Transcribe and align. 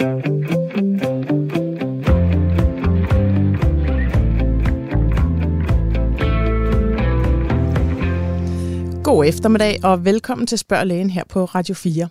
God 0.00 0.06
eftermiddag 9.26 9.84
og 9.84 10.04
velkommen 10.04 10.46
til 10.46 10.58
Spørg 10.58 10.86
Lægen 10.86 11.10
her 11.10 11.24
på 11.28 11.44
Radio 11.44 11.74
4. 11.74 12.08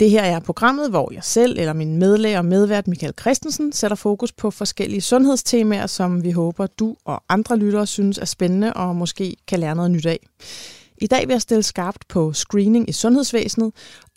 Det 0.00 0.10
her 0.10 0.22
er 0.22 0.40
programmet, 0.40 0.90
hvor 0.90 1.12
jeg 1.12 1.24
selv 1.24 1.58
eller 1.58 1.72
min 1.72 1.96
medlæger 1.98 2.38
og 2.38 2.44
medvært 2.44 2.88
Michael 2.88 3.14
Christensen 3.20 3.72
sætter 3.72 3.96
fokus 3.96 4.32
på 4.32 4.50
forskellige 4.50 5.00
sundhedstemaer, 5.00 5.86
som 5.86 6.24
vi 6.24 6.30
håber, 6.30 6.66
du 6.66 6.96
og 7.04 7.22
andre 7.28 7.56
lyttere 7.56 7.86
synes 7.86 8.18
er 8.18 8.24
spændende 8.24 8.72
og 8.72 8.96
måske 8.96 9.36
kan 9.48 9.58
lære 9.58 9.74
noget 9.74 9.90
nyt 9.90 10.06
af. 10.06 10.18
I 10.98 11.06
dag 11.06 11.28
vil 11.28 11.34
jeg 11.34 11.42
stille 11.42 11.62
skarpt 11.62 12.08
på 12.08 12.32
screening 12.32 12.88
i 12.88 12.92
sundhedsvæsenet, 12.92 13.72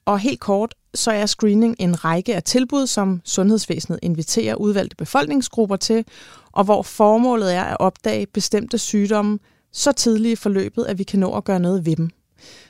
og 0.05 0.19
helt 0.19 0.39
kort, 0.39 0.75
så 0.95 1.11
er 1.11 1.25
screening 1.25 1.75
en 1.79 2.05
række 2.05 2.35
af 2.35 2.43
tilbud, 2.43 2.87
som 2.87 3.21
sundhedsvæsenet 3.25 3.99
inviterer 4.01 4.55
udvalgte 4.55 4.95
befolkningsgrupper 4.95 5.75
til, 5.75 6.05
og 6.51 6.63
hvor 6.63 6.81
formålet 6.81 7.53
er 7.53 7.63
at 7.63 7.77
opdage 7.79 8.25
bestemte 8.25 8.77
sygdomme 8.77 9.39
så 9.71 9.91
tidligt 9.91 10.31
i 10.31 10.35
forløbet, 10.41 10.85
at 10.85 10.97
vi 10.97 11.03
kan 11.03 11.19
nå 11.19 11.37
at 11.37 11.43
gøre 11.43 11.59
noget 11.59 11.85
ved 11.85 11.95
dem. 11.95 12.09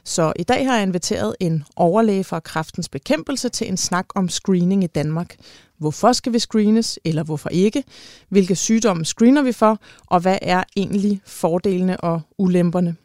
Så 0.04 0.34
i 0.36 0.44
dag 0.44 0.68
har 0.68 0.76
jeg 0.76 0.84
inviteret 0.84 1.36
en 1.40 1.64
overlæge 1.76 2.24
fra 2.24 2.40
kræftens 2.40 2.90
bekæmpelse 2.90 3.50
til 3.50 3.68
en 3.68 3.78
snak 3.78 4.06
om 4.16 4.30
screening 4.30 4.84
i 4.84 4.88
Danmark. 4.88 5.36
Hvorfor 5.78 6.12
skal 6.12 6.34
vi 6.34 6.40
screenes, 6.40 7.00
eller 7.06 7.24
hvorfor 7.24 7.50
ikke? 7.50 7.84
Hvilke 8.30 8.56
sygdomme 8.56 9.06
screener 9.06 9.42
vi 9.42 9.52
for, 9.52 9.80
og 10.06 10.20
hvad 10.20 10.38
er 10.42 10.64
egentlig 10.78 11.22
fordelene 11.26 11.98
og 11.98 12.22
ulemperne? 12.38 12.96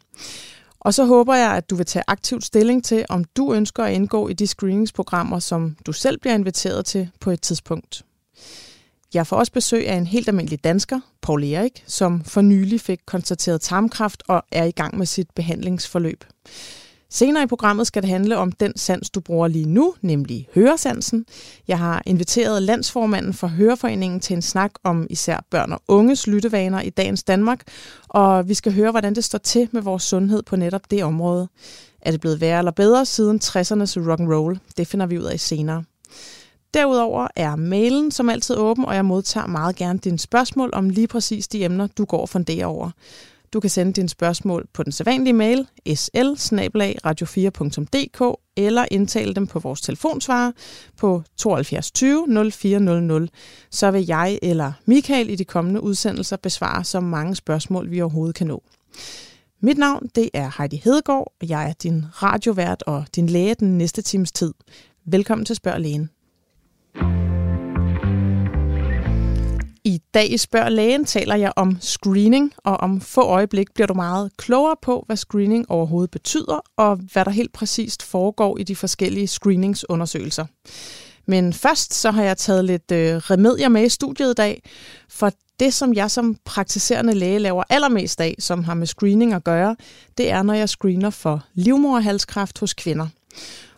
Og 0.81 0.93
så 0.93 1.05
håber 1.05 1.35
jeg, 1.35 1.51
at 1.51 1.69
du 1.69 1.75
vil 1.75 1.85
tage 1.85 2.03
aktivt 2.07 2.43
stilling 2.43 2.83
til, 2.83 3.05
om 3.09 3.23
du 3.23 3.53
ønsker 3.53 3.83
at 3.83 3.93
indgå 3.93 4.27
i 4.27 4.33
de 4.33 4.47
screeningsprogrammer, 4.47 5.39
som 5.39 5.75
du 5.85 5.93
selv 5.93 6.19
bliver 6.19 6.33
inviteret 6.33 6.85
til 6.85 7.09
på 7.19 7.31
et 7.31 7.41
tidspunkt. 7.41 8.05
Jeg 9.13 9.27
får 9.27 9.37
også 9.37 9.51
besøg 9.51 9.87
af 9.87 9.95
en 9.95 10.07
helt 10.07 10.27
almindelig 10.27 10.63
dansker, 10.63 10.99
Paul 11.21 11.43
Erik, 11.43 11.83
som 11.87 12.23
for 12.23 12.41
nylig 12.41 12.81
fik 12.81 12.99
konstateret 13.05 13.61
tarmkræft 13.61 14.23
og 14.27 14.43
er 14.51 14.63
i 14.63 14.71
gang 14.71 14.97
med 14.97 15.05
sit 15.05 15.27
behandlingsforløb. 15.35 16.23
Senere 17.13 17.43
i 17.43 17.47
programmet 17.47 17.87
skal 17.87 18.01
det 18.01 18.09
handle 18.09 18.37
om 18.37 18.51
den 18.51 18.77
sans, 18.77 19.09
du 19.09 19.19
bruger 19.19 19.47
lige 19.47 19.65
nu, 19.65 19.93
nemlig 20.01 20.47
høresansen. 20.55 21.25
Jeg 21.67 21.79
har 21.79 22.03
inviteret 22.05 22.63
landsformanden 22.63 23.33
for 23.33 23.47
Høreforeningen 23.47 24.19
til 24.19 24.33
en 24.33 24.41
snak 24.41 24.71
om 24.83 25.07
især 25.09 25.45
børn 25.49 25.71
og 25.71 25.81
unges 25.87 26.27
lyttevaner 26.27 26.81
i 26.81 26.89
dagens 26.89 27.23
Danmark, 27.23 27.61
og 28.07 28.49
vi 28.49 28.53
skal 28.53 28.73
høre, 28.73 28.91
hvordan 28.91 29.15
det 29.15 29.23
står 29.23 29.37
til 29.37 29.69
med 29.71 29.81
vores 29.81 30.03
sundhed 30.03 30.43
på 30.43 30.55
netop 30.55 30.91
det 30.91 31.03
område. 31.03 31.47
Er 32.01 32.11
det 32.11 32.21
blevet 32.21 32.41
værre 32.41 32.57
eller 32.57 32.71
bedre 32.71 33.05
siden 33.05 33.39
60'ernes 33.43 34.09
rock 34.09 34.19
and 34.19 34.33
roll? 34.33 34.59
Det 34.77 34.87
finder 34.87 35.05
vi 35.05 35.19
ud 35.19 35.23
af 35.23 35.39
senere. 35.39 35.83
Derudover 36.73 37.27
er 37.35 37.55
mailen 37.55 38.11
som 38.11 38.29
altid 38.29 38.57
åben, 38.57 38.85
og 38.85 38.95
jeg 38.95 39.05
modtager 39.05 39.47
meget 39.47 39.75
gerne 39.75 39.99
dine 39.99 40.19
spørgsmål 40.19 40.69
om 40.73 40.89
lige 40.89 41.07
præcis 41.07 41.47
de 41.47 41.63
emner, 41.63 41.87
du 41.87 42.05
går 42.05 42.21
og 42.21 42.29
funderer 42.29 42.65
over. 42.65 42.91
Du 43.53 43.59
kan 43.59 43.69
sende 43.69 43.93
dine 43.93 44.09
spørgsmål 44.09 44.67
på 44.73 44.83
den 44.83 44.91
sædvanlige 44.91 45.33
mail 45.33 45.67
sl 45.95 46.19
radio 47.05 47.25
4dk 47.25 48.53
eller 48.57 48.85
indtale 48.91 49.33
dem 49.33 49.47
på 49.47 49.59
vores 49.59 49.81
telefonsvarer 49.81 50.51
på 50.97 51.23
72 51.37 51.91
20 51.91 52.51
0400. 52.51 53.27
Så 53.69 53.91
vil 53.91 54.05
jeg 54.05 54.39
eller 54.41 54.71
Michael 54.85 55.29
i 55.29 55.35
de 55.35 55.45
kommende 55.45 55.83
udsendelser 55.83 56.37
besvare 56.37 56.83
så 56.83 56.99
mange 56.99 57.35
spørgsmål, 57.35 57.91
vi 57.91 58.01
overhovedet 58.01 58.35
kan 58.35 58.47
nå. 58.47 58.63
Mit 59.61 59.77
navn 59.77 60.09
det 60.15 60.29
er 60.33 60.51
Heidi 60.57 60.81
Hedegaard, 60.83 61.33
og 61.41 61.49
jeg 61.49 61.69
er 61.69 61.73
din 61.73 62.05
radiovært 62.23 62.83
og 62.87 63.05
din 63.15 63.27
læge 63.27 63.55
den 63.55 63.77
næste 63.77 64.01
times 64.01 64.31
tid. 64.31 64.53
Velkommen 65.05 65.45
til 65.45 65.55
Spørg 65.55 65.81
Lægen. 65.81 66.09
I 69.83 70.01
dag 70.13 70.31
i 70.31 70.37
Spørg 70.37 70.71
Lægen 70.71 71.05
taler 71.05 71.35
jeg 71.35 71.53
om 71.55 71.77
screening, 71.79 72.53
og 72.57 72.77
om 72.77 73.01
få 73.01 73.21
øjeblik 73.21 73.73
bliver 73.73 73.87
du 73.87 73.93
meget 73.93 74.37
klogere 74.37 74.75
på, 74.81 75.03
hvad 75.07 75.17
screening 75.17 75.71
overhovedet 75.71 76.11
betyder, 76.11 76.59
og 76.77 76.99
hvad 77.13 77.25
der 77.25 77.31
helt 77.31 77.53
præcist 77.53 78.03
foregår 78.03 78.57
i 78.57 78.63
de 78.63 78.75
forskellige 78.75 79.27
screeningsundersøgelser. 79.27 80.45
Men 81.25 81.53
først 81.53 81.93
så 81.93 82.11
har 82.11 82.23
jeg 82.23 82.37
taget 82.37 82.65
lidt 82.65 82.91
øh, 82.91 83.15
remedier 83.15 83.69
med 83.69 83.85
i 83.85 83.89
studiet 83.89 84.31
i 84.31 84.33
dag, 84.33 84.63
for 85.09 85.31
det, 85.59 85.73
som 85.73 85.93
jeg 85.93 86.11
som 86.11 86.35
praktiserende 86.45 87.13
læge 87.13 87.39
laver 87.39 87.63
allermest 87.69 88.21
af, 88.21 88.35
som 88.39 88.63
har 88.63 88.73
med 88.73 88.87
screening 88.87 89.33
at 89.33 89.43
gøre, 89.43 89.75
det 90.17 90.31
er, 90.31 90.43
når 90.43 90.53
jeg 90.53 90.69
screener 90.69 91.09
for 91.09 91.43
livmoderhalskræft 91.53 92.59
hos 92.59 92.73
kvinder. 92.73 93.07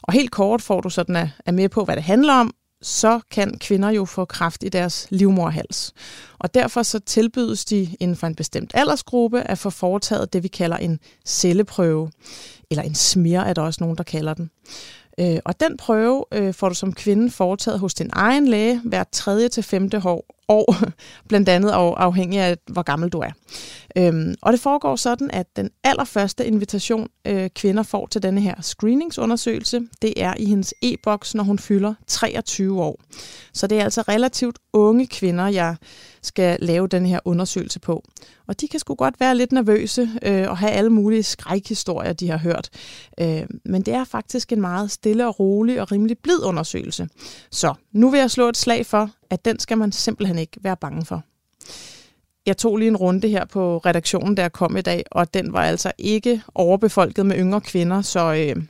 Og 0.02 0.14
helt 0.14 0.32
kort 0.32 0.62
får 0.62 0.82
du 0.82 0.90
sådan 0.90 1.16
at, 1.16 1.30
at 1.46 1.54
med 1.54 1.70
på, 1.70 1.84
hvad 1.86 1.96
det 1.96 2.04
handler 2.04 2.34
om, 2.34 2.54
så 2.84 3.20
kan 3.32 3.58
kvinder 3.58 3.90
jo 3.90 4.06
få 4.06 4.26
kraft 4.26 4.64
i 4.64 4.70
deres 4.70 5.08
livmorhals. 5.10 5.94
Og 6.40 6.54
derfor 6.54 6.84
så 6.84 7.00
tilbydes 7.00 7.66
de 7.66 7.96
inden 8.00 8.18
for 8.18 8.28
en 8.28 8.36
bestemt 8.36 8.72
aldersgruppe 8.74 9.42
at 9.42 9.58
få 9.58 9.70
foretaget 9.70 10.34
det, 10.34 10.44
vi 10.44 10.48
kalder 10.48 10.78
en 10.78 11.00
celleprøve. 11.26 12.12
Eller 12.72 12.84
en 12.84 12.96
smir 12.96 13.40
er 13.40 13.54
der 13.54 13.62
også 13.62 13.84
nogen, 13.84 13.98
der 13.98 14.04
kalder 14.04 14.34
den. 14.34 14.50
Øh, 15.20 15.40
og 15.46 15.60
den 15.60 15.78
prøve 15.78 16.26
øh, 16.32 16.54
får 16.54 16.70
du 16.70 16.76
som 16.76 16.94
kvinde 16.94 17.32
foretaget 17.32 17.80
hos 17.80 17.94
din 17.94 18.10
egen 18.14 18.48
læge 18.48 18.82
hver 18.86 19.04
tredje 19.12 19.50
til 19.50 19.64
femte 19.64 20.02
år, 20.06 20.26
år, 20.48 20.76
blandt 21.30 21.50
andet 21.50 21.70
afhængig 21.72 22.40
af, 22.40 22.58
hvor 22.68 22.82
gammel 22.82 23.10
du 23.10 23.20
er. 23.20 23.32
Øhm, 23.98 24.36
og 24.42 24.54
det 24.54 24.60
foregår 24.60 24.96
sådan, 24.96 25.32
at 25.32 25.56
den 25.56 25.70
allerførste 25.84 26.46
invitation, 26.46 27.08
øh, 27.28 27.50
kvinder 27.56 27.84
får 27.84 28.08
til 28.08 28.24
denne 28.24 28.42
her 28.42 28.56
screeningsundersøgelse, 28.62 29.82
det 30.02 30.14
er 30.18 30.34
i 30.38 30.46
hendes 30.46 30.74
e-boks, 30.82 31.36
når 31.36 31.44
hun 31.44 31.60
fylder 31.60 31.94
23 32.08 32.82
år. 32.82 33.00
Så 33.54 33.68
det 33.68 33.80
er 33.80 33.84
altså 33.84 34.02
relativt 34.02 34.60
unge 34.74 35.08
kvinder, 35.08 35.48
jeg 35.48 35.76
skal 36.22 36.58
lave 36.60 36.88
den 36.88 37.06
her 37.06 37.20
undersøgelse 37.26 37.80
på. 37.80 38.04
Og 38.48 38.62
de 38.62 38.68
kan 38.68 38.80
sgu 38.80 38.96
godt 38.96 39.20
være 39.20 39.36
lidt 39.36 39.52
nervøse 39.52 40.10
øh, 40.22 40.50
og 40.50 40.58
have 40.58 40.72
alle 40.72 40.90
mulige 40.90 41.24
skrækhistorier, 41.24 42.14
de 42.14 42.30
har 42.30 42.38
hørt. 42.38 42.70
Øh, 43.20 43.44
men 43.66 43.82
det 43.82 43.94
er 43.94 44.04
faktisk 44.04 44.52
en 44.52 44.62
meget 44.62 44.92
stille 44.92 45.28
og 45.28 45.40
rolig 45.40 45.82
og 45.82 45.92
rimelig 45.92 46.18
blid 46.24 46.44
undersøgelse. 46.44 47.08
Så 47.52 47.74
nu 47.92 48.10
vil 48.10 48.20
jeg 48.20 48.32
slå 48.32 48.50
et 48.50 48.58
slag 48.58 48.86
for, 48.86 49.10
at 49.34 49.46
den 49.46 49.60
skal 49.60 49.78
man 49.78 49.92
simpelthen 49.92 50.38
ikke 50.38 50.58
være 50.62 50.78
bange 50.78 51.06
for. 51.06 51.24
Jeg 52.46 52.58
tog 52.58 52.78
lige 52.78 52.88
en 52.88 52.98
runde 52.98 53.28
her 53.28 53.46
på 53.46 53.78
redaktionen, 53.78 54.38
der 54.38 54.50
kom 54.50 54.78
i 54.78 54.82
dag, 54.82 55.04
og 55.12 55.34
den 55.34 55.54
var 55.54 55.62
altså 55.62 55.92
ikke 55.98 56.42
overbefolket 56.56 57.26
med 57.26 57.38
yngre 57.38 57.62
kvinder, 57.62 58.02
så 58.02 58.34
øh, 58.34 58.64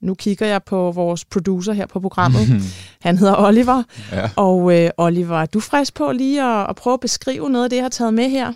nu 0.00 0.14
kigger 0.14 0.46
jeg 0.46 0.62
på 0.62 0.92
vores 0.92 1.24
producer 1.24 1.72
her 1.72 1.86
på 1.86 2.00
programmet. 2.00 2.40
Han 3.06 3.18
hedder 3.18 3.34
Oliver. 3.36 3.82
Ja. 4.12 4.30
Og 4.36 4.78
øh, 4.78 4.90
Oliver, 4.96 5.36
er 5.36 5.46
du 5.46 5.60
frisk 5.60 5.94
på 5.94 6.12
lige 6.12 6.42
at, 6.42 6.70
at 6.70 6.76
prøve 6.76 6.94
at 6.94 7.00
beskrive 7.00 7.50
noget 7.50 7.64
af 7.64 7.70
det, 7.70 7.76
jeg 7.76 7.84
har 7.84 7.88
taget 7.88 8.14
med 8.14 8.28
her? 8.28 8.52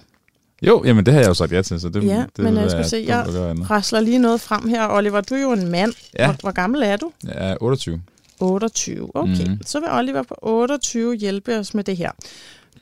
Jo, 0.63 0.83
jamen 0.85 1.07
det 1.07 1.15
har 1.15 1.21
jeg 1.21 1.29
jo 1.29 1.35
sagt 1.35 1.53
ja 1.53 1.63
til, 1.63 1.81
så 1.81 1.89
det, 1.89 2.05
ja, 2.05 2.25
det 2.37 2.45
men 2.45 2.57
jeg 2.57 2.71
skal 2.71 2.85
se, 2.85 3.05
jeg 3.09 3.27
rasler 3.71 4.01
lige 4.01 4.19
noget 4.19 4.41
frem 4.41 4.69
her. 4.69 4.89
Oliver, 4.89 5.21
du 5.21 5.35
er 5.35 5.43
jo 5.43 5.53
en 5.53 5.69
mand. 5.69 5.93
Ja. 6.19 6.27
Hvor, 6.27 6.37
hvor 6.41 6.51
gammel 6.51 6.83
er 6.83 6.97
du? 6.97 7.11
Jeg 7.25 7.51
er 7.51 7.57
28. 7.61 8.01
28, 8.41 9.17
okay. 9.17 9.47
Mm. 9.47 9.59
Så 9.67 9.81
vil 9.81 9.89
Oliver 9.93 10.23
på 10.23 10.35
28 10.43 11.15
hjælpe 11.15 11.59
os 11.59 11.75
med 11.75 11.85
det 11.85 11.97
her. 11.97 12.11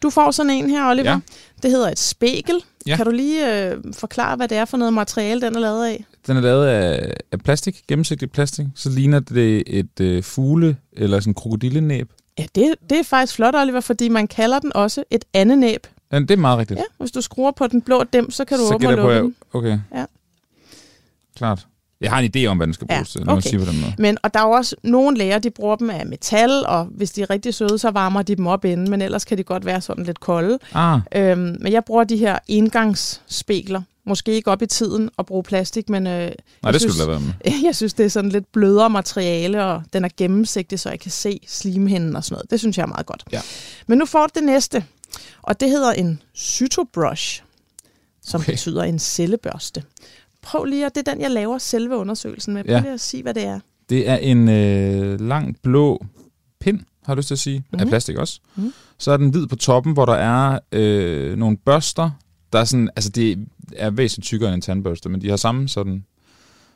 Du 0.03 0.11
får 0.11 0.31
sådan 0.31 0.51
en 0.51 0.71
her, 0.71 0.91
Oliver. 0.91 1.11
Ja. 1.11 1.19
Det 1.63 1.71
hedder 1.71 1.91
et 1.91 1.99
spækel. 1.99 2.55
Ja. 2.87 2.97
Kan 2.97 3.07
du 3.07 3.11
lige 3.13 3.69
øh, 3.71 3.77
forklare, 3.93 4.37
hvad 4.37 4.49
det 4.49 4.59
er 4.59 4.65
for 4.65 4.77
noget 4.77 4.93
materiale, 4.93 5.41
den 5.41 5.57
er 5.57 5.61
lavet 5.61 5.87
af? 5.87 6.05
Den 6.27 6.37
er 6.37 6.41
lavet 6.41 6.67
af, 6.67 7.15
af 7.33 7.41
plastik, 7.41 7.83
gennemsigtig 7.89 8.31
plastik. 8.31 8.67
Så 8.75 8.91
ligner 8.91 9.21
det 9.21 9.63
et 9.67 10.01
øh, 10.01 10.23
fugle 10.23 10.77
eller 10.93 11.21
sådan 11.21 11.31
en 11.31 11.35
krokodillenæb. 11.35 12.13
Ja, 12.39 12.47
det, 12.55 12.75
det 12.91 12.99
er 12.99 13.03
faktisk 13.03 13.35
flot, 13.35 13.55
Oliver, 13.55 13.81
fordi 13.81 14.09
man 14.09 14.27
kalder 14.27 14.59
den 14.59 14.73
også 14.77 15.05
et 15.11 15.25
andet 15.35 15.59
næb. 15.59 15.87
Ja, 16.13 16.19
det 16.19 16.31
er 16.31 16.37
meget 16.37 16.59
rigtigt. 16.59 16.79
Ja, 16.79 16.85
hvis 16.99 17.11
du 17.11 17.21
skruer 17.21 17.51
på 17.51 17.67
den 17.67 17.83
blå 17.83 18.05
dem, 18.05 18.31
så 18.31 18.45
kan 18.45 18.59
du 18.59 18.67
så 18.67 18.75
åbne 18.75 18.89
og 18.89 18.95
lukke 18.95 19.17
den. 19.17 19.35
Okay. 19.53 19.79
Ja. 19.95 20.05
Klart. 21.37 21.67
Jeg 22.01 22.11
har 22.11 22.19
en 22.19 22.31
idé 22.37 22.47
om, 22.47 22.57
hvad 22.57 22.67
den 22.67 22.75
skal 22.75 22.87
bruges 22.87 23.15
ja, 23.15 23.19
til, 23.19 23.27
når 23.27 23.37
okay. 23.37 23.51
siger 23.51 23.65
på 23.65 23.71
den 23.71 23.81
måde. 23.81 23.93
Men, 23.99 24.19
og 24.23 24.35
der 24.35 24.41
er 24.41 24.45
jo 24.45 24.51
også 24.51 24.77
nogle 24.83 25.19
læger, 25.19 25.39
de 25.39 25.51
bruger 25.51 25.77
dem 25.77 25.91
af 25.91 26.07
metal, 26.07 26.67
og 26.67 26.85
hvis 26.85 27.11
de 27.11 27.23
er 27.23 27.31
rigtig 27.31 27.55
søde, 27.55 27.79
så 27.79 27.91
varmer 27.91 28.23
de 28.23 28.35
dem 28.35 28.47
op 28.47 28.65
inden, 28.65 28.91
men 28.91 29.03
ellers 29.03 29.25
kan 29.25 29.39
de 29.39 29.43
godt 29.43 29.65
være 29.65 29.81
sådan 29.81 30.05
lidt 30.05 30.21
kolde. 30.21 30.59
Ah. 30.75 31.01
Øhm, 31.15 31.57
men 31.61 31.73
jeg 31.73 31.85
bruger 31.85 32.05
de 32.05 32.17
her 32.17 32.39
engangsspegler. 32.49 33.83
Måske 34.07 34.33
ikke 34.33 34.51
op 34.51 34.63
i 34.63 34.67
tiden 34.67 35.11
at 35.19 35.27
bruge 35.27 35.43
plastik, 35.43 35.89
men 35.89 36.07
øh, 36.07 36.33
Nej, 36.63 36.73
det 36.73 36.81
synes, 36.81 36.95
skulle 36.95 37.11
være 37.11 37.21
med. 37.21 37.53
jeg 37.67 37.77
synes, 37.77 37.95
det 37.95 38.07
er 38.07 38.11
sådan 38.11 38.31
lidt 38.31 38.53
blødere 38.53 38.91
materiale, 38.91 39.65
og 39.65 39.83
den 39.93 40.05
er 40.05 40.09
gennemsigtig, 40.17 40.81
så 40.81 40.91
jeg 40.91 41.01
kan 41.01 41.11
se 41.11 41.41
slimhinden 41.47 42.17
og 42.17 42.25
sådan 42.25 42.35
noget. 42.35 42.51
Det 42.51 42.61
synes 42.61 42.79
jeg 42.79 42.83
er 42.83 42.89
meget 42.89 43.07
godt. 43.07 43.25
Ja. 43.33 43.41
Men 43.87 43.99
nu 43.99 44.07
får 44.07 44.27
du 44.27 44.31
det 44.35 44.45
næste, 44.45 44.85
og 45.43 45.61
det 45.61 45.71
hedder 45.71 45.93
en 45.93 46.23
cytobrush, 46.37 47.43
som 48.23 48.41
okay. 48.41 48.53
betyder 48.53 48.83
en 48.83 48.99
cellebørste 48.99 49.83
prøv 50.49 50.65
lige, 50.65 50.87
at 50.87 50.95
det 50.95 51.09
er 51.09 51.13
den, 51.13 51.23
jeg 51.23 51.31
laver 51.31 51.59
selve 51.59 51.97
undersøgelsen 51.97 52.55
med. 52.55 52.65
Prøv 52.65 52.75
ja. 52.75 52.81
lige 52.81 52.93
at 52.93 53.01
sige, 53.01 53.23
hvad 53.23 53.35
det 53.35 53.45
er. 53.45 53.61
Det 53.89 54.09
er 54.09 54.17
en 54.17 54.49
øh, 54.49 55.21
lang 55.21 55.57
blå 55.63 56.07
pind, 56.61 56.81
har 57.05 57.15
du 57.15 57.19
lyst 57.19 57.27
til 57.27 57.35
at 57.35 57.39
sige, 57.39 57.59
mm. 57.59 57.79
af 57.79 57.85
mhm. 57.85 57.89
plastik 57.89 58.17
også. 58.17 58.41
Mm. 58.57 58.73
Så 58.99 59.13
er 59.13 59.17
den 59.17 59.31
hvid 59.31 59.47
på 59.47 59.57
toppen, 59.57 59.93
hvor 59.93 60.05
der 60.05 60.15
er 60.15 60.59
øh, 60.73 61.39
nogle 61.39 61.57
børster, 61.57 62.11
der 62.53 62.59
er 62.59 62.65
sådan, 62.65 62.91
altså 62.97 63.11
det 63.11 63.47
er 63.77 63.91
væsentligt 63.91 64.27
tykkere 64.27 64.49
end 64.49 64.55
en 64.55 64.61
tandbørste, 64.61 65.09
men 65.09 65.21
de 65.21 65.29
har 65.29 65.37
samme 65.37 65.69
sådan 65.69 66.05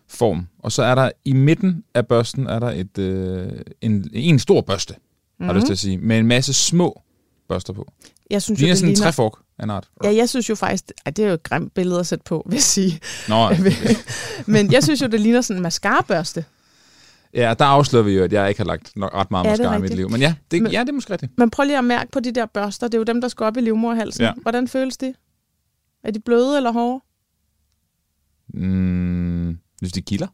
form. 0.09 0.47
Og 0.59 0.73
så 0.73 0.83
er 0.83 0.95
der 0.95 1.11
i 1.25 1.33
midten 1.33 1.85
af 1.95 2.07
børsten, 2.07 2.47
er 2.47 2.59
der 2.59 2.71
et, 2.71 2.99
øh, 2.99 3.53
en, 3.81 4.11
en 4.13 4.39
stor 4.39 4.61
børste. 4.61 4.95
mm. 5.39 5.47
har 5.47 5.53
jeg 5.53 5.57
lyst 5.57 5.67
til 5.67 5.73
at 5.73 5.79
sige, 5.79 5.99
med 5.99 6.19
en 6.19 6.27
masse 6.27 6.53
små 6.53 7.03
børster 7.49 7.73
på. 7.73 7.93
Jeg 8.31 8.43
synes 8.43 8.57
Det 8.57 8.61
ligner 8.61 8.73
det 8.73 8.79
sådan 8.79 8.91
en 8.91 8.97
træfork 8.97 9.33
en 9.62 9.70
art. 9.70 9.88
Ja, 10.04 10.14
jeg 10.14 10.28
synes 10.28 10.49
jo 10.50 10.54
faktisk, 10.54 10.84
at 11.04 11.16
det 11.16 11.25
er 11.25 11.28
jo 11.28 11.34
et 11.34 11.43
grimt 11.43 11.75
billede 11.75 12.00
at 12.00 12.06
sætte 12.06 12.22
på, 12.25 12.43
vil 12.46 12.54
jeg 12.54 12.62
sige. 12.62 13.00
Nå, 13.28 13.49
Men 14.52 14.72
jeg 14.72 14.82
synes 14.82 15.02
jo, 15.02 15.06
det 15.06 15.20
ligner 15.20 15.40
sådan 15.40 15.58
en 15.58 15.62
mascara-børste. 15.62 16.44
ja, 17.34 17.54
der 17.58 17.64
afslører 17.64 18.04
vi 18.04 18.12
jo, 18.12 18.25
at 18.25 18.32
jeg 18.32 18.49
ikke 18.49 18.60
har 18.60 18.64
lagt 18.66 18.96
nok 18.96 19.14
ret 19.14 19.31
meget 19.31 19.44
Ja, 19.44 19.50
mascara 19.50 19.76
i 19.76 19.81
mit 19.81 19.94
liv. 19.94 20.10
Men 20.10 20.20
ja, 20.20 20.34
det, 20.50 20.62
Men- 20.62 20.72
ja, 20.72 20.81
det 20.81 20.88
er 20.88 20.93
måske 20.93 21.12
rigtigt. 21.12 21.32
Men 21.38 21.50
prøv 21.50 21.64
lige 21.66 21.78
at 21.78 21.84
mærke 21.84 22.10
på 22.10 22.20
de 22.20 22.32
der 22.32 22.46
børster. 22.46 22.87
Det 22.88 22.94
er 22.94 22.99
jo 22.99 23.04
dem, 23.04 23.20
der 23.20 23.28
skal 23.28 23.44
op 23.44 23.56
i 23.56 23.60
livmorhalsen. 23.60 24.22
Ja. 24.25 24.32
Hvordan 24.43 24.69
føles 24.69 24.96
de? 24.96 25.14
Er 26.04 26.10
de 26.10 26.20
bløde 26.20 26.56
eller 26.56 26.72
hårde? 26.72 27.00
Mm, 28.54 29.58
hvis 29.78 29.93
de 29.93 30.02
kilder. 30.02 30.26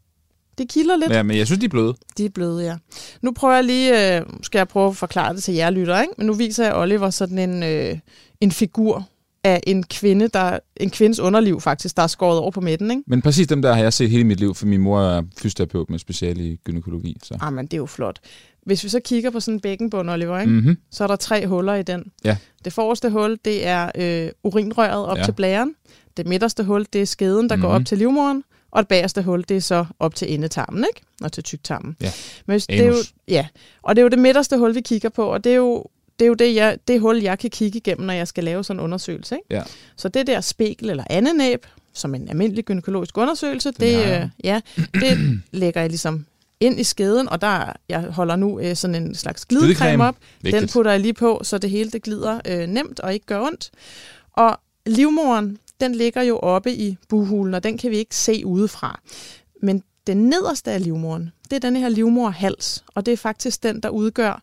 Det 0.58 0.68
kilder 0.68 0.96
lidt. 0.96 1.10
Ja, 1.10 1.22
men 1.22 1.36
jeg 1.38 1.46
synes, 1.46 1.58
de 1.60 1.64
er 1.64 1.68
bløde. 1.70 1.94
De 2.18 2.24
er 2.24 2.28
bløde, 2.28 2.64
ja. 2.64 2.76
Nu 3.22 3.32
prøver 3.32 3.54
jeg 3.54 3.64
lige, 3.64 4.16
øh, 4.18 4.22
skal 4.42 4.58
jeg 4.58 4.68
prøve 4.68 4.88
at 4.88 4.96
forklare 4.96 5.34
det 5.34 5.42
til 5.42 5.54
jer 5.54 5.70
lytter, 5.70 6.00
ikke? 6.00 6.14
Men 6.18 6.26
nu 6.26 6.32
viser 6.32 6.64
jeg 6.64 6.74
Oliver 6.74 7.10
sådan 7.10 7.38
en, 7.38 7.62
øh, 7.62 7.98
en 8.40 8.52
figur 8.52 9.08
af 9.44 9.60
en 9.66 9.82
kvinde, 9.82 10.28
der, 10.28 10.58
en 10.76 10.90
kvindes 10.90 11.20
underliv 11.20 11.60
faktisk, 11.60 11.96
der 11.96 12.02
er 12.02 12.06
skåret 12.06 12.38
over 12.38 12.50
på 12.50 12.60
midten, 12.60 12.90
ikke? 12.90 13.02
Men 13.06 13.22
præcis 13.22 13.46
dem 13.46 13.62
der 13.62 13.74
har 13.74 13.82
jeg 13.82 13.92
set 13.92 14.10
hele 14.10 14.24
mit 14.24 14.40
liv, 14.40 14.54
for 14.54 14.66
min 14.66 14.80
mor 14.80 15.00
er 15.00 15.22
fysioterapeut 15.38 15.90
med 15.90 15.98
speciale 15.98 16.44
i 16.44 16.56
gynækologi. 16.64 17.16
Så. 17.22 17.38
Ah, 17.40 17.52
men 17.52 17.66
det 17.66 17.72
er 17.74 17.78
jo 17.78 17.86
flot. 17.86 18.18
Hvis 18.66 18.84
vi 18.84 18.88
så 18.88 19.00
kigger 19.00 19.30
på 19.30 19.40
sådan 19.40 19.54
en 19.54 19.60
bækkenbund, 19.60 20.10
Oliver, 20.10 20.38
ikke? 20.40 20.52
Mm-hmm. 20.52 20.76
så 20.90 21.04
er 21.04 21.08
der 21.08 21.16
tre 21.16 21.46
huller 21.46 21.74
i 21.74 21.82
den. 21.82 22.04
Ja. 22.24 22.36
Det 22.64 22.72
forreste 22.72 23.10
hul, 23.10 23.38
det 23.44 23.66
er 23.66 23.90
øh, 23.94 24.30
urinrøret 24.44 25.06
op 25.06 25.16
Ja. 25.18 25.24
til 25.24 25.32
blæren. 25.32 25.74
Det 26.16 26.26
midterste 26.26 26.64
hul, 26.64 26.86
det 26.92 27.00
er 27.02 27.06
skeden, 27.06 27.48
der 27.48 27.56
mm-hmm. 27.56 27.62
går 27.68 27.74
Mhm. 27.74 27.82
op 27.82 27.86
til 27.86 27.98
livmoderen. 27.98 28.44
Og 28.78 28.82
det 28.82 28.88
bagerste 28.88 29.22
hul, 29.22 29.44
det 29.48 29.56
er 29.56 29.60
så 29.60 29.84
op 29.98 30.14
til 30.14 30.34
endetarmen, 30.34 30.84
ikke? 30.94 31.06
Og 31.22 31.32
til 31.32 31.42
tyktarmen. 31.44 31.96
Ja. 32.00 32.12
Men 32.46 32.52
hvis, 32.54 32.66
det 32.66 32.80
er 32.80 32.86
jo, 32.86 32.94
ja, 33.28 33.46
og 33.82 33.96
det 33.96 34.00
er 34.00 34.02
jo 34.02 34.08
det 34.08 34.18
midterste 34.18 34.58
hul, 34.58 34.74
vi 34.74 34.80
kigger 34.80 35.08
på, 35.08 35.24
og 35.24 35.44
det 35.44 35.52
er 35.52 35.56
jo 35.56 35.84
det, 36.18 36.24
er 36.24 36.28
jo 36.28 36.34
det, 36.34 36.54
jeg, 36.54 36.78
det 36.88 37.00
hul, 37.00 37.22
jeg 37.22 37.38
kan 37.38 37.50
kigge 37.50 37.76
igennem, 37.76 38.06
når 38.06 38.14
jeg 38.14 38.28
skal 38.28 38.44
lave 38.44 38.64
sådan 38.64 38.80
en 38.80 38.84
undersøgelse. 38.84 39.34
Ikke? 39.34 39.46
Ja. 39.54 39.62
Så 39.96 40.08
det 40.08 40.26
der 40.26 40.40
spekel 40.40 40.90
eller 40.90 41.04
andenæb, 41.10 41.66
som 41.92 42.14
en 42.14 42.28
almindelig 42.28 42.64
gynækologisk 42.64 43.18
undersøgelse, 43.18 43.70
Den 43.70 43.80
det, 43.80 43.92
jeg. 43.92 44.22
øh, 44.22 44.28
ja, 44.44 44.60
det 44.94 45.40
lægger 45.50 45.80
jeg 45.80 45.90
ligesom 45.90 46.26
ind 46.60 46.80
i 46.80 46.84
skeden, 46.84 47.28
og 47.28 47.40
der 47.40 47.72
jeg 47.88 48.00
holder 48.00 48.36
nu 48.36 48.60
øh, 48.60 48.76
sådan 48.76 48.94
en 48.94 49.14
slags 49.14 49.44
glidecreme 49.44 50.04
op. 50.04 50.16
Den 50.42 50.52
Vigtigt. 50.52 50.72
putter 50.72 50.90
jeg 50.90 51.00
lige 51.00 51.14
på, 51.14 51.40
så 51.44 51.58
det 51.58 51.70
hele 51.70 51.90
det 51.90 52.02
glider 52.02 52.40
øh, 52.46 52.66
nemt 52.66 53.00
og 53.00 53.14
ikke 53.14 53.26
gør 53.26 53.40
ondt. 53.40 53.70
Og 54.32 54.60
livmoren, 54.86 55.58
den 55.80 55.94
ligger 55.94 56.22
jo 56.22 56.38
oppe 56.38 56.72
i 56.74 56.96
buhulen, 57.08 57.54
og 57.54 57.62
den 57.62 57.78
kan 57.78 57.90
vi 57.90 57.96
ikke 57.96 58.16
se 58.16 58.46
udefra. 58.46 59.00
Men 59.62 59.82
den 60.06 60.16
nederste 60.16 60.70
af 60.70 60.82
livmoren, 60.84 61.30
det 61.50 61.56
er 61.56 61.60
den 61.60 61.76
her 61.76 61.88
livmorhals, 61.88 62.84
og 62.94 63.06
det 63.06 63.12
er 63.12 63.16
faktisk 63.16 63.62
den, 63.62 63.80
der 63.80 63.88
udgør 63.88 64.42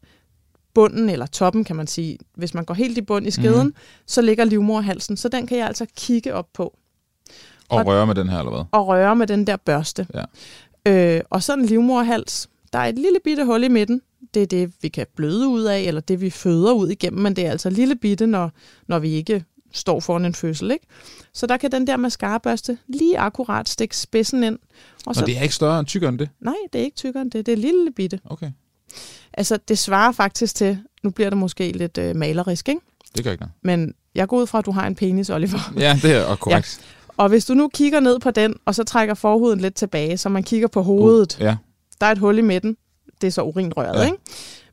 bunden, 0.73 1.09
eller 1.09 1.25
toppen 1.25 1.63
kan 1.63 1.75
man 1.75 1.87
sige. 1.87 2.17
Hvis 2.35 2.53
man 2.53 2.65
går 2.65 2.73
helt 2.73 2.97
i 2.97 3.01
bund 3.01 3.27
i 3.27 3.31
skeden, 3.31 3.51
Mhm. 3.57 3.65
mm-hmm. 3.65 3.75
så 4.07 4.21
ligger 4.21 4.43
livmorhalsen, 4.45 5.17
så 5.17 5.29
den 5.29 5.47
kan 5.47 5.57
jeg 5.57 5.67
altså 5.67 5.85
kigge 5.97 6.33
op 6.33 6.47
på 6.53 6.77
Og 7.69 7.85
røre 7.85 8.07
med 8.07 8.15
den 8.15 8.29
her, 8.29 8.39
eller 8.39 8.51
hvad? 8.51 8.63
og 8.71 8.87
røre 8.87 9.15
med 9.15 9.27
den 9.27 9.47
der 9.47 9.55
børste. 9.57 10.07
Ja. 10.13 10.23
Øh, 11.17 11.21
og 11.29 11.43
sådan 11.43 11.63
en 11.63 11.65
livmorhals, 11.69 12.49
der 12.73 12.79
er 12.79 12.85
et 12.85 12.95
lille 12.95 13.19
bitte 13.23 13.45
hul 13.45 13.63
i 13.63 13.67
midten. 13.67 14.01
Det 14.33 14.41
er 14.41 14.47
det, 14.47 14.73
vi 14.81 14.87
kan 14.87 15.07
bløde 15.15 15.47
ud 15.47 15.63
af, 15.63 15.79
eller 15.81 16.01
det, 16.01 16.21
vi 16.21 16.29
føder 16.29 16.71
ud 16.73 16.89
igennem, 16.89 17.21
men 17.23 17.35
det 17.35 17.45
er 17.45 17.51
altså 17.51 17.69
lille 17.69 17.95
bitte, 17.95 18.27
når, 18.27 18.51
når 18.87 18.99
vi 18.99 19.09
ikke 19.09 19.43
står 19.75 19.99
foran 19.99 20.25
en 20.25 20.33
fødsel. 20.35 20.71
Ikke? 20.71 20.85
Så 21.33 21.47
der 21.47 21.57
kan 21.57 21.71
den 21.71 21.87
der 21.87 21.97
mascarabørste 21.97 22.77
lige 22.87 23.19
akkurat 23.19 23.69
stikke 23.69 23.97
spidsen 23.97 24.43
ind. 24.43 24.55
Og 24.55 24.59
Og 25.05 25.15
så, 25.15 25.25
det 25.25 25.37
er 25.37 25.41
ikke 25.41 25.55
større 25.55 25.79
end 25.79 25.87
tykkere 25.87 26.09
end 26.09 26.19
det? 26.19 26.29
Nej, 26.39 26.53
det 26.73 26.81
er 26.81 26.85
ikke 26.85 26.95
tykkere 26.97 27.21
end 27.21 27.31
det. 27.31 27.45
Det 27.45 27.51
er 27.51 27.57
lille 27.57 27.91
bitte. 27.95 28.19
Okay. 28.25 28.51
Altså, 29.33 29.57
det 29.67 29.77
svarer 29.79 30.11
faktisk 30.11 30.55
til, 30.55 30.79
nu 31.03 31.09
bliver 31.09 31.29
det 31.29 31.37
måske 31.37 31.71
lidt 31.71 31.97
øh, 31.97 32.15
malerisk, 32.15 32.69
ikke? 32.69 32.81
Det 33.15 33.23
gør 33.23 33.31
ikke 33.31 33.41
noget. 33.41 33.53
men 33.61 33.93
jeg 34.15 34.27
går 34.27 34.37
ud 34.37 34.47
fra, 34.47 34.59
at 34.59 34.65
du 34.65 34.71
har 34.71 34.87
en 34.87 34.95
penis, 34.95 35.29
Oliver. 35.29 35.73
Ja, 35.77 35.99
det 36.01 36.11
er 36.11 36.23
og 36.25 36.39
korrekt. 36.39 36.81
Og 37.17 37.29
hvis 37.29 37.45
du 37.45 37.53
nu 37.53 37.67
kigger 37.73 37.99
ned 37.99 38.19
på 38.19 38.31
den, 38.31 38.55
og 38.65 38.75
så 38.75 38.83
trækker 38.83 39.13
forhuden 39.13 39.59
lidt 39.59 39.75
tilbage, 39.75 40.17
så 40.17 40.29
man 40.29 40.43
kigger 40.43 40.67
på 40.67 40.81
hovedet, 40.81 41.37
Ja. 41.39 41.55
der 42.01 42.07
er 42.07 42.11
et 42.11 42.17
hul 42.17 42.37
i 42.37 42.41
midten. 42.41 42.77
Det 43.21 43.27
er 43.27 43.31
så 43.31 43.41
urinrøret, 43.41 43.93
Ja. 43.95 43.99
ja. 43.99 44.05
ikke? 44.05 44.17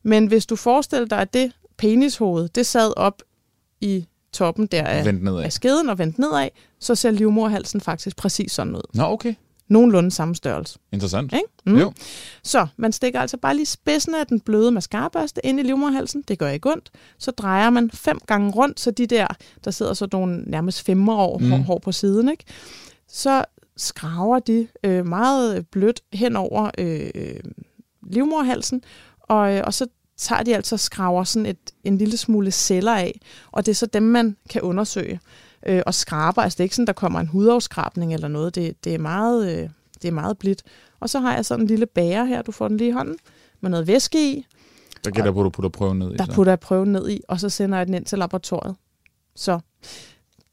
Men 0.03 0.27
hvis 0.27 0.47
du 0.47 0.57
forestiller 0.57 1.07
dig, 1.07 1.19
at 1.19 1.35
det 1.35 1.53
penishoved, 1.77 2.49
det 2.49 2.67
sad 2.67 2.93
op 2.97 3.23
i 3.81 4.07
toppen 4.33 4.67
der 4.67 4.83
af, 4.85 5.07
af 5.45 5.53
skeden 5.53 5.89
og 5.89 5.99
vendt 5.99 6.19
nedad, 6.19 6.49
så 6.81 6.95
ser 6.95 7.11
livmorhalsen 7.11 7.81
faktisk 7.81 8.17
præcis 8.17 8.53
sådan 8.53 8.77
ud. 8.77 8.83
Nå, 8.95 9.03
okay. 9.05 9.35
Nogenlunde 9.69 10.11
samme 10.11 10.35
størrelse. 10.35 10.79
Interessant. 10.93 11.33
Ikke? 11.33 11.47
Mm. 11.67 11.79
Jo. 11.79 11.93
Så 12.43 12.67
man 12.77 12.93
stikker 12.93 13.21
altså 13.21 13.37
bare 13.37 13.57
lige 13.57 13.67
spidsen 13.67 14.15
af 14.15 14.27
den 14.27 14.41
bløde 14.41 14.71
mascarabørste 14.71 15.47
ind 15.47 15.61
i 15.61 15.63
livmorhalsen. 15.63 16.25
Det 16.29 16.39
gør 16.39 16.49
ikke 16.49 16.71
ondt. 16.73 16.91
Så 17.19 17.31
drejer 17.31 17.71
man 17.71 17.91
fem 17.91 18.19
gange 18.27 18.51
rundt, 18.51 18.81
så 18.81 18.91
de 18.91 19.07
der, 19.07 19.27
der 19.65 19.71
sidder 19.71 19.95
så 19.95 20.09
nogle 20.13 20.43
nærmest 20.47 20.83
femmer 20.83 21.15
år 21.17 21.39
Mm. 21.39 21.45
mm. 21.45 21.53
hår 21.63 21.79
på 21.79 21.93
siden, 21.93 22.29
ikke? 22.29 22.45
så 23.09 23.45
skraver 23.77 24.39
de 24.39 24.69
øh, 24.85 25.07
meget 25.07 25.67
blødt 25.67 26.01
hen 26.13 26.37
over 26.37 26.71
øh, 26.79 27.11
livmorhalsen, 28.11 28.83
og, 29.21 29.55
øh, 29.55 29.63
og 29.67 29.75
så 29.75 29.87
tager 30.17 30.43
de 30.43 30.57
altså 30.57 30.75
og 30.75 30.81
skraver 30.81 31.25
sådan 31.25 31.47
et, 31.47 31.59
en 31.85 31.99
lille 31.99 32.17
smule 32.17 32.51
celler 32.51 32.95
af, 32.95 33.21
og 33.53 33.67
det 33.67 33.73
er 33.73 33.77
så 33.77 33.87
dem, 33.87 34.03
man 34.03 34.37
kan 34.51 34.63
undersøge 34.63 35.21
øh, 35.67 35.83
og 35.87 35.95
skraber. 35.95 36.43
Altså 36.43 36.57
det 36.57 36.61
er 36.61 36.65
ikke 36.65 36.77
sådan, 36.77 36.87
der 36.87 36.93
kommer 36.93 37.21
en 37.21 37.27
hudafskrabning 37.27 38.15
eller 38.15 38.29
noget. 38.29 38.55
Det, 38.55 38.85
det, 38.85 38.95
er 38.95 38.99
meget, 38.99 39.59
øh, 39.59 39.69
det 40.03 40.09
er 40.09 40.13
meget 40.13 40.39
blidt. 40.39 40.63
Og 41.01 41.11
så 41.11 41.21
har 41.21 41.35
jeg 41.35 41.45
sådan 41.45 41.65
en 41.65 41.69
lille 41.69 41.87
bære 41.87 42.27
her, 42.27 42.43
du 42.43 42.53
får 42.53 42.69
den 42.69 42.77
lige 42.77 42.89
i 42.89 42.93
hånden, 42.93 43.17
med 43.61 43.71
noget 43.71 43.87
væske 43.87 44.33
i. 44.33 44.47
Der 45.05 45.11
jeg 45.25 45.35
på, 45.35 45.41
at 45.41 45.45
du 45.45 45.51
putter 45.51 45.69
prøven 45.69 45.99
ned 45.99 46.15
i. 46.15 46.17
Der 46.17 46.25
så. 46.25 46.33
putter 46.33 46.53
jeg 46.53 46.61
prøven 46.61 46.93
ned 46.93 47.11
i, 47.11 47.21
og 47.29 47.41
så 47.41 47.49
sender 47.49 47.79
jeg 47.79 47.87
den 47.87 47.95
ind 47.95 48.05
til 48.05 48.19
laboratoriet. 48.19 48.77
Så 49.37 49.61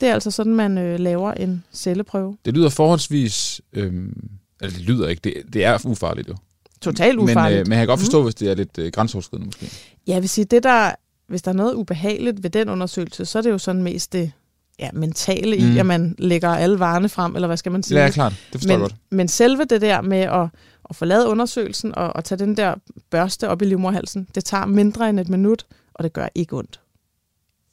det 0.01 0.09
er 0.09 0.13
altså 0.13 0.31
sådan, 0.31 0.55
man 0.55 0.77
øh, 0.77 0.99
laver 0.99 1.31
en 1.31 1.63
celleprøve. 1.73 2.37
Det 2.45 2.53
lyder 2.53 2.69
forholdsvis... 2.69 3.61
Øhm, 3.73 4.29
eller 4.61 4.77
det 4.77 4.85
lyder 4.85 5.07
ikke. 5.07 5.21
Det, 5.23 5.53
det 5.53 5.63
er 5.63 5.85
ufarligt 5.85 6.27
jo. 6.27 6.35
Totalt 6.81 7.15
Men, 7.15 7.29
ufarligt. 7.29 7.59
øh, 7.59 7.67
men 7.67 7.71
jeg 7.71 7.79
kan 7.79 7.87
godt 7.87 7.99
forstå, 7.99 8.19
mm. 8.19 8.23
hvis 8.23 8.35
det 8.35 8.51
er 8.51 8.55
lidt 8.55 8.77
øh, 8.77 8.91
grænseoverskridende 8.91 9.45
måske. 9.45 9.71
Jeg 10.07 10.21
vil 10.21 10.29
sige, 10.29 10.45
det 10.45 10.63
der, 10.63 10.91
hvis 11.27 11.41
der 11.41 11.51
er 11.51 11.55
noget 11.55 11.73
ubehageligt 11.73 12.43
ved 12.43 12.49
den 12.49 12.69
undersøgelse, 12.69 13.25
så 13.25 13.37
er 13.37 13.41
det 13.41 13.49
jo 13.49 13.57
sådan 13.57 13.83
mest 13.83 14.13
det 14.13 14.31
ja, 14.79 14.89
mentale 14.93 15.57
mm. 15.57 15.75
I, 15.75 15.79
at 15.79 15.85
man 15.85 16.15
lægger 16.17 16.49
alle 16.49 16.79
varerne 16.79 17.09
frem, 17.09 17.35
eller 17.35 17.47
hvad 17.47 17.57
skal 17.57 17.71
man 17.71 17.83
sige? 17.83 17.99
Ja, 17.99 18.09
klart. 18.09 18.31
Det 18.31 18.61
forstår 18.61 18.71
jeg 18.71 18.79
men, 18.79 18.83
godt. 18.83 18.95
men 19.09 19.27
selve 19.27 19.65
det 19.65 19.81
der 19.81 20.01
med 20.01 20.17
at, 20.17 20.47
at 20.89 20.95
få 20.95 21.05
lavet 21.05 21.25
undersøgelsen 21.25 21.95
og, 21.95 22.15
og 22.15 22.23
tage 22.23 22.39
den 22.39 22.57
der 22.57 22.75
børste 23.09 23.49
op 23.49 23.61
i 23.61 23.65
livmorhalsen, 23.65 24.27
det 24.35 24.45
tager 24.45 24.65
mindre 24.65 25.09
end 25.09 25.19
et 25.19 25.29
minut, 25.29 25.65
og 25.93 26.03
det 26.03 26.13
gør 26.13 26.27
ikke 26.35 26.57
ondt. 26.57 26.79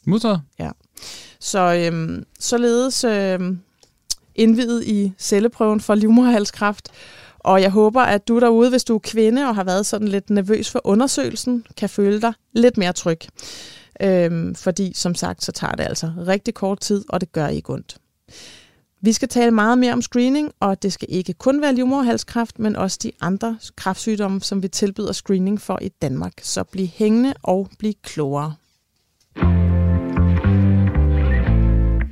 Modtaget. 0.06 0.40
Så 1.40 1.74
øhm, 1.74 2.24
således 2.40 3.04
øhm, 3.04 3.60
indvidet 4.34 4.84
i 4.84 5.12
celleprøven 5.18 5.80
for 5.80 5.94
livmorhalskræft. 5.94 6.88
Og 7.46 7.62
jeg 7.62 7.70
håber, 7.70 8.00
at 8.00 8.28
du 8.28 8.40
derude, 8.40 8.70
hvis 8.70 8.84
du 8.84 8.94
er 8.94 8.98
kvinde 8.98 9.48
og 9.48 9.54
har 9.54 9.64
været 9.64 9.86
sådan 9.86 10.08
lidt 10.08 10.30
nervøs 10.30 10.70
for 10.70 10.80
undersøgelsen, 10.84 11.66
kan 11.76 11.88
føle 11.88 12.20
dig 12.20 12.32
lidt 12.52 12.76
mere 12.76 12.92
tryg. 12.92 13.18
Øhm, 14.02 14.54
fordi 14.54 14.92
som 14.94 15.14
sagt, 15.14 15.44
så 15.44 15.52
tager 15.52 15.72
det 15.72 15.84
altså 15.84 16.12
rigtig 16.26 16.54
kort 16.54 16.80
tid, 16.80 17.04
og 17.08 17.20
det 17.20 17.32
gør 17.32 17.46
ikke 17.46 17.72
ondt. 17.72 17.96
Vi 19.00 19.12
skal 19.12 19.28
tale 19.28 19.50
meget 19.50 19.78
mere 19.78 19.92
om 19.92 20.02
screening, 20.02 20.52
og 20.60 20.82
det 20.82 20.92
skal 20.92 21.08
ikke 21.10 21.32
kun 21.32 21.62
være 21.62 21.74
livmoderhalskræft, 21.74 22.58
men 22.58 22.76
også 22.76 22.98
de 23.02 23.12
andre 23.20 23.58
kræftsygdomme, 23.76 24.40
som 24.40 24.62
vi 24.62 24.68
tilbyder 24.68 25.12
screening 25.12 25.60
for 25.60 25.78
i 25.82 25.88
Danmark. 25.88 26.32
Så 26.42 26.64
bliv 26.64 26.86
hængende 26.86 27.34
og 27.42 27.68
bliv 27.78 27.92
klogere. 28.02 28.54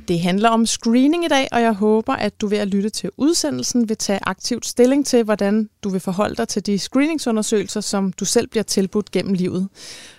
Det 0.07 0.19
handler 0.19 0.49
om 0.49 0.65
screening 0.65 1.25
i 1.25 1.27
dag, 1.27 1.47
og 1.51 1.61
jeg 1.61 1.73
håber, 1.73 2.13
at 2.13 2.41
du 2.41 2.47
ved 2.47 2.57
at 2.57 2.67
lytte 2.67 2.89
til 2.89 3.09
udsendelsen 3.17 3.89
vil 3.89 3.97
tage 3.97 4.19
aktivt 4.21 4.65
stilling 4.65 5.05
til, 5.05 5.23
hvordan 5.23 5.69
du 5.83 5.89
vil 5.89 5.99
forholde 5.99 6.35
dig 6.35 6.47
til 6.47 6.65
de 6.65 6.79
screeningsundersøgelser, 6.79 7.81
som 7.81 8.13
du 8.13 8.25
selv 8.25 8.47
bliver 8.47 8.63
tilbudt 8.63 9.11
gennem 9.11 9.33
livet. 9.33 9.69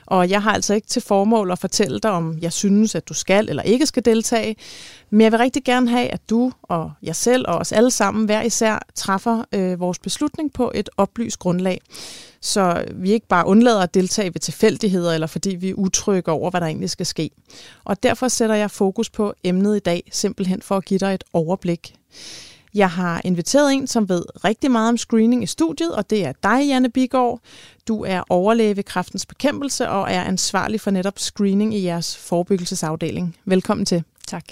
Og 0.06 0.30
jeg 0.30 0.42
har 0.42 0.52
altså 0.52 0.74
ikke 0.74 0.86
til 0.86 1.02
formål 1.02 1.50
at 1.50 1.58
fortælle 1.58 2.00
dig, 2.00 2.10
om 2.10 2.38
jeg 2.40 2.52
synes, 2.52 2.94
at 2.94 3.08
du 3.08 3.14
skal 3.14 3.48
eller 3.48 3.62
ikke 3.62 3.86
skal 3.86 4.04
deltage, 4.04 4.56
men 5.10 5.20
jeg 5.20 5.32
vil 5.32 5.38
rigtig 5.38 5.64
gerne 5.64 5.90
have, 5.90 6.08
at 6.08 6.30
du 6.30 6.52
og 6.62 6.92
jeg 7.02 7.16
selv 7.16 7.44
og 7.48 7.54
os 7.54 7.72
alle 7.72 7.90
sammen 7.90 8.24
hver 8.24 8.42
især 8.42 8.86
træffer 8.94 9.44
øh, 9.52 9.80
vores 9.80 9.98
beslutning 9.98 10.52
på 10.52 10.72
et 10.74 10.90
oplyst 10.96 11.38
grundlag. 11.38 11.80
Så 12.46 12.84
vi 12.94 13.12
ikke 13.12 13.26
bare 13.26 13.46
undlader 13.46 13.80
at 13.80 13.94
deltage 13.94 14.34
ved 14.34 14.40
tilfældigheder, 14.40 15.12
eller 15.12 15.26
fordi 15.26 15.56
vi 15.56 15.70
er 15.70 15.74
utrygge 15.74 16.30
over, 16.30 16.50
hvad 16.50 16.60
der 16.60 16.66
egentlig 16.66 16.90
skal 16.90 17.06
ske. 17.06 17.30
Og 17.84 18.02
derfor 18.02 18.28
sætter 18.28 18.54
jeg 18.54 18.70
fokus 18.70 19.10
på 19.10 19.34
emnet 19.44 19.76
i 19.76 19.78
dag, 19.78 20.02
simpelthen 20.12 20.62
for 20.62 20.76
at 20.76 20.84
give 20.84 20.98
dig 20.98 21.14
et 21.14 21.24
overblik. 21.32 21.94
Jeg 22.74 22.90
har 22.90 23.20
inviteret 23.24 23.74
en, 23.74 23.86
som 23.86 24.08
ved 24.08 24.24
rigtig 24.44 24.70
meget 24.70 24.88
om 24.88 24.96
screening 24.96 25.42
i 25.42 25.46
studiet, 25.46 25.94
og 25.94 26.10
det 26.10 26.24
er 26.24 26.32
dig, 26.42 26.66
Janne 26.66 26.90
Bigård. 26.90 27.40
Du 27.88 28.04
er 28.04 28.22
overlæge 28.28 28.76
ved 28.76 28.84
Kræftens 28.84 29.26
Bekæmpelse 29.26 29.88
og 29.88 30.12
er 30.12 30.22
ansvarlig 30.22 30.80
for 30.80 30.90
netop 30.90 31.18
screening 31.18 31.74
i 31.74 31.84
jeres 31.84 32.16
forebyggelsesafdeling. 32.16 33.36
Velkommen 33.44 33.86
til. 33.86 34.02
Tak. 34.26 34.44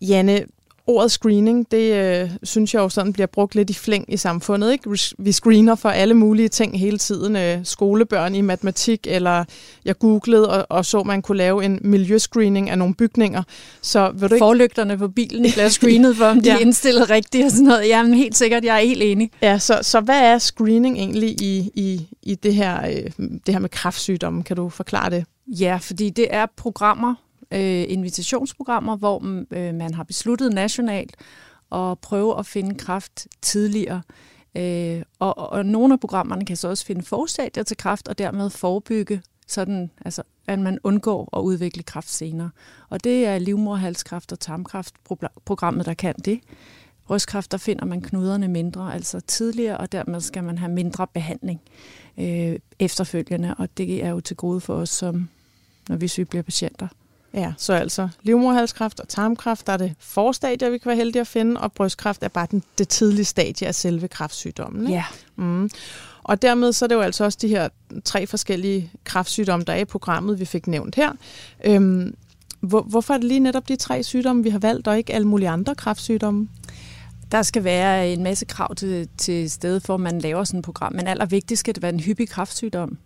Janne, 0.00 0.44
ordet 0.88 1.10
screening, 1.10 1.70
det 1.70 1.94
øh, 1.94 2.30
synes 2.42 2.74
jeg 2.74 2.80
jo 2.80 2.88
sådan 2.88 3.12
bliver 3.12 3.26
brugt 3.26 3.54
lidt 3.54 3.70
i 3.70 3.74
flæng 3.74 4.12
i 4.12 4.16
samfundet. 4.16 4.72
Ikke? 4.72 4.90
Vi 5.18 5.32
screener 5.32 5.74
for 5.74 5.88
alle 5.88 6.14
mulige 6.14 6.48
ting 6.48 6.80
hele 6.80 6.98
tiden. 6.98 7.36
Øh, 7.36 7.58
skolebørn 7.64 8.34
i 8.34 8.40
matematik, 8.40 9.06
eller 9.10 9.44
jeg 9.84 9.98
googlede 9.98 10.50
og, 10.50 10.66
og 10.78 10.84
så, 10.84 11.02
man 11.02 11.22
kunne 11.22 11.38
lave 11.38 11.64
en 11.64 11.78
miljøscreening 11.82 12.70
af 12.70 12.78
nogle 12.78 12.94
bygninger. 12.94 13.42
Så 13.82 14.10
vil 14.14 14.28
du 14.28 14.34
ikke... 14.34 14.44
Forlygterne 14.44 14.98
på 14.98 15.08
bilen 15.08 15.42
bliver 15.52 15.68
screenet 15.68 16.16
for, 16.16 16.24
om 16.24 16.40
de 16.40 16.48
ja. 16.50 16.56
er 16.56 16.58
indstillet 16.58 17.10
rigtigt 17.10 17.44
og 17.44 17.50
sådan 17.50 17.66
noget. 17.66 17.88
Jamen 17.88 18.14
helt 18.14 18.36
sikkert, 18.36 18.64
jeg 18.64 18.76
er 18.76 18.86
helt 18.86 19.02
enig. 19.02 19.30
Ja, 19.42 19.58
så, 19.58 19.78
så 19.82 20.00
hvad 20.00 20.20
er 20.20 20.38
screening 20.38 20.96
egentlig 20.96 21.42
i, 21.42 21.70
i, 21.74 22.08
i 22.22 22.34
det, 22.34 22.54
her, 22.54 22.86
øh, 22.86 23.26
det 23.46 23.54
her 23.54 23.58
med 23.58 23.68
kræftsygdomme? 23.68 24.42
Kan 24.42 24.56
du 24.56 24.68
forklare 24.68 25.10
det? 25.10 25.24
Ja, 25.46 25.78
fordi 25.82 26.10
det 26.10 26.26
er 26.30 26.46
programmer, 26.56 27.14
øh, 27.52 27.84
invitationsprogrammer, 27.88 28.96
hvor 28.96 29.44
øh, 29.50 29.74
man 29.74 29.94
har 29.94 30.04
besluttet 30.04 30.52
nationalt 30.52 31.16
at 31.72 31.98
prøve 31.98 32.38
at 32.38 32.46
finde 32.46 32.74
kræft 32.74 33.26
tidligere. 33.42 34.02
Øh, 34.54 35.02
og, 35.18 35.38
og 35.38 35.66
nogle 35.66 35.94
af 35.94 36.00
programmerne 36.00 36.44
kan 36.44 36.56
så 36.56 36.68
også 36.68 36.86
finde 36.86 37.02
forstadier 37.02 37.62
til 37.62 37.76
kræft, 37.76 38.08
og 38.08 38.18
dermed 38.18 38.50
forebygge 38.50 39.22
sådan, 39.46 39.90
altså, 40.04 40.22
at 40.46 40.58
man 40.58 40.78
undgår 40.84 41.38
at 41.38 41.40
udvikle 41.42 41.82
kræft 41.82 42.10
senere. 42.10 42.50
Og 42.88 43.04
det 43.04 43.26
er 43.26 43.38
livmorhalskræft 43.38 44.32
og 44.32 44.40
tarmkræftprogrammet, 44.40 45.86
der 45.86 45.94
kan 45.94 46.14
det. 46.24 46.40
Brystkræft, 47.06 47.52
der 47.52 47.58
finder 47.58 47.84
man 47.84 48.00
knuderne 48.00 48.48
mindre, 48.48 48.94
altså 48.94 49.20
tidligere, 49.20 49.76
og 49.76 49.92
dermed 49.92 50.20
skal 50.20 50.44
man 50.44 50.58
have 50.58 50.72
mindre 50.72 51.06
behandling 51.06 51.60
øh, 52.18 52.58
efterfølgende, 52.78 53.54
og 53.58 53.68
det 53.76 54.04
er 54.04 54.08
jo 54.08 54.20
til 54.20 54.36
gode 54.36 54.60
for 54.60 54.74
os, 54.74 54.88
som, 54.88 55.28
når 55.88 55.96
vi 55.96 56.24
bliver 56.24 56.42
patienter. 56.42 56.88
Ja, 57.34 57.52
så 57.56 57.72
altså 57.72 58.08
livmorhalskræft 58.22 59.00
og 59.00 59.08
tarmkræft, 59.08 59.66
der 59.66 59.72
er 59.72 59.76
det 59.76 59.94
forstadier, 59.98 60.70
vi 60.70 60.78
kan 60.78 60.88
være 60.88 60.96
heldige 60.96 61.20
at 61.20 61.26
finde, 61.26 61.60
og 61.60 61.72
brystkræft 61.72 62.22
er 62.22 62.28
bare 62.28 62.46
den, 62.50 62.62
det 62.78 62.88
tidlige 62.88 63.24
stadie 63.24 63.68
af 63.68 63.74
selve 63.74 64.08
kræftsygdommen. 64.08 64.82
Ikke? 64.82 64.92
Ja. 64.92 65.04
Mm. 65.36 65.70
Og 66.22 66.42
dermed 66.42 66.72
så 66.72 66.84
er 66.84 66.86
det 66.86 66.94
jo 66.94 67.00
altså 67.00 67.24
også 67.24 67.38
de 67.42 67.48
her 67.48 67.68
tre 68.04 68.26
forskellige 68.26 68.90
kræftsygdomme, 69.04 69.64
der 69.64 69.72
er 69.72 69.78
i 69.78 69.84
programmet, 69.84 70.40
vi 70.40 70.44
fik 70.44 70.66
nævnt 70.66 70.94
her. 70.94 71.12
Øhm, 71.64 72.14
hvor, 72.60 72.82
hvorfor 72.82 73.14
er 73.14 73.18
det 73.18 73.26
lige 73.26 73.40
netop 73.40 73.68
de 73.68 73.76
tre 73.76 74.02
sygdomme, 74.02 74.42
vi 74.42 74.50
har 74.50 74.58
valgt, 74.58 74.88
og 74.88 74.98
ikke 74.98 75.14
alle 75.14 75.28
mulige 75.28 75.48
andre 75.48 75.74
kræftsygdomme? 75.74 76.48
Der 77.32 77.42
skal 77.42 77.64
være 77.64 78.12
en 78.12 78.22
masse 78.22 78.44
krav 78.44 78.74
til, 78.74 79.08
til 79.18 79.50
stedet 79.50 79.82
for, 79.82 79.94
at 79.94 80.00
man 80.00 80.18
laver 80.18 80.44
sådan 80.44 80.58
et 80.58 80.64
program. 80.64 80.92
Men 80.92 81.06
allervigtigst 81.06 81.60
skal 81.60 81.74
det 81.74 81.82
være 81.82 81.92
en 81.92 82.00
hyppig 82.00 82.28
kræftsygdom. 82.28 82.98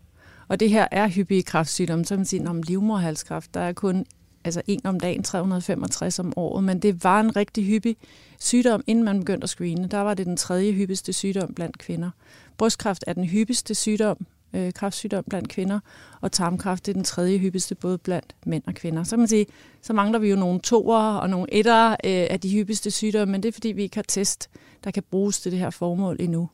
Og 0.49 0.61
det 0.61 0.71
her 0.71 0.89
er 0.91 1.09
hyppige 1.09 1.43
kræftsygdomme, 1.43 2.05
så 2.05 2.17
man 2.17 2.25
siger, 2.25 2.51
om 2.51 2.63
livmorhalskræft, 2.63 3.55
der 3.55 3.61
er 3.61 3.73
kun 3.73 4.07
altså 4.45 4.63
en 4.67 4.87
om 4.87 5.01
dagen, 5.01 5.23
365 5.23 6.19
om 6.19 6.33
året, 6.37 6.65
men 6.65 6.79
det 6.79 7.05
var 7.05 7.21
en 7.21 7.37
rigtig 7.37 7.67
hyppig 7.67 7.97
sygdom, 8.39 8.85
inden 8.87 9.05
man 9.05 9.19
begyndte 9.19 9.45
at 9.45 9.49
screene. 9.49 9.87
Der 9.87 9.99
var 9.99 10.15
det 10.15 10.27
den 10.27 10.37
tredje 10.37 10.73
hyppigste 10.73 11.13
sygdom 11.13 11.55
blandt 11.55 11.79
kvinder. 11.79 12.11
Brystkræft 12.59 13.05
er 13.07 13.13
den 13.13 13.25
hyppigste 13.25 13.75
sygdom, 13.75 14.27
øh, 14.53 14.73
kræftsygdom 14.73 15.25
blandt 15.31 15.49
kvinder, 15.49 15.81
og 16.21 16.33
tarmkræft 16.33 16.89
er 16.89 16.93
den 16.93 17.05
tredje 17.05 17.39
hyppigste 17.39 17.75
både 17.75 17.99
blandt 17.99 18.35
mænd 18.47 18.63
og 18.67 18.75
kvinder. 18.75 19.05
Så 19.05 19.11
kan 19.11 19.19
man 19.19 19.29
sige, 19.29 19.47
så 19.83 19.93
mangler 19.93 20.19
vi 20.19 20.31
jo 20.31 20.37
nogle 20.37 20.61
toer 20.61 21.17
og 21.17 21.31
nogle 21.31 21.55
etter 21.55 21.91
øh, 21.91 21.97
af 22.05 22.41
de 22.41 22.51
hyppigste 22.51 22.91
sygdomme, 22.91 23.33
men 23.33 23.43
det 23.43 23.49
er 23.49 23.53
fordi, 23.53 23.69
vi 23.69 23.83
ikke 23.83 23.97
har 23.97 24.05
test, 24.09 24.51
der 24.85 24.91
kan 24.91 25.03
bruges 25.11 25.41
til 25.41 25.53
det 25.53 25.59
her 25.59 25.71
formål 25.71 26.17
endnu. 26.21 26.49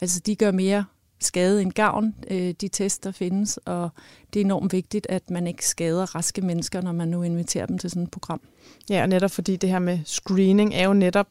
Altså 0.00 0.20
de 0.20 0.36
gør 0.36 0.50
mere 0.50 0.84
skade 1.20 1.62
end 1.62 1.72
gavn, 1.72 2.14
øh, 2.30 2.54
de 2.60 2.68
test, 2.68 3.04
der 3.04 3.12
findes, 3.12 3.56
og 3.56 3.90
det 4.34 4.40
er 4.40 4.44
enormt 4.44 4.72
vigtigt, 4.72 5.06
at 5.10 5.30
man 5.30 5.46
ikke 5.46 5.66
skader 5.66 6.14
raske 6.14 6.42
mennesker, 6.42 6.80
når 6.80 6.92
man 6.92 7.08
nu 7.08 7.22
inviterer 7.22 7.66
dem 7.66 7.78
til 7.78 7.90
sådan 7.90 8.02
et 8.02 8.10
program. 8.10 8.40
Ja, 8.90 9.02
og 9.02 9.08
netop 9.08 9.30
fordi 9.30 9.56
det 9.56 9.70
her 9.70 9.78
med 9.78 9.98
screening 10.04 10.74
er 10.74 10.84
jo 10.84 10.92
netop, 10.92 11.26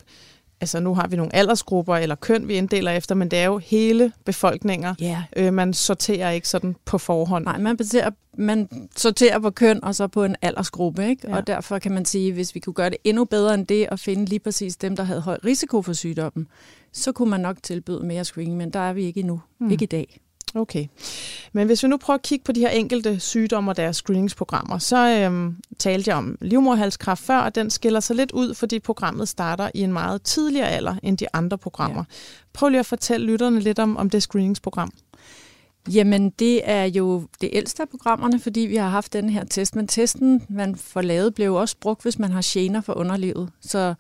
altså 0.64 0.80
nu 0.80 0.96
har 0.96 1.08
vi 1.08 1.16
nogle 1.16 1.36
aldersgrupper 1.36 1.96
eller 1.96 2.16
køn, 2.16 2.48
vi 2.48 2.54
inddeler 2.54 2.92
efter, 2.92 3.16
men 3.16 3.32
det 3.32 3.40
er 3.40 3.46
jo 3.46 3.58
hele 3.58 4.12
befolkninger. 4.26 4.96
Ja. 5.00 5.24
Øh, 5.36 5.54
man 5.54 5.74
sorterer 5.74 6.32
ikke 6.32 6.50
sådan 6.50 6.76
på 6.86 6.98
forhånd. 6.98 7.46
Nej, 7.46 7.58
man, 7.58 7.78
baserer, 7.78 8.10
man 8.38 8.70
sorterer 8.96 9.40
på 9.40 9.50
køn 9.50 9.84
og 9.84 9.96
så 9.96 10.08
på 10.08 10.24
en 10.24 10.36
aldersgruppe, 10.42 11.08
ikke? 11.08 11.30
Ja. 11.30 11.36
og 11.36 11.48
derfor 11.48 11.80
kan 11.80 11.92
man 11.92 12.06
sige, 12.06 12.34
hvis 12.34 12.56
vi 12.56 12.60
kunne 12.60 12.74
gøre 12.74 12.90
det 12.90 12.98
endnu 13.04 13.26
bedre 13.26 13.54
end 13.54 13.68
det, 13.68 13.88
at 13.92 14.00
finde 14.00 14.26
lige 14.26 14.40
præcis 14.40 14.76
dem, 14.76 14.96
der 14.96 15.04
havde 15.04 15.22
høj 15.22 15.38
risiko 15.46 15.82
for 15.82 15.94
sygdommen, 15.94 16.48
så 16.92 17.12
kunne 17.12 17.30
man 17.30 17.40
nok 17.40 17.58
tilbyde 17.64 18.06
mere 18.06 18.26
screening, 18.26 18.58
men 18.58 18.70
der 18.70 18.80
er 18.80 18.94
vi 18.94 19.04
ikke 19.04 19.20
endnu. 19.20 19.42
Mm. 19.60 19.72
Ikke 19.72 19.84
i 19.84 19.88
dag. 19.88 20.20
Okay. 20.56 20.88
Men 21.54 21.68
hvis 21.68 21.84
vi 21.84 21.88
nu 21.88 21.98
prøver 21.98 22.18
at 22.18 22.22
kigge 22.22 22.44
på 22.44 22.52
de 22.52 22.60
her 22.60 22.70
enkelte 22.70 23.20
sygdomme 23.20 23.72
og 23.72 23.78
deres 23.78 23.96
screeningsprogrammer, 23.96 24.78
så 24.78 25.10
øhm, 25.10 25.56
talte 25.80 26.10
jeg 26.10 26.18
om 26.18 26.38
livmorhalskræft 26.42 27.24
før, 27.24 27.38
og 27.38 27.56
den 27.56 27.70
skiller 27.70 28.00
sig 28.00 28.16
lidt 28.16 28.32
ud, 28.32 28.54
fordi 28.54 28.80
programmet 28.80 29.30
starter 29.30 29.70
i 29.74 29.82
en 29.82 29.94
meget 29.94 30.22
tidligere 30.22 30.70
alder 30.70 30.96
end 31.04 31.18
de 31.18 31.26
andre 31.34 31.58
programmer. 31.58 32.04
Ja. 32.10 32.16
Prøv 32.54 32.70
lige 32.70 32.80
at 32.80 32.86
fortælle 32.86 33.26
lytterne 33.26 33.60
lidt 33.60 33.80
om, 33.80 33.98
om 33.98 34.10
det 34.10 34.24
screeningsprogram. 34.24 34.92
Jamen, 35.94 36.30
det 36.30 36.62
er 36.64 36.84
jo 36.84 37.24
det 37.42 37.50
ældste 37.54 37.84
af 37.84 37.90
programmerne, 37.90 38.40
fordi 38.40 38.60
vi 38.60 38.76
har 38.76 38.90
haft 38.90 39.14
den 39.14 39.30
her 39.30 39.44
test. 39.44 39.76
Men 39.76 39.88
testen, 39.88 40.44
man 40.50 40.76
får 40.76 41.02
lavet, 41.02 41.36
blev 41.36 41.56
også 41.56 41.76
brugt, 41.82 42.04
hvis 42.04 42.20
man 42.20 42.32
har 42.32 42.42
gener 42.46 42.82
for 42.82 42.94
underlivet. 42.94 43.50
Så 43.62 43.94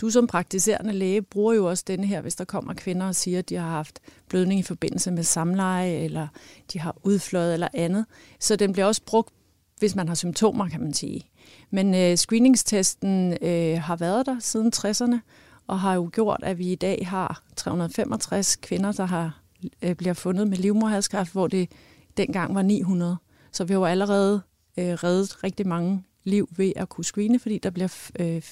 du 0.00 0.10
som 0.10 0.26
praktiserende 0.26 0.92
læge 0.92 1.22
bruger 1.22 1.54
jo 1.54 1.66
også 1.66 1.84
denne 1.86 2.06
her, 2.06 2.20
hvis 2.20 2.34
der 2.34 2.44
kommer 2.44 2.74
kvinder 2.74 3.06
og 3.06 3.14
siger, 3.14 3.38
at 3.38 3.48
de 3.48 3.56
har 3.56 3.68
haft 3.68 4.00
blødning 4.28 4.60
i 4.60 4.62
forbindelse 4.62 5.10
med 5.10 5.22
samleje, 5.22 5.92
eller 5.92 6.28
de 6.72 6.80
har 6.80 6.96
udfløjet 7.02 7.54
eller 7.54 7.68
andet. 7.74 8.06
Så 8.40 8.56
den 8.56 8.72
bliver 8.72 8.86
også 8.86 9.02
brugt, 9.06 9.34
hvis 9.78 9.94
man 9.94 10.08
har 10.08 10.14
symptomer, 10.14 10.68
kan 10.68 10.80
man 10.80 10.94
sige. 10.94 11.30
Men 11.70 11.94
øh, 11.94 12.16
screeningstesten 12.16 13.36
øh, 13.42 13.80
har 13.82 13.96
været 13.96 14.26
der 14.26 14.36
siden 14.40 14.72
60'erne, 14.76 15.18
og 15.66 15.80
har 15.80 15.94
jo 15.94 16.10
gjort, 16.12 16.40
at 16.42 16.58
vi 16.58 16.72
i 16.72 16.74
dag 16.74 17.06
har 17.08 17.42
365 17.56 18.56
kvinder, 18.56 18.92
der 18.92 19.04
har 19.04 19.40
øh, 19.82 19.94
bliver 19.94 20.14
fundet 20.14 20.48
med 20.48 20.58
livmorhalskræft, 20.58 21.32
hvor 21.32 21.46
det 21.46 21.68
dengang 22.16 22.54
var 22.54 22.62
900. 22.62 23.16
Så 23.52 23.64
vi 23.64 23.72
har 23.72 23.80
jo 23.80 23.84
allerede 23.84 24.42
øh, 24.78 24.92
reddet 24.92 25.44
rigtig 25.44 25.66
mange 25.66 26.04
liv 26.24 26.48
ved 26.56 26.72
at 26.76 26.88
kunne 26.88 27.04
screene, 27.04 27.38
fordi 27.38 27.58
der 27.58 27.70
bliver 27.70 28.08
øh, 28.20 28.42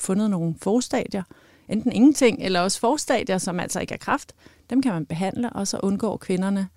fundet 0.00 0.30
nogle 0.30 0.54
forstadier, 0.62 1.22
enten 1.68 1.92
ingenting, 1.92 2.38
eller 2.40 2.60
også 2.60 2.80
forstadier, 2.80 3.38
som 3.38 3.60
altså 3.60 3.80
ikke 3.80 3.94
er 3.94 3.98
kræft. 3.98 4.32
Dem 4.70 4.82
kan 4.82 4.92
man 4.92 5.06
behandle, 5.06 5.50
og 5.50 5.68
så 5.68 5.80
undgår 5.82 6.16
kvinderne 6.16 6.68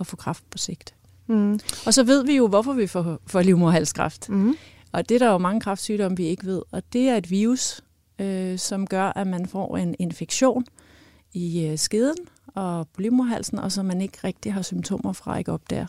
at 0.00 0.06
få 0.06 0.16
kræft 0.16 0.50
på 0.50 0.58
sigt. 0.58 0.94
Mm. 1.26 1.60
Og 1.86 1.94
så 1.94 2.02
ved 2.02 2.24
vi 2.24 2.36
jo, 2.36 2.48
hvorfor 2.48 2.72
vi 2.72 2.86
får, 2.86 3.18
får 3.26 3.42
livmorhalskræft. 3.42 4.28
Mm. 4.28 4.54
Og 4.92 5.08
det 5.08 5.14
er 5.14 5.18
der 5.18 5.32
jo 5.32 5.38
mange 5.38 5.60
kræftsygdomme, 5.60 6.16
vi 6.16 6.26
ikke 6.26 6.46
ved. 6.46 6.62
Og 6.70 6.82
det 6.92 7.08
er 7.08 7.16
et 7.16 7.30
virus, 7.30 7.80
øh, 8.18 8.58
som 8.58 8.86
gør, 8.86 9.12
at 9.16 9.26
man 9.26 9.46
får 9.46 9.76
en 9.76 9.94
infektion 9.98 10.64
i 11.32 11.66
øh, 11.66 11.78
skeden 11.78 12.16
og 12.46 12.88
på 12.88 13.00
livmorhalsen, 13.00 13.58
og 13.58 13.72
så 13.72 13.82
man 13.82 14.00
ikke 14.00 14.18
rigtig 14.24 14.54
har 14.54 14.62
symptomer 14.62 15.12
fra 15.12 15.38
ikke 15.38 15.52
op 15.52 15.70
der. 15.70 15.86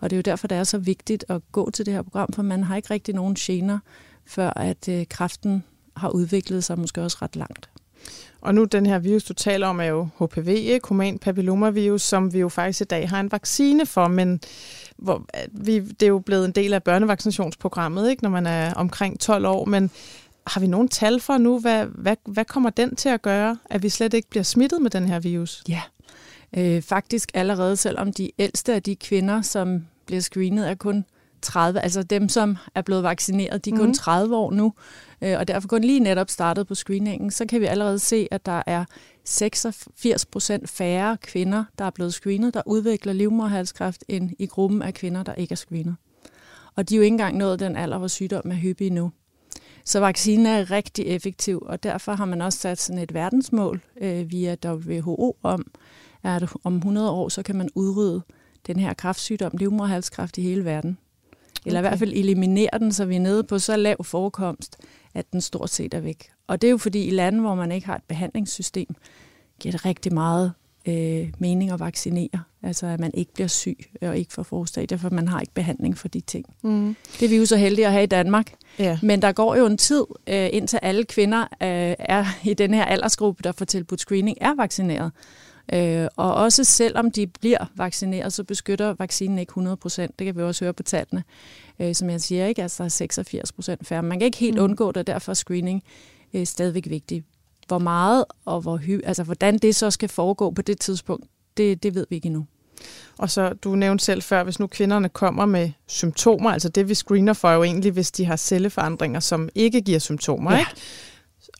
Og 0.00 0.10
det 0.10 0.16
er 0.16 0.18
jo 0.18 0.22
derfor, 0.22 0.48
det 0.48 0.58
er 0.58 0.64
så 0.64 0.78
vigtigt 0.78 1.24
at 1.28 1.42
gå 1.52 1.70
til 1.70 1.86
det 1.86 1.94
her 1.94 2.02
program, 2.02 2.32
for 2.32 2.42
man 2.42 2.64
har 2.64 2.76
ikke 2.76 2.90
rigtig 2.90 3.14
nogen 3.14 3.34
gener, 3.34 3.78
før 4.26 4.50
at 4.50 4.88
øh, 4.88 5.06
kræften 5.10 5.64
har 5.96 6.08
udviklet 6.08 6.64
sig 6.64 6.78
måske 6.78 7.02
også 7.02 7.18
ret 7.22 7.36
langt. 7.36 7.68
Og 8.40 8.54
nu 8.54 8.64
den 8.64 8.86
her 8.86 8.98
virus, 8.98 9.24
du 9.24 9.32
taler 9.32 9.66
om, 9.66 9.80
er 9.80 9.84
jo 9.84 10.08
HPV, 10.18 10.48
ikke? 10.48 10.88
human 10.88 11.18
papillomavirus, 11.18 12.02
som 12.02 12.32
vi 12.32 12.38
jo 12.38 12.48
faktisk 12.48 12.80
i 12.80 12.84
dag 12.84 13.08
har 13.08 13.20
en 13.20 13.32
vaccine 13.32 13.86
for, 13.86 14.08
men 14.08 14.40
hvor, 14.96 15.26
vi, 15.52 15.80
det 15.80 16.02
er 16.02 16.06
jo 16.06 16.18
blevet 16.18 16.44
en 16.44 16.52
del 16.52 16.72
af 16.72 16.82
børnevaccinationsprogrammet, 16.82 18.10
ikke? 18.10 18.22
når 18.22 18.30
man 18.30 18.46
er 18.46 18.74
omkring 18.74 19.20
12 19.20 19.46
år, 19.46 19.64
men 19.64 19.90
har 20.46 20.60
vi 20.60 20.66
nogen 20.66 20.88
tal 20.88 21.20
for 21.20 21.38
nu, 21.38 21.58
hvad, 21.58 21.86
hvad, 21.86 22.16
hvad 22.24 22.44
kommer 22.44 22.70
den 22.70 22.96
til 22.96 23.08
at 23.08 23.22
gøre, 23.22 23.58
at 23.70 23.82
vi 23.82 23.88
slet 23.88 24.14
ikke 24.14 24.30
bliver 24.30 24.42
smittet 24.42 24.82
med 24.82 24.90
den 24.90 25.08
her 25.08 25.20
virus? 25.20 25.62
Ja, 25.68 25.82
øh, 26.56 26.82
faktisk 26.82 27.30
allerede, 27.34 27.76
selvom 27.76 28.12
de 28.12 28.30
ældste 28.38 28.74
af 28.74 28.82
de 28.82 28.96
kvinder, 28.96 29.42
som 29.42 29.86
bliver 30.06 30.20
screenet, 30.20 30.70
er 30.70 30.74
kun 30.74 31.04
30, 31.44 31.80
altså 31.80 32.02
dem, 32.02 32.28
som 32.28 32.56
er 32.74 32.82
blevet 32.82 33.02
vaccineret, 33.02 33.64
de 33.64 33.70
er 33.70 33.76
kun 33.76 33.86
mm. 33.86 33.94
30 33.94 34.36
år 34.36 34.50
nu, 34.50 34.72
øh, 35.22 35.38
og 35.38 35.48
derfor 35.48 35.68
kun 35.68 35.84
lige 35.84 36.00
netop 36.00 36.30
startet 36.30 36.66
på 36.66 36.74
screeningen, 36.74 37.30
så 37.30 37.46
kan 37.46 37.60
vi 37.60 37.66
allerede 37.66 37.98
se, 37.98 38.28
at 38.30 38.46
der 38.46 38.62
er 38.66 38.84
86 39.24 40.26
procent 40.26 40.68
færre 40.68 41.16
kvinder, 41.16 41.64
der 41.78 41.84
er 41.84 41.90
blevet 41.90 42.14
screenet, 42.14 42.54
der 42.54 42.62
udvikler 42.66 43.12
livmorhalskræft, 43.12 44.04
end 44.08 44.30
i 44.38 44.46
gruppen 44.46 44.82
af 44.82 44.94
kvinder, 44.94 45.22
der 45.22 45.34
ikke 45.34 45.52
er 45.52 45.56
screenet. 45.56 45.96
Og 46.76 46.88
de 46.88 46.94
er 46.94 46.96
jo 46.96 47.02
ikke 47.02 47.14
engang 47.14 47.36
nået 47.36 47.60
den 47.60 47.76
alder, 47.76 47.98
hvor 47.98 48.08
sygdommen 48.08 48.52
er 48.52 48.56
hyppig 48.56 48.92
nu. 48.92 49.12
Så 49.84 50.00
vaccinen 50.00 50.46
er 50.46 50.70
rigtig 50.70 51.06
effektiv, 51.06 51.62
og 51.66 51.82
derfor 51.82 52.12
har 52.12 52.24
man 52.24 52.42
også 52.42 52.58
sat 52.58 52.80
sådan 52.80 53.02
et 53.02 53.14
verdensmål 53.14 53.80
øh, 54.00 54.30
via 54.30 54.56
WHO 54.64 55.36
om, 55.42 55.66
at 56.22 56.52
om 56.64 56.76
100 56.76 57.10
år, 57.10 57.28
så 57.28 57.42
kan 57.42 57.56
man 57.56 57.68
udrydde 57.74 58.22
den 58.66 58.78
her 58.78 58.94
kræftsygdom, 58.94 59.52
livmorhalskræft 59.56 60.38
i 60.38 60.42
hele 60.42 60.64
verden. 60.64 60.98
Eller 61.64 61.80
okay. 61.80 61.88
i 61.88 61.88
hvert 61.88 61.98
fald 61.98 62.12
eliminere 62.12 62.78
den, 62.78 62.92
så 62.92 63.04
vi 63.04 63.16
er 63.16 63.20
nede 63.20 63.44
på 63.44 63.58
så 63.58 63.76
lav 63.76 64.04
forekomst, 64.04 64.76
at 65.14 65.32
den 65.32 65.40
stort 65.40 65.70
set 65.70 65.94
er 65.94 66.00
væk. 66.00 66.30
Og 66.46 66.62
det 66.62 66.68
er 66.68 66.70
jo 66.70 66.78
fordi 66.78 67.04
i 67.04 67.10
lande, 67.10 67.40
hvor 67.40 67.54
man 67.54 67.72
ikke 67.72 67.86
har 67.86 67.96
et 67.96 68.02
behandlingssystem, 68.08 68.94
giver 69.60 69.72
det 69.72 69.84
rigtig 69.84 70.14
meget 70.14 70.52
øh, 70.88 71.32
mening 71.38 71.70
at 71.70 71.80
vaccinere. 71.80 72.42
Altså 72.62 72.86
at 72.86 73.00
man 73.00 73.10
ikke 73.14 73.32
bliver 73.34 73.48
syg 73.48 73.78
og 74.02 74.18
ikke 74.18 74.32
får 74.32 74.42
forstadier, 74.42 74.98
for 74.98 75.10
man 75.10 75.28
har 75.28 75.40
ikke 75.40 75.54
behandling 75.54 75.98
for 75.98 76.08
de 76.08 76.20
ting. 76.20 76.44
Mm. 76.62 76.96
Det 77.20 77.26
er 77.26 77.28
vi 77.28 77.36
jo 77.36 77.46
så 77.46 77.56
heldige 77.56 77.86
at 77.86 77.92
have 77.92 78.04
i 78.04 78.06
Danmark. 78.06 78.54
Ja. 78.78 78.98
Men 79.02 79.22
der 79.22 79.32
går 79.32 79.56
jo 79.56 79.66
en 79.66 79.78
tid, 79.78 80.04
øh, 80.26 80.48
indtil 80.52 80.78
alle 80.82 81.04
kvinder 81.04 81.40
øh, 81.42 81.94
er 81.98 82.26
i 82.44 82.54
den 82.54 82.74
her 82.74 82.84
aldersgruppe, 82.84 83.42
der 83.42 83.52
får 83.52 83.64
tilbudt 83.64 84.00
screening, 84.00 84.38
er 84.40 84.54
vaccineret. 84.54 85.12
Øh, 85.72 86.08
og 86.16 86.34
også 86.34 86.64
selvom 86.64 87.10
de 87.10 87.26
bliver 87.26 87.66
vaccineret, 87.76 88.32
så 88.32 88.44
beskytter 88.44 88.94
vaccinen 88.98 89.38
ikke 89.38 89.50
100 89.50 89.76
procent. 89.76 90.18
Det 90.18 90.24
kan 90.24 90.36
vi 90.36 90.42
også 90.42 90.64
høre 90.64 90.72
på 90.72 90.82
tallene. 90.82 91.24
Øh, 91.80 91.94
som 91.94 92.10
jeg 92.10 92.20
siger, 92.20 92.46
ikke? 92.46 92.62
Altså 92.62 92.88
86 92.88 93.52
procent 93.52 93.86
færre. 93.86 94.02
Man 94.02 94.18
kan 94.18 94.26
ikke 94.26 94.38
helt 94.38 94.56
mm. 94.56 94.64
undgå 94.64 94.92
det, 94.92 95.06
derfor 95.06 95.32
er 95.32 95.34
screening 95.34 95.82
øh, 96.34 96.46
stadigvæk 96.46 96.86
vigtig. 96.88 97.24
Hvor 97.68 97.78
meget 97.78 98.24
og 98.44 98.60
hvor 98.60 98.76
hy, 98.76 99.00
altså 99.04 99.22
hvordan 99.22 99.58
det 99.58 99.76
så 99.76 99.90
skal 99.90 100.08
foregå 100.08 100.50
på 100.50 100.62
det 100.62 100.80
tidspunkt, 100.80 101.26
det, 101.56 101.82
det 101.82 101.94
ved 101.94 102.06
vi 102.10 102.16
ikke 102.16 102.26
endnu. 102.26 102.46
Og 103.18 103.30
så, 103.30 103.52
du 103.52 103.74
nævnte 103.74 104.04
selv 104.04 104.22
før, 104.22 104.44
hvis 104.44 104.60
nu 104.60 104.66
kvinderne 104.66 105.08
kommer 105.08 105.46
med 105.46 105.70
symptomer, 105.86 106.50
altså 106.50 106.68
det 106.68 106.88
vi 106.88 106.94
screener 106.94 107.32
for 107.32 107.48
er 107.48 107.54
jo 107.54 107.62
egentlig, 107.62 107.92
hvis 107.92 108.10
de 108.10 108.24
har 108.24 108.36
celleforandringer, 108.36 109.20
som 109.20 109.48
ikke 109.54 109.80
giver 109.80 109.98
symptomer, 109.98 110.52
ja. 110.52 110.58
ikke? 110.58 110.70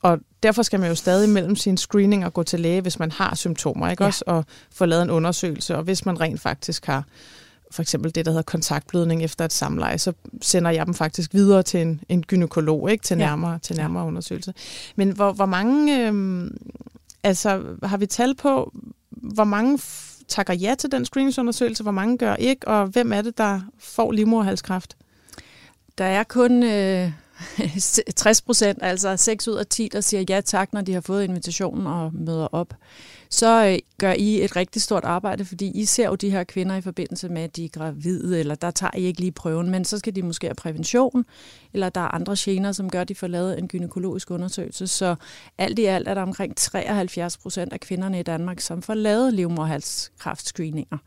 Og 0.03 0.19
derfor 0.45 0.63
skal 0.63 0.81
man 0.81 0.89
jo 0.89 0.95
stadig 0.95 1.29
mellem 1.29 1.57
sin 1.57 1.77
screening 1.77 2.25
og 2.25 2.33
gå 2.33 2.43
til 2.43 2.61
læge, 2.61 2.81
hvis 2.81 2.99
man 2.99 3.13
har 3.13 3.35
symptomer, 3.35 3.91
ikke 3.91 4.03
ja. 4.03 4.07
også? 4.07 4.25
Og 4.27 4.45
få 4.73 4.87
lavet 4.87 5.03
en 5.03 5.11
undersøgelse, 5.11 5.77
og 5.77 5.83
hvis 5.83 6.07
man 6.07 6.21
rent 6.21 6.41
faktisk 6.41 6.87
har 6.87 7.05
for 7.71 7.83
eksempel 7.83 8.15
det, 8.15 8.25
der 8.25 8.31
hedder 8.31 8.43
kontaktblødning 8.43 9.25
efter 9.25 9.45
et 9.45 9.53
samleje, 9.53 9.99
så 9.99 10.13
sender 10.43 10.71
jeg 10.71 10.87
dem 10.87 10.95
faktisk 10.95 11.35
videre 11.35 11.63
til 11.63 11.81
en, 11.81 12.01
en 12.09 12.23
gynekolog, 12.23 12.91
ikke? 12.91 13.03
Til 13.03 13.19
nærmere, 13.19 13.53
ja. 13.53 13.59
til 13.59 13.77
nærmere 13.77 14.07
undersøgelse. 14.07 14.55
Men 14.97 15.11
hvor, 15.11 15.33
hvor 15.33 15.47
mange, 15.47 16.09
øh, 16.09 16.51
altså 17.23 17.63
har 17.83 17.97
vi 17.97 18.07
tal 18.07 18.35
på, 18.35 18.73
hvor 19.11 19.45
mange 19.45 19.79
takker 20.29 20.55
ja 20.55 20.75
til 20.79 20.93
den 20.93 21.05
screeningsundersøgelse, 21.05 21.83
hvor 21.83 21.93
mange 21.93 22.19
gør 22.19 22.35
ikke, 22.35 22.69
og 22.69 22.87
hvem 22.87 23.13
er 23.13 23.23
det, 23.23 23.39
der 23.39 23.61
får 23.79 24.13
livmoderhalskræft? 24.13 24.97
Der 25.99 26.05
er 26.05 26.23
kun 26.23 26.63
øh, 26.63 27.13
60 28.17 28.43
procent, 28.43 28.79
altså 28.83 29.17
6 29.17 29.49
ud 29.49 29.55
af 29.55 29.67
10, 29.67 29.89
der 29.93 30.01
siger 30.01 30.25
ja 30.29 30.41
tak, 30.41 30.73
når 30.73 30.81
de 30.81 30.93
har 30.93 31.01
fået 31.01 31.25
invitationen 31.25 31.87
og 31.87 32.11
møder 32.15 32.49
op. 32.53 32.75
Så 33.31 33.67
øh, 33.67 33.79
gør 33.99 34.13
I 34.13 34.45
et 34.45 34.57
rigtig 34.57 34.83
stort 34.83 35.05
arbejde, 35.05 35.45
fordi 35.45 35.71
I 35.75 35.85
ser 35.85 36.09
jo 36.09 36.15
de 36.15 36.31
her 36.31 36.45
kvinder 36.45 36.77
i 36.77 36.81
forbindelse 36.81 37.29
med, 37.29 37.43
at 37.43 37.57
de 37.57 37.65
er 37.65 37.69
gravide, 37.69 38.41
eller 38.41 38.55
der 38.55 38.71
tager 38.71 38.91
I 38.97 39.05
ikke 39.05 39.21
lige 39.21 39.33
prøven, 39.33 39.71
men 39.71 39.85
så 39.85 39.99
skal 39.99 40.17
de 40.17 40.23
måske 40.23 40.47
have 40.47 40.55
prævention, 40.55 41.25
eller 41.73 41.89
der 41.89 42.01
er 42.01 42.15
andre 42.15 42.35
gener, 42.39 42.73
som 42.73 42.91
gør, 42.91 43.01
at 43.01 43.09
de 43.09 43.15
får 43.15 43.27
lavet 43.27 43.59
en 43.59 43.69
gynækologisk 43.69 44.31
undersøgelse. 44.31 44.87
Så 44.87 45.15
alt 45.59 45.79
i 45.79 45.85
alt 45.85 46.09
er 46.09 46.15
der 46.15 46.23
omkring 46.23 46.57
73 46.57 47.37
procent 47.37 47.73
af 47.73 47.81
kvinderne 47.81 48.21
i 48.21 48.23
Danmark, 48.23 48.61
som 48.61 48.83
får 48.83 48.95
lavet 48.95 49.35
livmoderhalskræftscreeninger, 49.35 50.99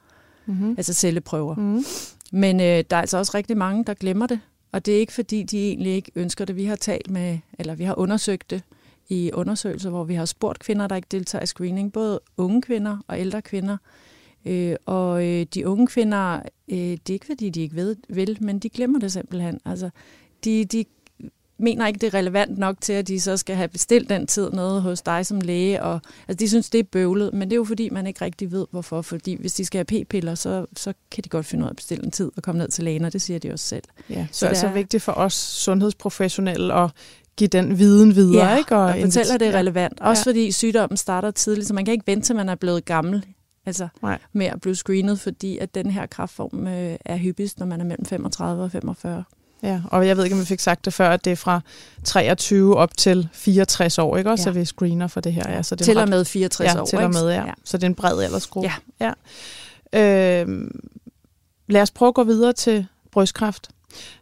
mm-hmm. 0.45 0.75
altså 0.77 0.93
celleprøver. 0.93 1.55
Mm-hmm. 1.55 1.83
Men 2.31 2.59
øh, 2.59 2.83
der 2.89 2.95
er 2.95 3.01
altså 3.01 3.17
også 3.17 3.31
rigtig 3.35 3.57
mange, 3.57 3.83
der 3.85 3.93
glemmer 3.93 4.27
det, 4.27 4.39
og 4.71 4.85
det 4.85 4.95
er 4.95 4.99
ikke 4.99 5.13
fordi, 5.13 5.43
de 5.43 5.67
egentlig 5.67 5.93
ikke 5.93 6.11
ønsker 6.15 6.45
det. 6.45 6.55
Vi 6.55 6.65
har 6.65 6.75
talt 6.75 7.09
med, 7.09 7.39
eller 7.59 7.75
vi 7.75 7.83
har 7.83 7.99
undersøgt 7.99 8.49
det 8.49 8.63
i 9.09 9.31
undersøgelser, 9.33 9.89
hvor 9.89 10.03
vi 10.03 10.13
har 10.13 10.25
spurgt 10.25 10.59
kvinder, 10.59 10.87
der 10.87 10.95
ikke 10.95 11.07
deltager 11.11 11.43
i 11.43 11.47
screening, 11.47 11.93
både 11.93 12.19
unge 12.37 12.61
kvinder 12.61 12.97
og 13.07 13.19
ældre 13.19 13.41
kvinder. 13.41 13.77
Øh, 14.45 14.75
og 14.85 15.25
øh, 15.25 15.45
de 15.53 15.67
unge 15.67 15.87
kvinder, 15.87 16.41
øh, 16.67 16.77
det 16.77 17.09
er 17.09 17.13
ikke 17.13 17.25
fordi, 17.25 17.49
de 17.49 17.61
ikke 17.61 17.75
ved, 17.75 17.95
vil, 18.09 18.37
men 18.41 18.59
de 18.59 18.69
glemmer 18.69 18.99
det 18.99 19.11
simpelthen. 19.11 19.59
Altså, 19.65 19.89
de, 20.43 20.65
de 20.65 20.85
mener 21.59 21.87
ikke, 21.87 21.97
det 21.97 22.07
er 22.07 22.13
relevant 22.13 22.57
nok 22.57 22.75
til, 22.81 22.93
at 22.93 23.07
de 23.07 23.19
så 23.19 23.37
skal 23.37 23.55
have 23.55 23.67
bestilt 23.67 24.09
den 24.09 24.27
tid 24.27 24.51
noget 24.51 24.81
hos 24.81 25.01
dig 25.01 25.25
som 25.25 25.41
læge. 25.41 25.83
Og, 25.83 26.01
altså, 26.27 26.39
de 26.39 26.49
synes, 26.49 26.69
det 26.69 26.79
er 26.79 26.83
bøvlet, 26.83 27.33
men 27.33 27.49
det 27.49 27.53
er 27.53 27.57
jo 27.57 27.63
fordi, 27.63 27.89
man 27.89 28.07
ikke 28.07 28.25
rigtig 28.25 28.51
ved, 28.51 28.65
hvorfor. 28.71 29.01
Fordi 29.01 29.35
hvis 29.39 29.53
de 29.53 29.65
skal 29.65 29.85
have 29.89 30.03
p-piller, 30.03 30.35
så, 30.35 30.65
så 30.75 30.93
kan 31.11 31.23
de 31.23 31.29
godt 31.29 31.45
finde 31.45 31.63
ud 31.63 31.67
af 31.67 31.71
at 31.71 31.75
bestille 31.75 32.05
en 32.05 32.11
tid 32.11 32.31
og 32.35 32.43
komme 32.43 32.59
ned 32.59 32.67
til 32.67 32.83
lægen, 32.83 33.05
og 33.05 33.13
det 33.13 33.21
siger 33.21 33.39
de 33.39 33.51
også 33.51 33.65
selv. 33.65 33.83
Ja, 34.09 34.27
så, 34.31 34.39
så 34.39 34.45
det 34.45 34.55
er 34.55 34.59
så 34.59 34.67
vigtigt 34.69 35.03
for 35.03 35.11
os 35.11 35.33
sundhedsprofessionelle 35.33 36.73
at 36.73 36.91
give 37.37 37.47
den 37.47 37.79
viden 37.79 38.15
videre. 38.15 38.49
Ja, 38.49 38.57
ikke? 38.57 38.75
Og, 38.75 38.83
og 38.83 38.95
fortælle, 39.01 39.33
at 39.33 39.39
det 39.39 39.47
er 39.47 39.59
relevant. 39.59 40.01
Også 40.01 40.23
ja. 40.25 40.29
fordi 40.29 40.51
sygdommen 40.51 40.97
starter 40.97 41.31
tidligt, 41.31 41.67
så 41.67 41.73
man 41.73 41.85
kan 41.85 41.91
ikke 41.91 42.07
vente, 42.07 42.27
til 42.27 42.35
man 42.35 42.49
er 42.49 42.55
blevet 42.55 42.85
gammel 42.85 43.25
altså 43.67 43.87
Nej. 44.01 44.19
med 44.33 44.45
at 44.45 44.61
blive 44.61 44.75
screenet, 44.75 45.19
fordi 45.19 45.57
at 45.57 45.75
den 45.75 45.91
her 45.91 46.05
kraftform 46.05 46.67
øh, 46.67 46.97
er 47.05 47.17
hyppigst, 47.17 47.59
når 47.59 47.65
man 47.65 47.81
er 47.81 47.85
mellem 47.85 48.05
35 48.05 48.63
og 48.63 48.71
45. 48.71 49.23
Ja, 49.63 49.81
og 49.91 50.07
jeg 50.07 50.17
ved 50.17 50.23
ikke, 50.23 50.33
om 50.33 50.39
vi 50.39 50.45
fik 50.45 50.59
sagt 50.59 50.85
det 50.85 50.93
før, 50.93 51.09
at 51.09 51.25
det 51.25 51.31
er 51.31 51.35
fra 51.35 51.61
23 52.03 52.77
op 52.77 52.97
til 52.97 53.29
64 53.33 53.99
år, 53.99 54.17
ikke 54.17 54.31
også, 54.31 54.49
ja. 54.49 54.53
så 54.53 54.59
vi 54.59 54.65
screener 54.65 55.07
for 55.07 55.21
det 55.21 55.33
her. 55.33 55.51
Ja, 55.51 55.63
så 55.63 55.75
det 55.75 55.85
til 55.85 55.93
ret, 55.93 56.03
og 56.03 56.09
med 56.09 56.25
64 56.25 56.73
ja, 56.73 56.81
år. 56.81 56.85
til 56.85 56.99
og 56.99 57.09
med, 57.09 57.29
ja. 57.29 57.45
ja. 57.45 57.53
Så 57.63 57.77
det 57.77 57.83
er 57.83 57.87
en 57.87 57.95
bred 57.95 58.21
aldersgruppe. 58.21 58.71
Ja. 58.99 59.13
ja. 59.93 60.43
Øh, 60.43 60.71
lad 61.67 61.81
os 61.81 61.91
prøve 61.91 62.09
at 62.09 62.15
gå 62.15 62.23
videre 62.23 62.53
til 62.53 62.87
brystkræft. 63.11 63.69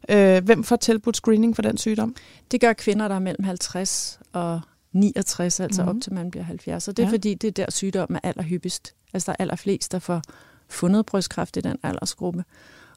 Øh, 0.10 0.44
hvem 0.44 0.64
får 0.64 0.76
tilbudt 0.76 1.18
screening 1.18 1.56
for 1.56 1.62
den 1.62 1.78
sygdom? 1.78 2.16
Det 2.52 2.62
gør 2.62 2.74
kvinder, 2.74 3.08
der 3.08 3.16
er 3.16 3.20
mellem 3.20 3.44
50 3.44 4.20
og 4.34 4.62
69, 4.92 5.60
altså 5.60 5.84
mm. 5.84 5.90
op 5.90 5.96
til 6.02 6.14
man 6.14 6.32
bliver 6.32 6.44
70. 6.44 6.88
Og 6.88 6.98
det 6.98 7.04
er 7.04 7.08
ja. 7.08 7.14
fordi, 7.14 7.34
det 7.34 7.48
er 7.48 7.52
der 7.52 7.72
sygdommen 7.72 8.20
er 8.24 8.30
allerhyppigst. 8.30 8.94
Altså 9.14 9.26
der 9.26 9.32
er 9.40 9.44
allerflest, 9.44 9.92
der 9.92 10.00
får 10.00 10.22
fundet 10.70 11.06
brystkræft 11.06 11.58
i 11.58 11.62
den 11.62 11.78
aldersgruppe. 11.84 12.44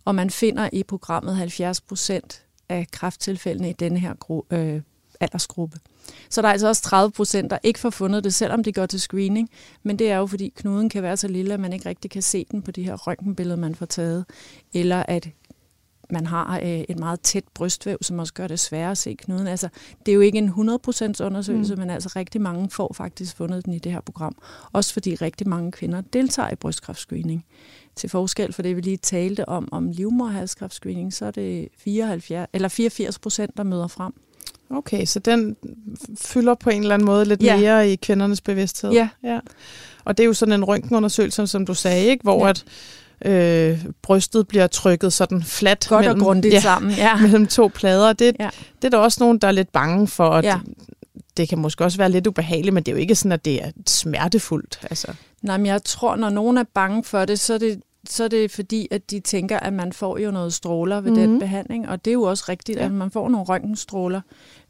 Og 0.05 0.15
man 0.15 0.31
finder 0.31 0.69
i 0.73 0.83
programmet 0.83 1.37
70 1.37 1.81
procent 1.81 2.43
af 2.69 2.87
kræfttilfældene 2.91 3.71
i 3.71 3.73
denne 3.73 3.99
her 3.99 4.43
øh, 4.51 4.81
aldersgruppe. 5.21 5.79
Så 6.31 6.43
der 6.43 6.49
er 6.49 6.53
altså 6.53 6.69
også 6.69 6.83
30 6.83 7.13
procent, 7.13 7.51
der 7.51 7.59
ikke 7.63 7.79
får 7.79 7.91
fundet 7.91 8.25
det, 8.25 8.35
selvom 8.35 8.65
de 8.65 8.73
går 8.73 8.87
til 8.87 9.01
screening. 9.01 9.51
Men 9.83 9.99
det 9.99 10.11
er 10.11 10.17
jo, 10.17 10.27
fordi 10.27 10.53
knuden 10.57 10.89
kan 10.89 11.03
være 11.03 11.17
så 11.17 11.29
lille, 11.29 11.55
at 11.55 11.61
man 11.61 11.73
ikke 11.73 11.89
rigtig 11.89 12.11
kan 12.11 12.23
se 12.23 12.47
den 12.51 12.63
på 12.63 12.71
de 12.71 12.83
her 12.83 12.97
røntgenbilleder, 12.97 13.57
man 13.57 13.75
får 13.75 13.87
taget. 13.87 14.25
Eller 14.73 15.03
at 15.09 15.29
man 16.11 16.27
har 16.27 16.59
øh, 16.59 16.81
et 16.89 16.99
meget 16.99 17.21
tæt 17.21 17.45
brystvæv, 17.55 17.99
som 18.01 18.19
også 18.19 18.35
gør 18.35 18.47
det 18.47 18.61
sværere 18.61 18.91
at 18.91 18.99
se 18.99 19.15
knuden. 19.15 19.47
Altså, 19.47 19.69
det 20.07 20.13
er 20.13 20.15
jo 20.15 20.21
ikke 20.21 20.39
en 20.39 20.49
100% 20.49 21.25
undersøgelse, 21.25 21.75
mm. 21.75 21.81
men 21.81 21.91
altså 21.91 22.13
rigtig 22.17 22.41
mange 22.41 22.71
får 22.71 22.93
faktisk 22.93 23.37
fundet 23.37 23.65
den 23.65 23.73
i 23.73 23.79
det 23.79 23.93
her 23.93 24.01
program. 24.01 24.37
Også 24.73 24.93
fordi 24.93 25.15
rigtig 25.15 25.49
mange 25.49 25.73
kvinder 25.73 26.01
deltager 26.01 26.51
i 26.51 26.55
brystkræftscreening. 26.55 27.45
Til 27.99 28.11
forskel 28.11 28.53
for 28.53 28.63
det, 28.63 28.77
vi 28.77 28.81
lige 28.81 28.97
talte 28.97 29.49
om, 29.49 29.69
om 29.73 29.89
livmorhalskræftscreening, 29.89 31.15
så 31.15 31.25
er 31.25 31.31
det 31.31 31.69
74, 31.79 32.49
eller 32.53 32.69
84 32.69 33.19
procent, 33.19 33.57
der 33.57 33.63
møder 33.63 33.87
frem. 33.87 34.13
Okay, 34.71 35.05
så 35.05 35.19
den 35.19 35.57
fylder 36.21 36.55
på 36.55 36.71
en 36.71 36.83
eller 36.83 36.95
anden 36.95 37.07
måde 37.07 37.25
lidt 37.25 37.43
ja. 37.43 37.57
mere 37.57 37.93
i 37.93 37.97
kvindernes 37.97 38.41
bevidsthed. 38.41 38.91
Ja. 38.91 39.09
ja. 39.25 39.41
Og 40.05 40.19
det 40.19 40.25
er 40.25 40.27
jo 40.27 40.33
sådan 40.33 40.55
en 40.55 40.65
røntgenundersøgelse, 40.65 41.47
som 41.47 41.67
du 41.67 41.75
sagde, 41.75 42.07
ikke? 42.07 42.23
hvor 42.23 42.45
ja. 42.45 42.51
at 42.51 42.65
øh, 43.25 43.85
brystet 44.03 44.49
bliver 44.49 44.67
trykket 44.67 45.13
sådan 45.13 45.43
fladt 45.43 45.87
Godt 45.89 46.05
mellem, 46.05 46.21
og 46.21 46.25
grundigt 46.25 46.55
ja, 46.55 46.61
sammen. 46.61 46.93
Ja. 46.93 47.17
mellem 47.23 47.47
to 47.47 47.71
plader. 47.75 48.13
Det, 48.13 48.37
ja. 48.41 48.51
det 48.83 48.85
er 48.85 48.91
der 48.91 48.99
også 48.99 49.17
nogen, 49.21 49.39
der 49.39 49.49
er 49.49 49.53
lidt 49.53 49.73
bange 49.73 50.09
for. 50.09 50.31
At 50.31 50.45
ja. 50.45 50.59
Det 51.37 51.49
kan 51.49 51.59
måske 51.59 51.85
også 51.85 51.99
være 51.99 52.11
lidt 52.11 52.27
ubehageligt, 52.27 52.75
men 52.75 52.83
det 52.83 52.93
er 52.93 52.97
jo 52.97 53.01
ikke 53.01 53.15
sådan, 53.15 53.33
at 53.33 53.45
det 53.45 53.65
er 53.65 53.71
smertefuldt. 53.87 54.81
Altså. 54.91 55.13
Nej, 55.43 55.57
men 55.57 55.67
jeg 55.67 55.85
tror, 55.85 56.17
når 56.17 56.31
nogen 56.31 56.59
er 56.59 56.65
bange 56.75 57.05
for 57.05 57.25
det, 57.25 57.41
så 57.41 57.55
er 57.55 57.59
det 57.59 57.81
så 58.11 58.25
er 58.25 58.29
det 58.29 58.51
fordi, 58.51 58.89
at 58.91 59.11
de 59.11 59.21
tænker, 59.21 59.59
at 59.61 59.73
man 59.73 59.93
får 59.93 60.19
jo 60.19 60.31
noget 60.31 60.53
stråler 60.53 61.01
ved 61.01 61.11
mm. 61.11 61.17
den 61.17 61.31
mhm. 61.31 61.41
behandling, 61.41 61.89
og 61.89 62.05
det 62.05 62.11
er 62.11 62.15
jo 62.15 62.23
også 62.23 62.45
rigtigt, 62.49 62.79
ja. 62.79 62.85
at 62.85 62.93
man 62.93 63.11
får 63.11 63.29
nogle 63.29 63.47
røntgenstråler, 63.47 64.21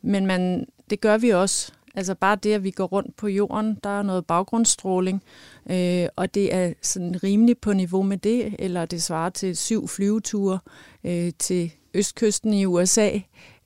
men 0.03 0.27
man, 0.27 0.67
det 0.91 1.01
gør 1.01 1.19
vi 1.19 1.31
også. 1.31 1.73
Altså 1.95 2.15
bare 2.15 2.37
det, 2.37 2.53
at 2.53 2.65
vi 2.65 2.71
går 2.71 2.85
rundt 2.85 3.17
på 3.17 3.29
jorden, 3.29 3.79
der 3.85 3.99
er 3.99 4.03
noget 4.03 4.27
baggrundsstråling, 4.27 5.23
øh, 5.71 6.07
og 6.17 6.35
det 6.35 6.55
er 6.55 6.73
sådan 6.83 7.23
rimelig 7.23 7.59
på 7.59 7.73
niveau 7.73 8.03
med 8.03 8.17
det, 8.17 8.55
eller 8.59 8.87
det 8.87 9.03
svarer 9.03 9.31
til 9.31 9.57
syv 9.57 9.89
flyveture 9.89 10.59
øh, 11.05 11.33
til 11.39 11.73
østkysten 11.95 12.53
i 12.55 12.65
USA. 12.65 13.11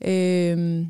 Øh, 0.05 0.87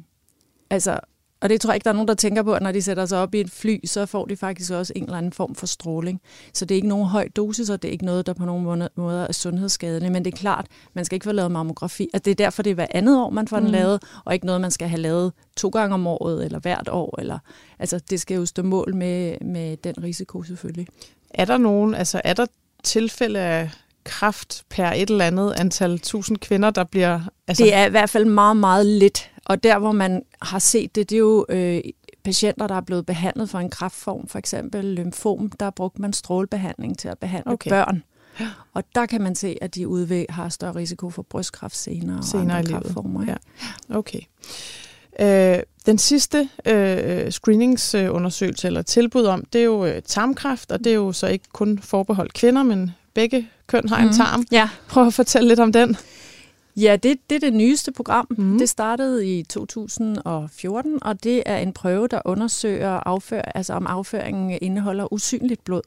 altså, 0.71 1.01
og 1.43 1.49
det 1.49 1.61
tror 1.61 1.71
jeg 1.71 1.77
ikke, 1.77 1.85
der 1.85 1.91
er 1.91 1.95
nogen, 1.95 2.09
der 2.09 2.15
tænker 2.15 2.43
på, 2.43 2.55
at 2.55 2.63
når 2.63 2.73
de 2.73 2.83
sætter 2.83 3.07
sig 3.07 3.19
op 3.19 3.35
i 3.35 3.41
et 3.41 3.51
fly, 3.51 3.79
så 3.85 4.07
får 4.07 4.25
de 4.25 4.37
faktisk 4.37 4.73
også 4.73 4.93
en 4.97 5.05
eller 5.05 5.17
anden 5.17 5.33
form 5.33 5.55
for 5.55 5.67
stråling. 5.67 6.21
Så 6.55 6.65
det 6.65 6.75
er 6.75 6.77
ikke 6.77 6.89
nogen 6.89 7.07
høj 7.07 7.29
dosis, 7.29 7.71
og 7.71 7.83
det 7.83 7.89
er 7.89 7.93
ikke 7.93 8.05
noget, 8.05 8.27
der 8.27 8.33
på 8.33 8.45
nogen 8.45 8.89
måder 8.97 9.27
er 9.27 9.33
sundhedsskadeligt. 9.33 10.13
Men 10.13 10.25
det 10.25 10.35
er 10.35 10.37
klart, 10.37 10.67
man 10.95 11.05
skal 11.05 11.17
ikke 11.17 11.25
få 11.25 11.33
lavet 11.33 11.51
mammografi. 11.51 12.09
Altså, 12.15 12.25
det 12.25 12.31
er 12.31 12.45
derfor, 12.45 12.63
det 12.63 12.71
er 12.71 12.75
hver 12.75 12.87
andet 12.91 13.19
år, 13.19 13.31
man 13.31 13.49
får 13.49 13.57
den 13.57 13.67
mm. 13.67 13.73
lavet, 13.73 14.03
og 14.25 14.35
ikke 14.35 14.47
noget, 14.47 14.61
man 14.61 14.71
skal 14.71 14.89
have 14.89 15.01
lavet 15.01 15.33
to 15.57 15.69
gange 15.69 15.95
om 15.95 16.07
året, 16.07 16.45
eller 16.45 16.59
hvert 16.59 16.89
år. 16.89 17.21
Eller, 17.21 17.39
altså, 17.79 17.99
det 18.11 18.21
skal 18.21 18.35
jo 18.35 18.47
stå 18.47 18.63
mål 18.63 18.95
med, 18.95 19.37
med 19.41 19.77
den 19.77 19.95
risiko 20.03 20.43
selvfølgelig. 20.43 20.87
Er 21.31 21.45
der 21.45 21.57
nogen, 21.57 21.95
altså 21.95 22.21
er 22.25 22.35
der 22.35 22.47
tilfælde 22.83 23.39
af 23.39 23.71
kraft 24.05 24.65
per 24.69 24.87
et 24.87 25.11
eller 25.11 25.25
andet 25.25 25.55
antal 25.59 25.99
tusind 25.99 26.38
kvinder, 26.38 26.71
der 26.71 26.85
bliver... 26.85 27.21
Altså... 27.49 27.65
Det 27.65 27.75
er 27.75 27.87
i 27.87 27.91
hvert 27.91 28.11
fald 28.11 28.25
meget, 28.25 28.57
meget 28.57 28.87
lidt. 28.87 29.31
Og 29.45 29.62
der, 29.62 29.79
hvor 29.79 29.93
man 29.93 30.23
har 30.43 30.59
set 30.59 30.95
det, 30.95 31.11
det 31.11 31.17
er 31.17 31.21
jo 31.21 31.47
øh, 31.49 31.81
patienter, 32.25 32.67
der 32.67 32.75
er 32.75 32.81
blevet 32.81 33.07
behandlet 33.07 33.51
for 33.51 33.59
en 33.59 33.71
kraftform, 33.71 34.29
for 34.29 34.38
eksempel 34.38 34.85
lymfom, 34.85 35.51
der 35.61 35.71
brugte 35.71 36.03
man 36.03 36.12
strålebehandling 36.12 36.99
til 36.99 37.09
at 37.09 37.19
behandle 37.19 37.53
okay. 37.53 37.71
børn. 37.71 38.03
Og 38.75 38.85
der 38.95 39.07
kan 39.07 39.23
man 39.23 39.35
se, 39.35 39.57
at 39.61 39.75
de 39.75 39.88
udvæg 39.88 40.27
har 40.29 40.49
større 40.49 40.75
risiko 40.75 41.11
for 41.11 41.23
brystkræft 41.23 41.77
senere, 41.77 42.23
senere 42.23 42.57
og 42.57 42.59
andre 42.59 42.81
i 42.81 42.85
livet. 42.85 43.29
Ja. 43.29 43.97
Okay. 43.97 44.21
Øh, 45.21 45.62
den 45.87 45.99
sidste 45.99 46.49
øh, 46.67 47.31
screeningsundersøgelse 47.31 48.67
eller 48.67 48.83
tilbud 48.83 49.25
om, 49.25 49.45
det 49.53 49.61
er 49.61 49.65
jo 49.65 49.87
øh, 49.87 50.03
tarmkræft, 50.03 50.73
og 50.73 50.79
det 50.79 50.87
er 50.87 50.95
jo 50.95 51.12
så 51.12 51.27
ikke 51.27 51.45
kun 51.53 51.79
forbeholdt 51.79 52.33
kvinder, 52.33 52.62
men 52.62 52.91
begge 53.14 53.48
køn 53.66 53.88
har 53.88 53.96
mm. 53.98 54.03
en 54.03 54.09
Mhm. 54.09 54.16
tarm. 54.16 54.44
Ja, 54.53 54.68
Prøv 54.88 55.07
at 55.07 55.14
fortælle 55.14 55.48
lidt 55.48 55.61
om 55.61 55.72
den. 55.72 55.96
Ja, 56.77 56.96
det, 57.03 57.16
det 57.31 57.37
er 57.37 57.40
det 57.40 57.53
nyeste 57.53 57.92
program. 57.92 58.27
Mm. 58.31 58.59
Det 58.59 58.68
startede 58.68 59.38
i 59.38 59.42
2014, 59.42 60.98
og 61.03 61.25
det 61.25 61.42
er 61.46 61.59
en 61.59 61.72
prøve, 61.72 62.09
der 62.09 62.20
undersøger, 62.25 62.90
affør, 62.90 63.42
altså 63.42 63.72
om 63.75 63.87
afføringen 63.87 64.59
indeholder 64.62 65.12
usynligt 65.12 65.64
blod. 65.64 65.83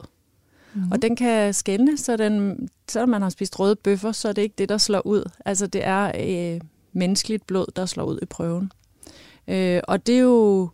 Mm. 0.74 0.82
Og 0.92 1.02
den 1.02 1.16
kan 1.16 1.54
skænde, 1.54 1.98
så 1.98 2.16
den, 2.16 2.68
selvom 2.88 3.08
man 3.08 3.22
har 3.22 3.28
spist 3.30 3.58
røde 3.60 3.76
bøffer, 3.76 4.12
så 4.12 4.28
er 4.28 4.32
det 4.32 4.42
ikke 4.42 4.54
det, 4.58 4.68
der 4.68 4.78
slår 4.78 5.06
ud. 5.06 5.30
Altså 5.44 5.66
det 5.66 5.80
er 5.84 6.12
øh, 6.54 6.60
menneskeligt 6.92 7.46
blod, 7.46 7.66
der 7.76 7.86
slår 7.86 8.04
ud 8.04 8.18
i 8.22 8.24
prøven. 8.24 8.72
Øh, 9.48 9.80
og 9.88 10.06
det 10.06 10.14
er 10.16 10.20
jo 10.20 10.68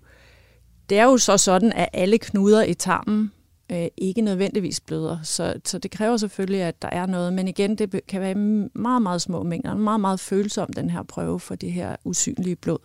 det 0.88 0.98
er 0.98 1.04
jo 1.04 1.18
så 1.18 1.36
sådan, 1.38 1.72
at 1.72 1.88
alle 1.92 2.18
knuder 2.18 2.62
i 2.64 2.74
tarmen 2.74 3.32
øh, 3.72 3.86
ikke 3.96 4.20
nødvendigvis 4.20 4.80
bløder. 4.80 5.18
Så, 5.22 5.54
så 5.64 5.78
det 5.78 5.90
kræver 5.90 6.16
selvfølgelig, 6.16 6.62
at 6.62 6.82
der 6.82 6.88
er 6.88 7.06
noget. 7.06 7.32
Men 7.32 7.48
igen, 7.48 7.76
det 7.76 8.00
kan 8.08 8.20
være 8.20 8.34
meget, 8.34 9.02
meget 9.02 9.22
små 9.22 9.42
mængder. 9.42 9.74
Meget, 9.74 10.00
meget 10.00 10.20
følsom, 10.20 10.72
den 10.72 10.90
her 10.90 11.02
prøve 11.02 11.40
for 11.40 11.54
det 11.54 11.72
her 11.72 11.96
usynlige 12.04 12.56
blod. 12.56 12.78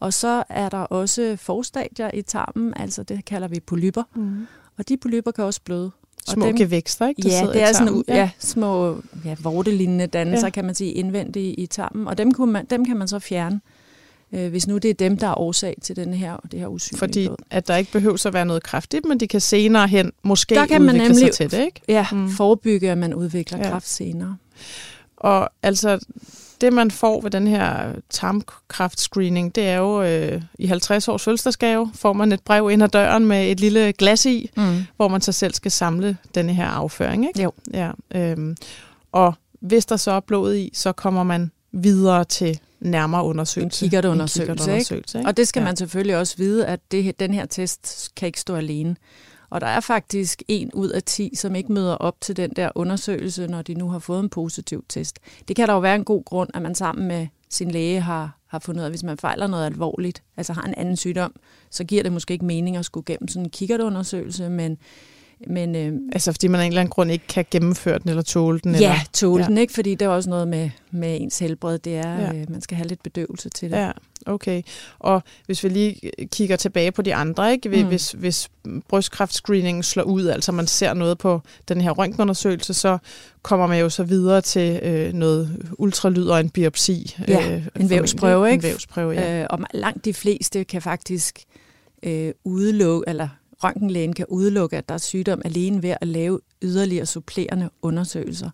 Og 0.00 0.12
så 0.12 0.44
er 0.48 0.68
der 0.68 0.78
også 0.78 1.36
forstadier 1.40 2.10
i 2.14 2.22
tarmen, 2.22 2.72
altså 2.76 3.02
det 3.02 3.24
kalder 3.24 3.48
vi 3.48 3.60
polyper. 3.60 4.02
Mm. 4.14 4.46
Og 4.78 4.88
de 4.88 4.96
polyper 4.96 5.30
kan 5.30 5.44
også 5.44 5.60
bløde. 5.64 5.90
Og 6.26 6.32
Små 6.32 6.46
dem- 6.46 6.56
gevækster, 6.56 7.08
ikke? 7.08 7.22
der 7.22 7.28
Ja, 7.28 7.38
sidder 7.38 7.52
det 7.52 7.60
i 7.60 7.62
er 7.62 7.72
sådan 7.72 7.86
tarmen. 7.86 8.04
u- 8.08 8.14
ja, 8.14 8.30
små 8.38 8.96
ja, 9.24 9.36
vortelignende 9.42 10.06
dannelser, 10.06 10.40
Ja. 10.40 10.46
ja. 10.46 10.50
kan 10.50 10.64
man 10.64 10.74
sige, 10.74 10.92
indvendigt 10.92 11.54
i 11.58 11.66
tarmen. 11.66 12.08
Og 12.08 12.18
dem, 12.18 12.32
kunne 12.34 12.52
man, 12.52 12.66
dem 12.70 12.84
kan 12.84 12.96
man 12.96 13.08
så 13.08 13.18
fjerne, 13.18 13.60
øh, 14.32 14.50
hvis 14.50 14.66
nu 14.66 14.78
det 14.78 14.90
er 14.90 14.94
dem, 14.94 15.16
der 15.16 15.26
er 15.26 15.38
årsag 15.38 15.76
til 15.82 15.96
den 15.96 16.14
her, 16.14 16.36
det 16.52 16.60
her 16.60 16.66
usynlige 16.66 16.98
Fordi 16.98 17.26
blod. 17.26 17.36
at 17.50 17.68
der 17.68 17.76
ikke 17.76 17.92
behøver 17.92 18.26
at 18.26 18.32
være 18.34 18.44
noget 18.44 18.62
kraftigt, 18.62 19.04
men 19.04 19.20
de 19.20 19.28
kan 19.28 19.40
senere 19.40 19.88
hen 19.88 20.12
måske 20.22 20.54
Der 20.54 20.66
kan 20.66 20.82
man 20.82 20.94
udvikle 20.94 21.14
sig 21.14 21.22
nemlig- 21.22 21.34
til 21.34 21.50
det, 21.50 21.64
ikke? 21.64 21.80
Ja, 21.88 22.06
Mm. 22.12 22.30
forebygge, 22.30 22.90
at 22.90 22.98
man 22.98 23.14
udvikler 23.14 23.58
Ja. 23.58 23.70
kræft 23.70 23.88
senere. 23.88 24.36
Og 25.16 25.50
altså, 25.62 25.98
det 26.60 26.72
man 26.72 26.90
får 26.90 27.20
ved 27.20 27.30
den 27.30 27.46
her 27.46 27.92
tarmkræftscreening, 28.10 29.54
det 29.54 29.64
er 29.68 29.76
jo 29.76 30.02
øh, 30.02 30.42
i 30.58 30.66
50 30.66 31.08
års 31.08 31.22
fødselsdagsgave, 31.22 31.90
får 31.94 32.12
man 32.12 32.32
et 32.32 32.40
brev 32.40 32.70
ind 32.70 32.82
ad 32.82 32.88
døren 32.88 33.26
med 33.26 33.50
et 33.50 33.60
lille 33.60 33.92
glas 33.92 34.26
i, 34.26 34.50
Mm. 34.56 34.76
hvor 34.96 35.08
man 35.08 35.20
så 35.20 35.32
selv 35.32 35.54
skal 35.54 35.70
samle 35.70 36.16
denne 36.34 36.54
her 36.54 36.66
afføring, 36.66 37.26
ikke? 37.26 37.42
Jo. 37.42 37.52
Ja, 37.74 37.90
øhm, 38.14 38.56
og 39.12 39.34
hvis 39.60 39.86
der 39.86 39.96
så 39.96 40.10
er 40.10 40.20
blod 40.20 40.54
i, 40.54 40.70
så 40.74 40.92
kommer 40.92 41.22
man 41.22 41.50
videre 41.72 42.24
til 42.24 42.58
nærmere 42.82 43.24
undersøgelse. 43.24 43.84
En 43.84 43.90
kikkertundersøgelse, 43.90 44.52
En 44.52 44.56
kikkertundersøgelse, 44.56 45.18
ikke? 45.18 45.28
Og 45.28 45.36
det 45.36 45.48
skal 45.48 45.60
Ja. 45.60 45.64
man 45.64 45.76
selvfølgelig 45.76 46.16
også 46.16 46.36
vide, 46.36 46.66
at 46.66 46.80
det, 46.90 47.20
den 47.20 47.34
her 47.34 47.46
test 47.46 48.10
kan 48.16 48.26
ikke 48.26 48.40
stå 48.40 48.54
alene. 48.54 48.96
Og 49.50 49.60
der 49.60 49.66
er 49.66 49.80
faktisk 49.80 50.42
en 50.48 50.70
ud 50.74 50.88
af 50.88 51.02
10, 51.02 51.30
som 51.36 51.54
ikke 51.54 51.72
møder 51.72 51.94
op 51.94 52.20
til 52.20 52.36
den 52.36 52.50
der 52.56 52.70
undersøgelse, 52.74 53.46
når 53.46 53.62
de 53.62 53.74
nu 53.74 53.88
har 53.90 53.98
fået 53.98 54.20
en 54.20 54.28
positiv 54.28 54.84
test. 54.88 55.18
Det 55.48 55.56
kan 55.56 55.68
der 55.68 55.74
jo 55.74 55.80
være 55.80 55.94
en 55.96 56.04
god 56.04 56.24
grund, 56.24 56.50
at 56.54 56.62
man 56.62 56.74
sammen 56.74 57.08
med 57.08 57.26
sin 57.50 57.70
læge 57.70 58.00
har, 58.00 58.38
har 58.46 58.58
fundet 58.58 58.80
ud 58.80 58.84
af, 58.84 58.90
hvis 58.90 59.02
man 59.02 59.18
fejler 59.18 59.46
noget 59.46 59.66
alvorligt, 59.66 60.22
altså 60.36 60.52
har 60.52 60.62
en 60.62 60.74
anden 60.76 60.96
sygdom, 60.96 61.34
så 61.70 61.84
giver 61.84 62.02
det 62.02 62.12
måske 62.12 62.32
ikke 62.32 62.44
mening 62.44 62.76
at 62.76 62.84
skulle 62.84 63.04
gennem 63.04 63.28
sådan 63.28 63.42
en 63.46 63.50
kikkertundersøgelse, 63.50 64.48
men, 64.48 64.78
men 65.46 65.76
øh, 65.76 65.92
Altså 66.12 66.32
fordi 66.32 66.48
man 66.48 66.60
af 66.60 66.64
en 66.64 66.72
eller 66.72 66.80
anden 66.80 66.90
grund 66.90 67.10
ikke 67.10 67.26
kan 67.26 67.44
gennemføre 67.50 67.98
den 67.98 68.08
eller 68.10 68.22
tåle 68.22 68.58
den. 68.64 68.72
ja, 68.74 68.76
eller, 68.78 68.94
tåle 69.12 69.42
ja. 69.42 69.48
den, 69.48 69.58
ikke? 69.58 69.72
Fordi 69.72 69.94
det 69.94 70.02
er 70.06 70.08
også 70.08 70.30
noget 70.30 70.48
med, 70.48 70.70
med 70.90 71.20
ens 71.20 71.38
helbred, 71.38 71.78
det 71.78 71.96
er, 71.96 72.20
Ja. 72.20 72.32
øh, 72.34 72.50
man 72.50 72.60
skal 72.60 72.76
have 72.76 72.88
lidt 72.88 73.02
bedøvelse 73.02 73.48
til 73.48 73.70
det. 73.70 73.76
Ja, 73.76 73.90
okay. 74.26 74.62
Og 74.98 75.22
hvis 75.46 75.64
vi 75.64 75.68
lige 75.68 76.10
kigger 76.32 76.56
tilbage 76.56 76.92
på 76.92 77.02
de 77.02 77.14
andre, 77.14 77.52
ikke? 77.52 77.68
Hvis, 77.68 78.14
Mm. 78.14 78.20
hvis, 78.20 78.50
brystkræftscreeningen 78.88 79.82
slår 79.82 80.02
ud, 80.02 80.26
altså 80.26 80.52
man 80.52 80.66
ser 80.66 80.94
noget 80.94 81.18
på 81.18 81.40
den 81.68 81.80
her 81.80 81.90
røntgenundersøgelse, 81.90 82.74
så 82.74 82.98
kommer 83.42 83.66
man 83.66 83.80
jo 83.80 83.88
så 83.88 84.04
videre 84.04 84.40
til 84.40 84.80
øh, 84.82 85.12
noget 85.12 85.72
ultralyd 85.78 86.26
og 86.26 86.40
en 86.40 86.50
biopsi. 86.50 87.16
Ja, 87.28 87.54
øh, 87.54 87.66
en 87.80 87.90
vævsprøve, 87.90 88.46
En 88.48 88.52
ikke? 88.52 88.62
vævsprøve, 88.64 89.12
ja. 89.12 89.40
Øh, 89.40 89.46
og 89.50 89.58
langt 89.74 90.04
de 90.04 90.14
fleste 90.14 90.64
kan 90.64 90.82
faktisk 90.82 91.38
øh, 92.02 92.32
udelukke, 92.44 93.04
eller 93.08 93.28
røntgenlægen 93.64 94.12
kan 94.12 94.26
udelukke, 94.28 94.76
at 94.76 94.88
der 94.88 94.94
er 94.94 94.98
sygdom 94.98 95.42
alene 95.44 95.82
ved 95.82 95.94
at 96.00 96.08
lave 96.08 96.40
yderligere 96.62 97.06
supplerende 97.06 97.70
undersøgelser. 97.82 98.50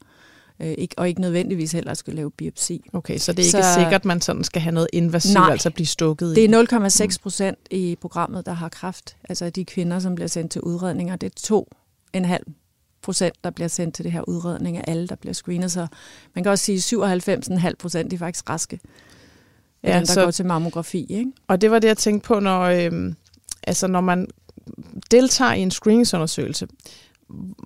Øh, 0.63 0.75
ikke, 0.79 0.95
og 0.99 1.09
ikke 1.09 1.21
nødvendigvis 1.21 1.73
heller 1.73 1.95
skulle 1.95 2.17
lave 2.17 2.31
biopsi. 2.31 2.85
Okay, 2.93 3.19
så 3.19 3.33
det 3.33 3.39
er 3.39 3.45
ikke 3.59 3.67
så- 3.69 3.75
sikkert, 3.75 3.95
at 3.95 4.05
man 4.05 4.21
sådan 4.21 4.45
skal 4.45 4.63
have 4.63 4.73
noget 4.75 4.89
invasivt, 4.93 5.35
Nej. 5.35 5.51
altså 5.51 5.71
blive 5.71 5.87
stukket. 5.87 6.37
Det 6.37 6.45
er 6.45 6.49
0,6 7.09 7.19
procent 7.23 7.59
i 7.71 7.97
programmet, 8.01 8.47
der 8.47 8.53
har 8.53 8.69
kræft. 8.69 9.17
Altså 9.29 9.51
de 9.51 9.65
kvinder, 9.65 9.99
som 9.99 10.15
bliver 10.15 10.29
sendt 10.29 10.53
til 10.53 10.61
udredninger. 10.61 11.17
Det 11.17 11.27
er 11.27 11.65
2,5 12.17 12.39
procent, 13.03 13.35
der 13.45 13.51
bliver 13.51 13.69
sendt 13.69 13.95
til 13.95 14.05
det 14.05 14.13
her 14.13 14.29
udredning 14.29 14.77
af 14.77 14.85
alle, 14.87 15.07
der 15.07 15.15
bliver 15.17 15.33
screenet. 15.35 15.73
Så 15.73 15.87
man 16.35 16.45
kan 16.45 16.53
også 16.53 16.65
sige, 16.65 17.05
at 17.05 17.29
97,5 17.29 17.73
procent 17.79 18.13
er 18.13 18.19
faktisk 18.19 18.51
raske. 18.51 18.81
Ja, 19.83 19.95
dem, 19.99 20.07
der 20.07 20.13
så... 20.13 20.25
går 20.25 20.31
til 20.31 20.47
mammografi. 20.47 21.07
Ikke? 21.11 21.33
Og 21.49 21.61
det 21.61 21.71
var 21.71 21.79
det, 21.79 21.89
jeg 21.89 21.97
tænkte 21.97 22.27
på, 22.27 22.41
når, 22.41 22.61
øhm, 22.63 23.17
altså, 23.63 23.87
når 23.87 24.01
man 24.01 24.27
deltager 25.11 25.53
i 25.53 25.61
en 25.61 25.71
screeningsundersøgelse. 25.71 26.67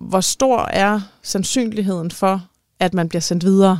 Hvor 0.01 0.21
stor 0.21 0.59
er 0.59 1.01
sandsynligheden 1.21 2.11
for, 2.11 2.47
at 2.79 2.93
man 2.93 3.09
bliver 3.09 3.21
sendt 3.21 3.43
videre 3.45 3.79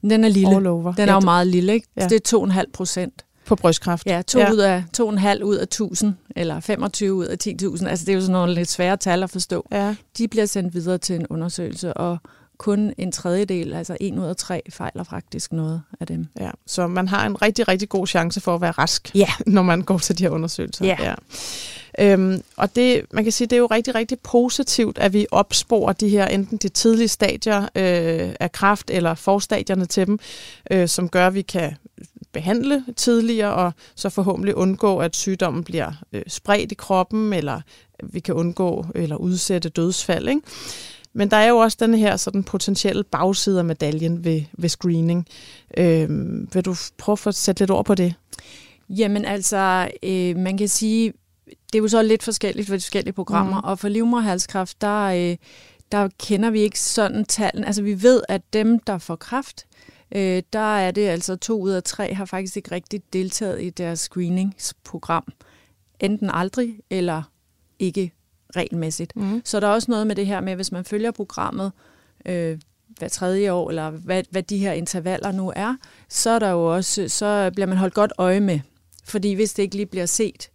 Den 0.00 0.24
er 0.24 0.28
lille. 0.28 0.54
Den 0.96 1.08
er 1.08 1.14
jo 1.14 1.20
meget 1.20 1.46
lille, 1.46 1.72
ikke? 1.72 1.88
Ja. 1.96 2.02
Ja. 2.02 2.08
Det 2.08 2.32
er 2.32 2.38
2,5 2.38 2.70
procent. 2.72 3.24
på 3.46 3.56
brystkræft. 3.56 4.06
Ja, 4.06 4.22
to 4.26 4.38
Ja. 4.38 4.44
ja. 4.44 4.52
ud 4.52 4.58
af 4.58 4.84
2,5 4.96 5.42
ud 5.44 5.56
af 5.56 5.62
1000, 5.62 6.14
eller 6.36 6.60
25 6.60 7.14
ud 7.14 7.26
af 7.26 7.36
10.000. 7.46 7.86
Altså 7.86 8.04
det 8.06 8.12
er 8.12 8.14
jo 8.14 8.20
sådan 8.20 8.32
nogle 8.32 8.54
lidt 8.54 8.70
svære 8.70 8.96
tal 8.96 9.22
at 9.22 9.30
forstå. 9.30 9.66
ja. 9.72 9.94
De 10.18 10.28
bliver 10.28 10.46
sendt 10.46 10.74
videre 10.74 10.98
til 10.98 11.16
en 11.16 11.26
undersøgelse, 11.30 11.94
og 11.94 12.18
kun 12.58 12.92
en 12.98 13.12
tredjedel, 13.12 13.72
altså 13.74 13.96
en 14.00 14.18
ud 14.18 14.24
af 14.24 14.36
tre, 14.36 14.62
fejler 14.70 15.04
faktisk 15.04 15.52
noget 15.52 15.82
af 16.00 16.06
dem. 16.06 16.26
Ja, 16.40 16.50
så 16.66 16.86
man 16.86 17.08
har 17.08 17.26
en 17.26 17.42
rigtig, 17.42 17.68
rigtig 17.68 17.88
god 17.88 18.06
chance 18.06 18.40
for 18.40 18.54
at 18.54 18.60
være 18.60 18.70
rask, 18.70 19.10
Ja. 19.14 19.28
når 19.46 19.62
man 19.62 19.82
går 19.82 19.98
til 19.98 20.18
de 20.18 20.22
her 20.22 20.30
undersøgelser. 20.30 20.86
Ja. 20.86 20.96
ja. 21.00 21.14
Øhm, 21.98 22.42
og 22.56 22.76
det, 22.76 23.02
man 23.12 23.24
kan 23.24 23.32
sige, 23.32 23.46
det 23.46 23.56
er 23.56 23.60
jo 23.60 23.66
rigtig, 23.66 23.94
rigtig 23.94 24.18
positivt, 24.18 24.98
at 24.98 25.12
vi 25.12 25.26
opsporer 25.30 25.92
de 25.92 26.08
her, 26.08 26.26
enten 26.26 26.58
de 26.58 26.68
tidlige 26.68 27.08
stadier 27.08 27.62
øh, 27.62 28.34
af 28.40 28.52
kræft, 28.52 28.90
eller 28.90 29.14
forstadierne 29.14 29.86
til 29.86 30.06
dem, 30.06 30.18
øh, 30.70 30.88
som 30.88 31.08
gør, 31.08 31.26
at 31.26 31.34
vi 31.34 31.42
kan 31.42 31.72
behandle 32.32 32.84
tidligere, 32.96 33.54
og 33.54 33.72
så 33.94 34.08
forhåbentlig 34.08 34.54
undgå, 34.54 34.98
at 34.98 35.16
sygdommen 35.16 35.64
bliver 35.64 35.92
øh, 36.12 36.22
spredt 36.26 36.72
i 36.72 36.74
kroppen, 36.74 37.32
eller 37.32 37.60
vi 38.02 38.20
kan 38.20 38.34
undgå 38.34 38.86
eller 38.94 39.16
udsætte 39.16 39.68
dødsfald. 39.68 40.28
Ikke? 40.28 40.40
Men 41.14 41.30
der 41.30 41.36
er 41.36 41.48
jo 41.48 41.56
også 41.56 41.76
den 41.80 41.94
her 41.94 42.16
sådan 42.16 42.44
potentielle 42.44 43.04
bagside 43.04 43.58
af 43.58 43.64
medaljen 43.64 44.24
ved, 44.24 44.42
ved 44.52 44.68
screening. 44.68 45.26
Øhm, 45.76 46.48
vil 46.52 46.64
du 46.64 46.74
prøve 46.98 47.18
at 47.26 47.34
sætte 47.34 47.60
lidt 47.60 47.70
ord 47.70 47.84
på 47.84 47.94
det? 47.94 48.14
Jamen 48.88 49.24
altså, 49.24 49.90
øh, 50.02 50.36
man 50.36 50.58
kan 50.58 50.68
sige, 50.68 51.12
det 51.46 51.78
er 51.78 51.82
jo 51.82 51.88
så 51.88 52.02
lidt 52.02 52.22
forskelligt 52.22 52.68
for 52.68 52.76
de 52.76 52.80
forskellige 52.80 53.12
programmer, 53.12 53.60
mm. 53.60 53.64
og 53.64 53.78
for 53.78 53.88
livmoderhalskræft, 53.88 54.80
der, 54.80 55.04
øh, 55.04 55.36
der 55.92 56.08
kender 56.18 56.50
vi 56.50 56.60
ikke 56.60 56.80
sådan 56.80 57.24
tallene. 57.24 57.66
Altså 57.66 57.82
vi 57.82 58.02
ved, 58.02 58.22
at 58.28 58.42
dem, 58.52 58.78
der 58.78 58.98
får 58.98 59.16
kræft, 59.16 59.66
øh, 60.14 60.42
der 60.52 60.76
er 60.76 60.90
det 60.90 61.06
altså 61.06 61.36
to 61.36 61.60
ud 61.60 61.70
af 61.70 61.82
tre, 61.82 62.14
har 62.14 62.24
faktisk 62.24 62.56
ikke 62.56 62.70
rigtig 62.70 63.02
deltaget 63.12 63.62
i 63.62 63.70
deres 63.70 64.00
screeningsprogram. 64.00 65.32
Enten 66.00 66.30
aldrig, 66.30 66.78
eller 66.90 67.22
ikke 67.78 68.12
regelmæssigt. 68.56 69.16
Mm. 69.16 69.42
Så 69.44 69.60
der 69.60 69.66
er 69.66 69.72
også 69.72 69.90
noget 69.90 70.06
med 70.06 70.16
det 70.16 70.26
her 70.26 70.40
med, 70.40 70.54
hvis 70.56 70.72
man 70.72 70.84
følger 70.84 71.10
programmet 71.10 71.72
øh, 72.26 72.58
hver 72.98 73.08
tredje 73.08 73.52
år, 73.52 73.68
eller 73.68 73.90
hvad, 73.90 74.22
hvad 74.30 74.42
de 74.42 74.58
her 74.58 74.72
intervaller 74.72 75.32
nu 75.32 75.52
er, 75.56 75.76
så, 76.08 76.30
er 76.30 76.38
der 76.38 76.50
jo 76.50 76.74
også, 76.74 77.08
så 77.08 77.50
bliver 77.54 77.66
man 77.66 77.78
holdt 77.78 77.94
godt 77.94 78.12
øje 78.18 78.40
med. 78.40 78.60
Fordi 79.04 79.32
hvis 79.32 79.52
det 79.54 79.62
ikke 79.62 79.76
lige 79.76 79.86
bliver 79.86 80.06
set, 80.06 80.50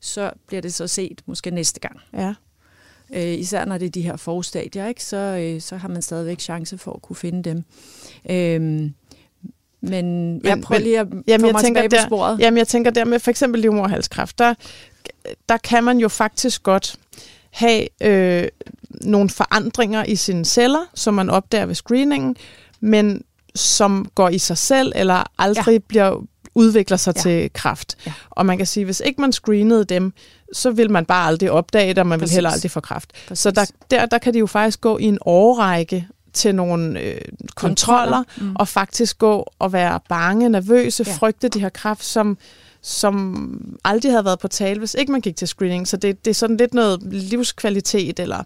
så 0.00 0.30
bliver 0.46 0.60
det 0.62 0.74
så 0.74 0.86
set 0.86 1.20
måske 1.26 1.50
næste 1.50 1.80
gang. 1.80 2.00
Ja. 2.12 2.34
Øh, 3.14 3.38
især 3.38 3.64
når 3.64 3.78
det 3.78 3.86
er 3.86 3.90
de 3.90 4.02
her 4.02 4.16
forstadier, 4.16 4.86
ikke? 4.86 5.04
Så, 5.04 5.16
øh, 5.16 5.60
så 5.60 5.76
har 5.76 5.88
man 5.88 6.02
stadigvæk 6.02 6.40
chance 6.40 6.78
for 6.78 6.92
at 6.92 7.02
kunne 7.02 7.16
finde 7.16 7.42
dem. 7.50 7.64
Øh, 8.30 8.90
men 9.80 10.40
jeg 10.44 10.60
prøver 10.60 10.78
men- 10.78 10.82
lige 10.82 11.00
at 11.00 11.06
jamen, 11.26 11.40
få 11.40 11.46
jeg 11.46 11.52
mig 11.52 11.62
tænker, 11.62 11.82
tilbage 11.82 11.88
på 11.88 12.02
der- 12.02 12.06
sporet. 12.06 12.38
Jamen, 12.40 12.58
jeg 12.58 12.68
tænker 12.68 12.90
der 12.90 13.04
med 13.04 13.18
for 13.18 13.30
eksempel 13.30 13.60
livmoderhalskræft, 13.60 14.38
der, 14.38 14.54
der 15.48 15.56
kan 15.56 15.84
man 15.84 15.98
jo 15.98 16.08
faktisk 16.08 16.62
godt 16.62 16.96
have 17.54 17.86
øh, 18.02 18.48
nogle 18.90 19.30
forandringer 19.30 20.04
i 20.04 20.16
sine 20.16 20.44
celler, 20.44 20.90
som 20.94 21.14
man 21.14 21.30
opdager 21.30 21.66
ved 21.66 21.74
screeningen, 21.74 22.36
men 22.80 23.22
som 23.54 24.08
går 24.14 24.28
i 24.28 24.38
sig 24.38 24.58
selv, 24.58 24.92
eller 24.96 25.22
aldrig 25.38 25.72
ja. 25.72 25.78
bliver 25.88 26.20
udvikler 26.54 26.96
sig 26.96 27.14
ja. 27.16 27.20
Til 27.20 27.50
kræft. 27.52 27.96
Ja. 28.06 28.12
Og 28.30 28.46
man 28.46 28.56
kan 28.56 28.66
sige, 28.66 28.84
hvis 28.84 29.02
ikke 29.04 29.20
man 29.20 29.32
screenede 29.32 29.84
dem, 29.84 30.12
så 30.52 30.70
vil 30.70 30.90
man 30.90 31.04
bare 31.04 31.26
aldrig 31.26 31.50
opdage 31.50 31.88
det, 31.88 31.98
og 31.98 32.06
man 32.06 32.20
vil 32.20 32.24
Præcis. 32.24 32.34
heller 32.34 32.50
aldrig 32.50 32.70
få 32.70 32.80
kræft. 32.80 33.12
Præcis. 33.28 33.42
Så 33.42 33.50
der, 33.50 33.64
der, 33.90 34.06
der 34.06 34.18
kan 34.18 34.34
de 34.34 34.38
jo 34.38 34.46
faktisk 34.46 34.80
gå 34.80 34.98
i 34.98 35.04
en 35.04 35.18
årrække 35.20 36.08
til 36.32 36.54
nogle 36.54 37.00
øh, 37.00 37.20
kontroller, 37.54 38.22
Mm. 38.36 38.56
og 38.56 38.68
faktisk 38.68 39.18
gå 39.18 39.52
og 39.58 39.72
være 39.72 40.00
bange, 40.08 40.48
nervøse, 40.48 41.04
ja. 41.06 41.12
Frygte 41.12 41.48
de 41.48 41.60
her 41.60 41.68
kræft, 41.68 42.04
som, 42.04 42.38
som 42.84 43.78
aldrig 43.84 44.12
havde 44.12 44.24
været 44.24 44.38
på 44.38 44.48
tale, 44.48 44.78
hvis 44.78 44.94
ikke 44.98 45.12
man 45.12 45.20
gik 45.20 45.36
til 45.36 45.48
screening. 45.48 45.88
Så 45.88 45.96
det, 45.96 46.24
det 46.24 46.30
er 46.30 46.34
sådan 46.34 46.56
lidt 46.56 46.74
noget 46.74 47.02
livskvalitet, 47.02 48.20
eller... 48.20 48.42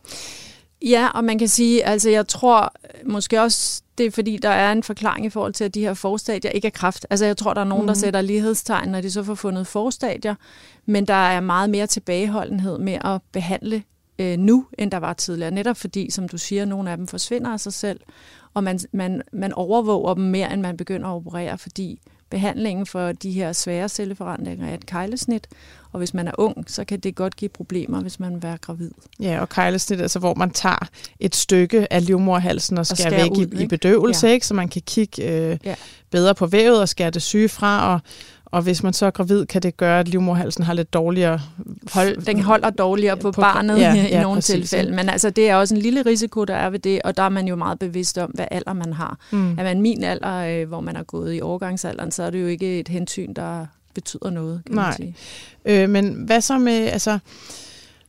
Ja, 0.83 1.09
og 1.15 1.25
man 1.25 1.39
kan 1.39 1.49
sige, 1.49 1.85
altså 1.85 2.11
jeg 2.11 2.29
tror 2.29 2.73
måske 3.07 3.41
også, 3.41 3.83
det 3.99 4.07
er 4.07 4.11
fordi, 4.11 4.37
der 4.37 4.49
er 4.49 4.73
en 4.73 4.83
forklaring 4.83 5.27
i 5.27 5.31
forhold 5.31 5.53
til, 5.53 5.65
at 5.65 5.75
de 5.75 5.81
her 5.81 5.95
forstadier 5.95 6.51
ikke 6.51 6.67
er 6.67 6.71
kraft. 6.71 7.07
Altså 7.11 7.27
jeg 7.27 7.37
tror, 7.37 7.55
der 7.55 7.61
er 7.61 7.65
nogen, 7.65 7.83
mm. 7.83 7.87
der 7.87 7.95
mhm. 7.95 8.01
sætter 8.01 8.21
lighedstegn, 8.21 8.89
når 8.89 9.01
de 9.01 9.11
så 9.11 9.23
får 9.23 9.35
fundet 9.35 9.67
forstadier, 9.67 10.35
men 10.87 11.07
der 11.07 11.15
er 11.15 11.41
meget 11.41 11.71
mere 11.71 11.87
tilbageholdenhed 11.87 12.79
med 12.79 12.99
at 13.05 13.21
behandle 13.33 13.83
øh, 14.19 14.39
nu, 14.39 14.67
end 14.79 14.91
der 14.91 14.99
var 14.99 15.13
tidligere. 15.13 15.51
Netop 15.51 15.77
fordi, 15.77 16.11
som 16.11 16.29
du 16.29 16.39
siger, 16.39 16.65
nogle 16.65 16.91
af 16.91 16.97
dem 16.97 17.07
forsvinder 17.07 17.51
af 17.51 17.61
sig 17.61 17.73
selv, 17.73 18.01
og 18.55 18.65
man, 18.65 18.81
man, 18.93 19.23
man 19.33 19.53
overvåger 19.53 20.15
dem 20.15 20.25
mere, 20.25 20.53
end 20.53 20.61
man 20.61 20.77
begynder 20.77 21.09
at 21.09 21.15
operere, 21.15 21.59
fordi 21.59 22.01
behandlingen 22.31 22.87
for 22.87 23.13
de 23.13 23.31
her 23.31 23.53
svære 23.53 23.89
celleforandringer 23.89 24.69
er 24.69 24.75
et 24.75 24.87
kejlesnit, 24.87 25.47
og 25.93 25.99
hvis 25.99 26.15
man 26.15 26.29
er 26.29 26.33
ung, 26.39 26.65
så 26.71 26.85
kan 26.85 27.01
det 27.01 27.15
godt 27.15 27.37
give 27.37 27.49
problemer, 27.49 28.01
hvis 28.01 28.21
man 28.21 28.43
være 28.43 28.57
gravid. 28.57 28.91
Ja, 29.21 29.41
og 29.41 29.49
kejlesnit, 29.49 30.01
altså 30.01 30.19
hvor 30.19 30.35
man 30.35 30.51
tager 30.51 30.89
et 31.21 31.37
stykke 31.37 31.93
af 31.93 32.07
livmorhalsen 32.07 32.79
og 32.79 32.87
skærer, 32.87 33.07
og 33.07 33.13
skærer 33.13 33.23
væk 33.23 33.39
ud, 33.39 33.59
i, 33.59 33.63
i 33.63 33.67
bedøvelse, 33.67 34.27
ja. 34.27 34.33
ikke? 34.33 34.47
så 34.47 34.55
man 34.55 34.69
kan 34.69 34.83
kigge 34.87 35.23
øh, 35.23 35.59
ja. 35.65 35.75
bedre 36.11 36.35
på 36.35 36.47
vævet 36.47 36.81
og 36.81 36.89
skære 36.89 37.11
det 37.11 37.23
syge 37.23 37.49
fra, 37.49 37.95
og 37.95 38.01
og 38.51 38.63
hvis 38.63 38.83
man 38.83 38.93
så 38.93 39.07
er 39.07 39.11
gravid, 39.11 39.47
kan 39.47 39.63
det 39.63 39.77
gøre, 39.77 40.01
at 40.01 40.09
livmorhalsen 40.09 40.65
har 40.65 40.75
lidt 40.75 40.93
dårligere... 40.93 41.41
Hold, 41.93 42.23
den 42.23 42.41
holder 42.41 42.71
dårligere 42.71 43.17
på, 43.17 43.33
på 43.33 43.41
barnet 43.41 43.79
ja, 43.79 43.95
i 44.07 44.09
ja, 44.09 44.23
nogle 44.23 44.37
præcis, 44.37 44.55
tilfælde. 44.55 44.93
Men 44.97 45.09
altså, 45.09 45.31
det 45.31 45.51
er 45.51 45.57
også 45.57 45.75
en 45.75 45.81
lille 45.81 46.03
risiko, 46.03 46.45
der 46.45 46.55
er 46.55 46.71
ved 46.71 46.79
det, 46.79 47.03
og 47.03 47.17
der 47.17 47.23
er 47.23 47.29
man 47.29 47.49
jo 47.49 47.57
meget 47.57 47.79
bevidst 47.79 48.19
om, 48.19 48.31
hvad 48.31 48.47
alder 48.51 48.73
man 48.73 48.93
har. 48.93 49.19
Mm. 49.31 49.59
Er 49.59 49.63
man 49.63 49.81
min 49.81 50.05
alder, 50.05 50.35
øh, 50.35 50.69
hvor 50.69 50.81
man 50.81 50.97
er 50.97 51.03
gået 51.03 51.37
i 51.37 51.41
overgangsalderen, 51.41 52.11
så 52.11 52.23
er 52.23 52.31
det 52.31 52.43
jo 52.43 52.47
ikke 52.47 52.81
et 52.81 52.89
hensyn, 52.89 53.33
der 53.33 53.67
betyder 53.95 54.31
noget, 54.31 54.63
kan 54.67 54.75
Nej. 54.75 54.85
man 54.85 54.97
sige. 54.97 55.15
Øh, 55.65 55.89
men 55.89 56.13
hvad 56.13 56.41
så 56.41 56.59
med... 56.59 56.87
Altså, 56.87 57.19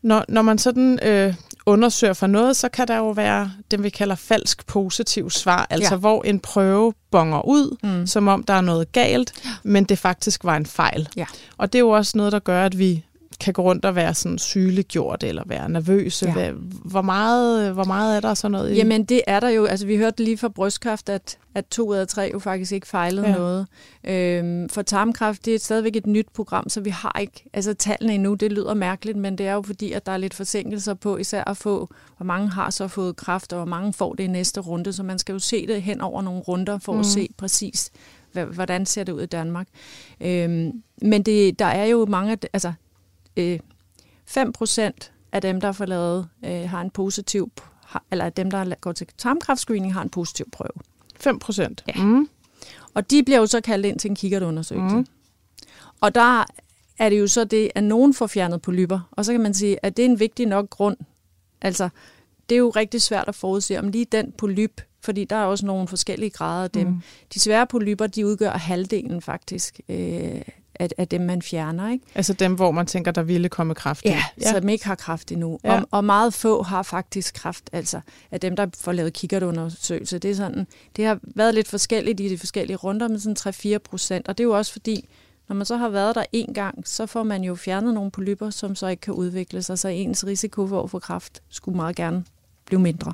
når, 0.02 0.26
når 0.28 0.42
man 0.42 0.58
sådan 0.58 1.00
øh, 1.04 1.34
undersøger 1.70 2.14
for 2.14 2.28
noget, 2.28 2.56
så 2.56 2.70
kan 2.70 2.88
der 2.88 2.98
jo 2.98 3.10
være 3.10 3.52
det, 3.72 3.84
vi 3.84 3.90
kalder 3.90 4.16
falsk 4.16 4.66
positiv 4.66 5.30
svar, 5.30 5.68
altså 5.70 5.94
ja. 5.94 6.00
hvor 6.00 6.24
en 6.24 6.40
prøve 6.40 6.94
bonger 7.12 7.48
ud, 7.48 7.78
mm. 7.84 8.08
som 8.08 8.28
om 8.28 8.44
der 8.44 8.54
er 8.54 8.62
noget 8.62 8.92
galt, 8.92 9.34
men 9.64 9.84
det 9.84 9.98
faktisk 9.98 10.44
var 10.44 10.58
en 10.58 10.66
fejl. 10.66 11.10
Ja. 11.16 11.26
Og 11.58 11.74
det 11.74 11.80
er 11.80 11.84
jo 11.84 11.90
også 11.90 12.18
noget, 12.18 12.32
der 12.32 12.40
gør, 12.40 12.66
at 12.66 12.80
vi 12.80 13.06
kan 13.40 13.54
gå 13.54 13.62
rundt 13.62 13.86
og 13.86 13.96
være 13.96 14.14
sådan 14.14 14.38
sygeliggjort 14.38 15.24
eller 15.24 15.44
være 15.46 15.70
nervøse. 15.70 16.34
Ja. 16.36 16.52
Hvor, 16.86 17.02
meget, 17.02 17.74
hvor 17.74 17.84
meget 17.84 18.16
er 18.16 18.20
der 18.20 18.34
sådan 18.34 18.52
noget? 18.52 18.72
I? 18.72 18.76
Jamen 18.76 19.06
det 19.06 19.22
er 19.28 19.40
der 19.40 19.50
jo. 19.50 19.66
Altså 19.66 19.86
vi 19.86 19.98
hørte 19.98 20.24
lige 20.24 20.38
fra 20.38 20.48
brystkræft, 20.48 21.10
at, 21.10 21.38
at 21.56 21.66
to 21.66 21.90
ud 21.90 21.96
af 21.96 22.08
tre 22.08 22.30
jo 22.34 22.40
faktisk 22.40 22.72
ikke 22.72 22.88
fejlede 22.88 23.28
ja. 23.28 23.36
noget. 23.36 23.68
Øhm, 24.04 24.70
for 24.70 24.82
tarmkræft, 24.82 25.46
det 25.46 25.56
er 25.56 25.60
stadigvæk 25.60 25.96
et 25.96 26.08
nyt 26.08 26.28
program, 26.34 26.70
så 26.70 26.82
vi 26.82 26.90
har 26.90 27.18
ikke 27.22 27.44
altså 27.54 27.74
tallene 27.74 28.14
endnu. 28.14 28.34
Det 28.34 28.52
lyder 28.52 28.74
mærkeligt, 28.74 29.18
men 29.18 29.38
det 29.38 29.48
er 29.48 29.54
jo 29.54 29.62
fordi, 29.62 29.92
at 29.92 30.06
der 30.06 30.12
er 30.12 30.18
lidt 30.18 30.34
forsinkelser 30.34 30.94
på 30.94 31.18
især 31.18 31.44
at 31.44 31.58
få, 31.58 31.90
hvor 32.18 32.26
mange 32.26 32.50
har 32.50 32.70
så 32.70 32.88
fået 32.88 33.16
kræft, 33.16 33.54
og 33.54 33.58
hvor 33.60 33.66
mange 33.66 33.94
får 33.94 34.14
det 34.14 34.24
i 34.24 34.28
næste 34.28 34.62
runde. 34.62 34.94
Så 34.94 35.04
man 35.04 35.20
skal 35.20 35.34
jo 35.34 35.40
se 35.40 35.68
det 35.68 35.82
hen 35.82 36.02
over 36.02 36.22
nogle 36.22 36.40
runder 36.40 36.78
for 36.80 36.94
mm. 36.94 37.00
at 37.00 37.06
se 37.06 37.30
præcis, 37.38 37.92
hvordan 38.54 38.86
ser 38.86 39.04
det 39.04 39.12
ud 39.12 39.22
i 39.22 39.26
Danmark. 39.26 39.68
Øhm, 40.22 40.72
men 41.02 41.24
det, 41.24 41.60
der 41.60 41.66
er 41.66 41.86
jo 41.86 42.06
mange, 42.06 42.38
altså 42.54 42.74
øh, 43.40 43.60
5% 44.26 45.12
af 45.32 45.42
dem, 45.42 45.62
der 45.62 45.72
får 45.72 45.86
lavet, 45.86 46.28
øh, 46.46 46.70
har 46.70 46.82
en 46.82 46.90
positiv, 46.90 47.52
eller 48.12 48.30
dem, 48.30 48.52
der 48.52 48.76
går 48.76 48.92
til 48.92 49.08
tarmkræftscreening, 49.18 49.94
har 49.94 50.02
en 50.02 50.10
positiv 50.10 50.46
prøve. 50.52 50.72
5 51.20 51.40
procent? 51.40 51.84
Ja. 51.88 52.04
Mm. 52.04 52.30
Og 52.94 53.12
de 53.12 53.24
bliver 53.24 53.40
jo 53.40 53.46
så 53.46 53.62
kaldt 53.62 53.86
ind 53.86 54.00
til 54.00 54.10
en 54.10 54.16
kikkertundersøgelse. 54.16 54.96
Mm. 54.96 55.06
Og 56.02 56.16
der 56.16 56.46
er 57.00 57.10
det 57.10 57.20
jo 57.20 57.28
så 57.28 57.44
det, 57.44 57.72
at 57.76 57.84
nogen 57.84 58.14
får 58.14 58.28
fjernet 58.28 58.62
polyper. 58.62 59.10
Og 59.12 59.26
så 59.26 59.32
kan 59.32 59.42
man 59.42 59.54
sige, 59.54 59.86
at 59.86 59.98
det 59.98 60.06
er 60.06 60.10
en 60.10 60.20
vigtig 60.20 60.46
nok 60.46 60.70
grund. 60.70 60.98
Altså, 61.62 61.90
det 62.50 62.56
er 62.56 62.60
jo 62.60 62.70
rigtig 62.70 63.02
svært 63.02 63.28
at 63.28 63.36
forudse, 63.36 63.80
om 63.80 63.88
lige 63.88 64.06
den 64.06 64.32
polyp, 64.32 64.82
fordi 65.02 65.26
der 65.26 65.36
er 65.36 65.46
også 65.46 65.66
nogle 65.66 65.88
forskellige 65.88 66.30
grader 66.30 66.64
af 66.64 66.72
dem. 66.72 66.88
Mm. 66.88 67.02
De 67.34 67.40
svære 67.40 67.68
polyper, 67.68 68.08
de 68.08 68.26
udgør 68.26 68.52
halvdelen 68.52 69.22
faktisk 69.22 69.80
øh, 69.90 70.42
af, 70.80 70.90
af 70.98 71.08
dem, 71.08 71.22
man 71.22 71.42
fjerner. 71.42 71.92
Ikke? 71.92 72.06
Altså 72.16 72.34
dem, 72.34 72.54
hvor 72.54 72.72
man 72.72 72.86
tænker, 72.86 73.12
der 73.12 73.24
ville 73.24 73.50
komme 73.50 73.76
kraft 73.76 74.06
Ja, 74.06 74.24
ja. 74.42 74.52
som 74.52 74.70
ikke 74.70 74.86
har 74.86 74.96
kraft 74.96 75.32
endnu. 75.32 75.60
Ja. 75.64 75.74
Og, 75.74 75.88
og 75.92 76.04
meget 76.04 76.34
få 76.34 76.64
har 76.64 76.84
faktisk 76.84 77.34
kraft, 77.36 77.70
altså 77.74 78.02
af 78.32 78.40
dem, 78.40 78.56
der 78.56 78.68
får 78.78 78.92
lavet 78.92 79.14
kikkertundersøgelse. 79.14 80.20
Det, 80.20 80.32
er 80.32 80.36
sådan, 80.36 80.68
det 80.96 81.06
har 81.06 81.20
været 81.24 81.54
lidt 81.54 81.68
forskelligt 81.68 82.20
i 82.20 82.30
de 82.30 82.38
forskellige 82.38 82.78
runder, 82.78 83.08
med 83.08 83.20
sådan 83.20 83.76
3-4 83.76 83.78
procent. 83.78 84.28
Og 84.28 84.38
det 84.38 84.44
er 84.44 84.48
jo 84.48 84.58
også 84.58 84.72
fordi, 84.72 85.10
når 85.48 85.56
man 85.56 85.66
så 85.66 85.78
har 85.78 85.90
været 85.90 86.16
der 86.16 86.24
en 86.32 86.54
gang, 86.54 86.88
så 86.88 87.06
får 87.06 87.24
man 87.24 87.44
jo 87.44 87.56
fjernet 87.56 87.94
nogle 87.94 88.12
polyper, 88.12 88.50
som 88.50 88.76
så 88.76 88.88
ikke 88.88 89.02
kan 89.02 89.14
udvikle 89.14 89.64
sig, 89.64 89.80
så 89.80 89.88
ens 89.88 90.26
risiko 90.26 90.68
for 90.68 90.84
at 90.84 90.90
få 90.90 91.00
kraft 91.00 91.42
skulle 91.50 91.76
meget 91.76 91.96
gerne 91.96 92.24
blive 92.66 92.82
mindre. 92.82 93.14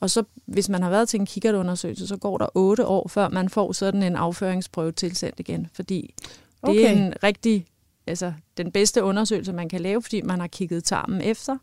Og 0.00 0.10
så, 0.10 0.22
hvis 0.46 0.68
man 0.68 0.82
har 0.82 0.90
været 0.90 1.08
til 1.08 1.20
en 1.20 1.26
kikkertundersøgelse, 1.26 2.06
så 2.06 2.16
går 2.16 2.38
der 2.38 2.46
otte 2.54 2.86
år, 2.86 3.08
før 3.08 3.28
man 3.28 3.48
får 3.48 3.72
sådan 3.72 4.02
en 4.02 4.16
afføringsprøve 4.16 4.92
tilsendt 4.92 5.40
igen, 5.40 5.66
fordi 5.72 6.14
Okay. 6.62 6.78
Det 6.78 6.88
er 6.88 6.92
en 6.92 7.14
rigtig, 7.22 7.66
altså 8.06 8.32
den 8.56 8.72
bedste 8.72 9.02
undersøgelse, 9.02 9.52
man 9.52 9.68
kan 9.68 9.80
lave, 9.80 10.02
fordi 10.02 10.22
man 10.22 10.40
har 10.40 10.46
kigget 10.46 10.84
tarmen 10.84 11.20
efter 11.20 11.58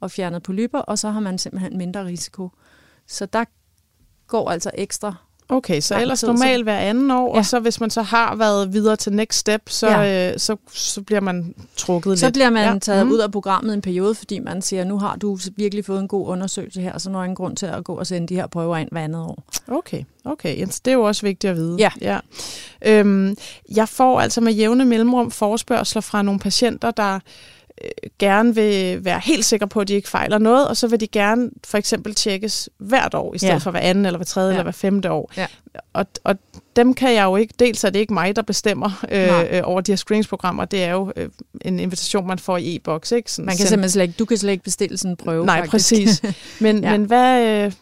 og 0.00 0.10
fjernet 0.10 0.42
polyper, 0.42 0.78
og 0.78 0.98
så 0.98 1.10
har 1.10 1.20
man 1.20 1.38
simpelthen 1.38 1.78
mindre 1.78 2.04
risiko. 2.04 2.50
Så 3.06 3.26
der 3.26 3.44
går 4.26 4.50
altså 4.50 4.70
ekstra 4.74 5.14
Okay, 5.52 5.80
så 5.80 6.00
ellers 6.00 6.22
normalt 6.22 6.64
hver 6.64 6.78
anden 6.78 7.10
år, 7.10 7.34
ja. 7.34 7.38
og 7.38 7.46
så 7.46 7.60
hvis 7.60 7.80
man 7.80 7.90
så 7.90 8.02
har 8.02 8.34
været 8.34 8.72
videre 8.72 8.96
til 8.96 9.12
next 9.12 9.38
step, 9.38 9.62
så, 9.66 9.88
ja. 9.88 10.32
øh, 10.32 10.38
så, 10.38 10.56
så 10.72 11.02
bliver 11.02 11.20
man 11.20 11.54
trukket 11.76 12.04
så 12.04 12.10
lidt. 12.10 12.20
Så 12.20 12.38
bliver 12.38 12.50
man 12.50 12.72
ja. 12.72 12.78
taget 12.78 13.06
mm. 13.06 13.12
ud 13.12 13.18
af 13.18 13.32
programmet 13.32 13.74
en 13.74 13.80
periode, 13.80 14.14
fordi 14.14 14.38
man 14.38 14.62
siger, 14.62 14.84
nu 14.84 14.98
har 14.98 15.16
du 15.16 15.38
virkelig 15.56 15.84
fået 15.84 16.00
en 16.00 16.08
god 16.08 16.28
undersøgelse 16.28 16.80
her, 16.80 16.98
så 16.98 17.10
nu 17.10 17.18
er 17.18 17.22
en 17.22 17.34
grund 17.34 17.56
til 17.56 17.66
at 17.66 17.84
gå 17.84 17.94
og 17.94 18.06
sende 18.06 18.28
de 18.28 18.34
her 18.34 18.46
prøver 18.46 18.76
ind 18.76 18.88
hver 18.92 19.04
andet 19.04 19.22
år. 19.22 19.44
Okay, 19.68 20.04
okay. 20.24 20.58
Jens, 20.58 20.80
det 20.80 20.90
er 20.90 20.94
jo 20.94 21.02
også 21.02 21.22
vigtigt 21.22 21.50
at 21.50 21.56
vide. 21.56 21.76
Ja. 21.78 21.90
ja. 22.00 22.18
Øhm, 22.86 23.36
jeg 23.74 23.88
får 23.88 24.20
altså 24.20 24.40
med 24.40 24.52
jævne 24.52 24.84
mellemrum 24.84 25.30
forspørgseler 25.30 26.00
fra 26.00 26.22
nogle 26.22 26.40
patienter, 26.40 26.90
der 26.90 27.18
gerne 28.18 28.54
vil 28.54 29.04
være 29.04 29.20
helt 29.24 29.44
sikre 29.44 29.68
på, 29.68 29.80
at 29.80 29.88
de 29.88 29.94
ikke 29.94 30.08
fejler 30.08 30.38
noget, 30.38 30.68
og 30.68 30.76
så 30.76 30.86
vil 30.86 31.00
de 31.00 31.06
gerne 31.06 31.50
for 31.64 31.78
eksempel 31.78 32.14
tjekkes 32.14 32.68
hvert 32.78 33.14
år, 33.14 33.34
i 33.34 33.38
stedet 33.38 33.52
ja. 33.52 33.58
for 33.58 33.70
hver 33.70 33.80
anden, 33.80 34.06
eller 34.06 34.18
hver 34.18 34.24
tredje, 34.24 34.48
ja. 34.48 34.54
eller 34.54 34.62
hver 34.62 34.72
femte 34.72 35.10
år. 35.10 35.32
Ja. 35.36 35.46
Og, 35.92 36.06
og 36.24 36.36
dem 36.76 36.94
kan 36.94 37.14
jeg 37.14 37.24
jo 37.24 37.36
ikke, 37.36 37.54
dels 37.58 37.84
er 37.84 37.90
det 37.90 38.00
ikke 38.00 38.14
mig, 38.14 38.36
der 38.36 38.42
bestemmer 38.42 39.04
øh, 39.10 39.40
øh, 39.56 39.60
over 39.64 39.80
de 39.80 39.92
her 39.92 39.96
screeningsprogrammer, 39.96 40.64
det 40.64 40.84
er 40.84 40.90
jo 40.90 41.12
øh, 41.16 41.28
en 41.60 41.80
invitation, 41.80 42.26
man 42.26 42.38
får 42.38 42.56
i 42.56 42.76
e-boks. 42.76 43.12
Ikke? 43.12 43.32
Sådan, 43.32 43.46
man 43.46 43.56
kan 43.56 43.66
simpelthen 43.66 43.90
slet 43.90 44.02
ikke, 44.02 44.14
du 44.18 44.24
kan 44.24 44.36
slet 44.36 44.52
ikke 44.52 44.64
bestille 44.64 44.98
sådan 44.98 45.10
en 45.10 45.16
prøve, 45.16 45.46
Nej, 45.46 45.56
faktisk. 45.56 45.72
præcis. 45.72 46.22
Men, 46.60 46.84
ja. 46.84 46.90
men 46.90 47.04
hvad... 47.04 47.64
Øh... 47.66 47.72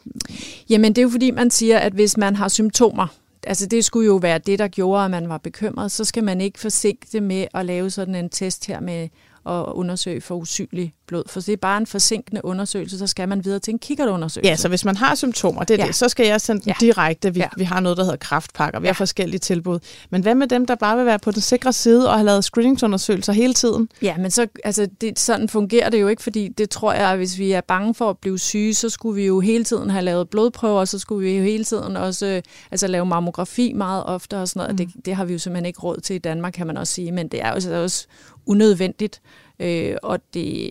Jamen, 0.70 0.92
det 0.92 0.98
er 0.98 1.02
jo 1.02 1.08
fordi, 1.08 1.30
man 1.30 1.50
siger, 1.50 1.78
at 1.78 1.92
hvis 1.92 2.16
man 2.16 2.36
har 2.36 2.48
symptomer, 2.48 3.06
altså 3.46 3.66
det 3.66 3.84
skulle 3.84 4.06
jo 4.06 4.16
være 4.16 4.38
det, 4.38 4.58
der 4.58 4.68
gjorde, 4.68 5.04
at 5.04 5.10
man 5.10 5.28
var 5.28 5.38
bekymret, 5.38 5.92
så 5.92 6.04
skal 6.04 6.24
man 6.24 6.40
ikke 6.40 6.60
forsinke 6.60 7.06
det 7.12 7.22
med 7.22 7.46
at 7.54 7.66
lave 7.66 7.90
sådan 7.90 8.14
en 8.14 8.28
test 8.28 8.66
her 8.66 8.80
med 8.80 9.08
at 9.46 9.64
undersøge 9.72 10.20
for 10.20 10.34
usynlig 10.34 10.94
blod. 11.10 11.24
For 11.26 11.40
det 11.40 11.52
er 11.52 11.56
bare 11.56 11.78
en 11.78 11.86
forsinkende 11.86 12.44
undersøgelse, 12.44 12.98
så 12.98 13.06
skal 13.06 13.28
man 13.28 13.44
videre 13.44 13.58
til 13.58 13.72
en 13.72 13.78
kikkertundersøgelse. 13.78 14.50
Ja, 14.50 14.56
så 14.56 14.68
hvis 14.68 14.84
man 14.84 14.96
har 14.96 15.14
symptomer, 15.14 15.64
det 15.64 15.74
er 15.74 15.82
ja. 15.82 15.86
det, 15.86 15.94
så 15.94 16.08
skal 16.08 16.26
jeg 16.26 16.40
sende 16.40 16.60
den 16.60 16.68
ja. 16.68 16.86
direkte. 16.86 17.34
Vi, 17.34 17.40
ja. 17.40 17.48
vi 17.56 17.64
har 17.64 17.80
noget, 17.80 17.98
der 17.98 18.04
hedder 18.04 18.16
kraftpakker. 18.16 18.80
Vi 18.80 18.86
ja. 18.86 18.92
har 18.92 18.94
forskellige 18.94 19.38
tilbud. 19.38 19.78
Men 20.10 20.22
hvad 20.22 20.34
med 20.34 20.46
dem, 20.46 20.66
der 20.66 20.74
bare 20.74 20.96
vil 20.96 21.06
være 21.06 21.18
på 21.18 21.30
den 21.30 21.40
sikre 21.40 21.72
side 21.72 22.10
og 22.10 22.16
har 22.16 22.22
lavet 22.22 22.44
screeningsundersøgelser 22.44 23.32
hele 23.32 23.54
tiden? 23.54 23.88
Ja, 24.02 24.16
men 24.16 24.30
så, 24.30 24.46
altså, 24.64 24.88
det, 25.00 25.18
sådan 25.18 25.48
fungerer 25.48 25.90
det 25.90 26.00
jo 26.00 26.08
ikke, 26.08 26.22
fordi 26.22 26.48
det 26.48 26.70
tror 26.70 26.92
jeg, 26.92 27.10
at 27.10 27.16
hvis 27.16 27.38
vi 27.38 27.52
er 27.52 27.60
bange 27.60 27.94
for 27.94 28.10
at 28.10 28.18
blive 28.18 28.38
syge, 28.38 28.74
så 28.74 28.88
skulle 28.88 29.16
vi 29.16 29.26
jo 29.26 29.40
hele 29.40 29.64
tiden 29.64 29.90
have 29.90 30.04
lavet 30.04 30.28
blodprøver, 30.28 30.80
og 30.80 30.88
så 30.88 30.98
skulle 30.98 31.30
vi 31.30 31.36
jo 31.36 31.42
hele 31.42 31.64
tiden 31.64 31.96
også 31.96 32.42
altså, 32.70 32.86
lave 32.86 33.06
mammografi 33.06 33.72
meget 33.72 34.04
ofte 34.06 34.38
og 34.38 34.48
sådan 34.48 34.60
noget. 34.60 34.80
Mm. 34.80 34.86
Det, 34.86 35.06
det 35.06 35.14
har 35.14 35.24
vi 35.24 35.32
jo 35.32 35.38
simpelthen 35.38 35.66
ikke 35.66 35.80
råd 35.80 36.00
til 36.00 36.16
i 36.16 36.18
Danmark, 36.18 36.52
kan 36.52 36.66
man 36.66 36.76
også 36.76 36.94
sige. 36.94 37.12
Men 37.12 37.28
det 37.28 37.42
er 37.42 37.48
jo 37.48 37.54
altså 37.54 37.74
også 37.74 38.06
unødvendigt. 38.46 39.20
Øh, 39.60 39.96
og 40.02 40.20
det, 40.34 40.70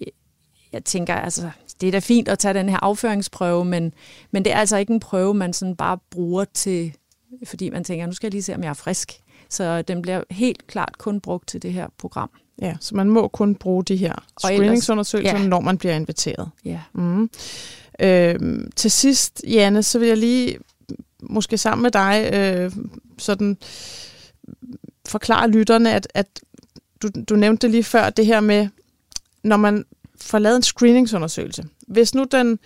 jeg 0.73 0.83
tænker, 0.83 1.15
altså, 1.15 1.49
det 1.81 1.87
er 1.87 1.91
da 1.91 1.99
fint 1.99 2.27
at 2.27 2.39
tage 2.39 2.53
den 2.53 2.69
her 2.69 2.77
afføringsprøve, 2.83 3.65
men, 3.65 3.93
men 4.31 4.45
det 4.45 4.53
er 4.53 4.57
altså 4.57 4.77
ikke 4.77 4.93
en 4.93 4.99
prøve, 4.99 5.33
man 5.33 5.53
sådan 5.53 5.75
bare 5.75 5.97
bruger 6.09 6.45
til, 6.53 6.93
fordi 7.45 7.69
man 7.69 7.83
tænker, 7.83 8.05
nu 8.05 8.13
skal 8.13 8.27
jeg 8.27 8.31
lige 8.31 8.43
se, 8.43 8.55
om 8.55 8.63
jeg 8.63 8.69
er 8.69 8.73
frisk. 8.73 9.21
Så 9.49 9.81
den 9.81 10.01
bliver 10.01 10.23
helt 10.31 10.67
klart 10.67 10.97
kun 10.97 11.19
brugt 11.19 11.47
til 11.47 11.61
det 11.61 11.73
her 11.73 11.87
program. 11.97 12.29
Ja, 12.61 12.75
så 12.79 12.95
man 12.95 13.09
må 13.09 13.27
kun 13.27 13.55
bruge 13.55 13.83
de 13.83 13.95
her 13.95 14.13
screeningsundersøgelser, 14.39 15.39
ja. 15.39 15.47
når 15.47 15.59
man 15.59 15.77
bliver 15.77 15.95
inviteret. 15.95 16.49
Ja. 16.65 16.79
Mm. 16.93 17.29
Øhm, 17.99 18.71
til 18.75 18.91
sidst, 18.91 19.41
Janne, 19.47 19.83
så 19.83 19.99
vil 19.99 20.07
jeg 20.07 20.17
lige, 20.17 20.57
måske 21.21 21.57
sammen 21.57 21.83
med 21.83 21.91
dig, 21.91 22.29
øh, 22.33 22.71
sådan 23.17 23.57
forklare 25.07 25.49
lytterne, 25.49 25.93
at, 25.93 26.07
at 26.13 26.27
du, 27.01 27.09
du 27.29 27.35
nævnte 27.35 27.67
det 27.67 27.71
lige 27.71 27.83
før, 27.83 28.09
det 28.09 28.25
her 28.25 28.39
med, 28.39 28.67
når 29.43 29.57
man 29.57 29.85
får 30.21 30.39
lavet 30.39 30.55
en 30.55 30.63
screeningsundersøgelse, 30.63 31.63
hvis 31.87 32.15
nu 32.15 32.25
den 32.31 32.59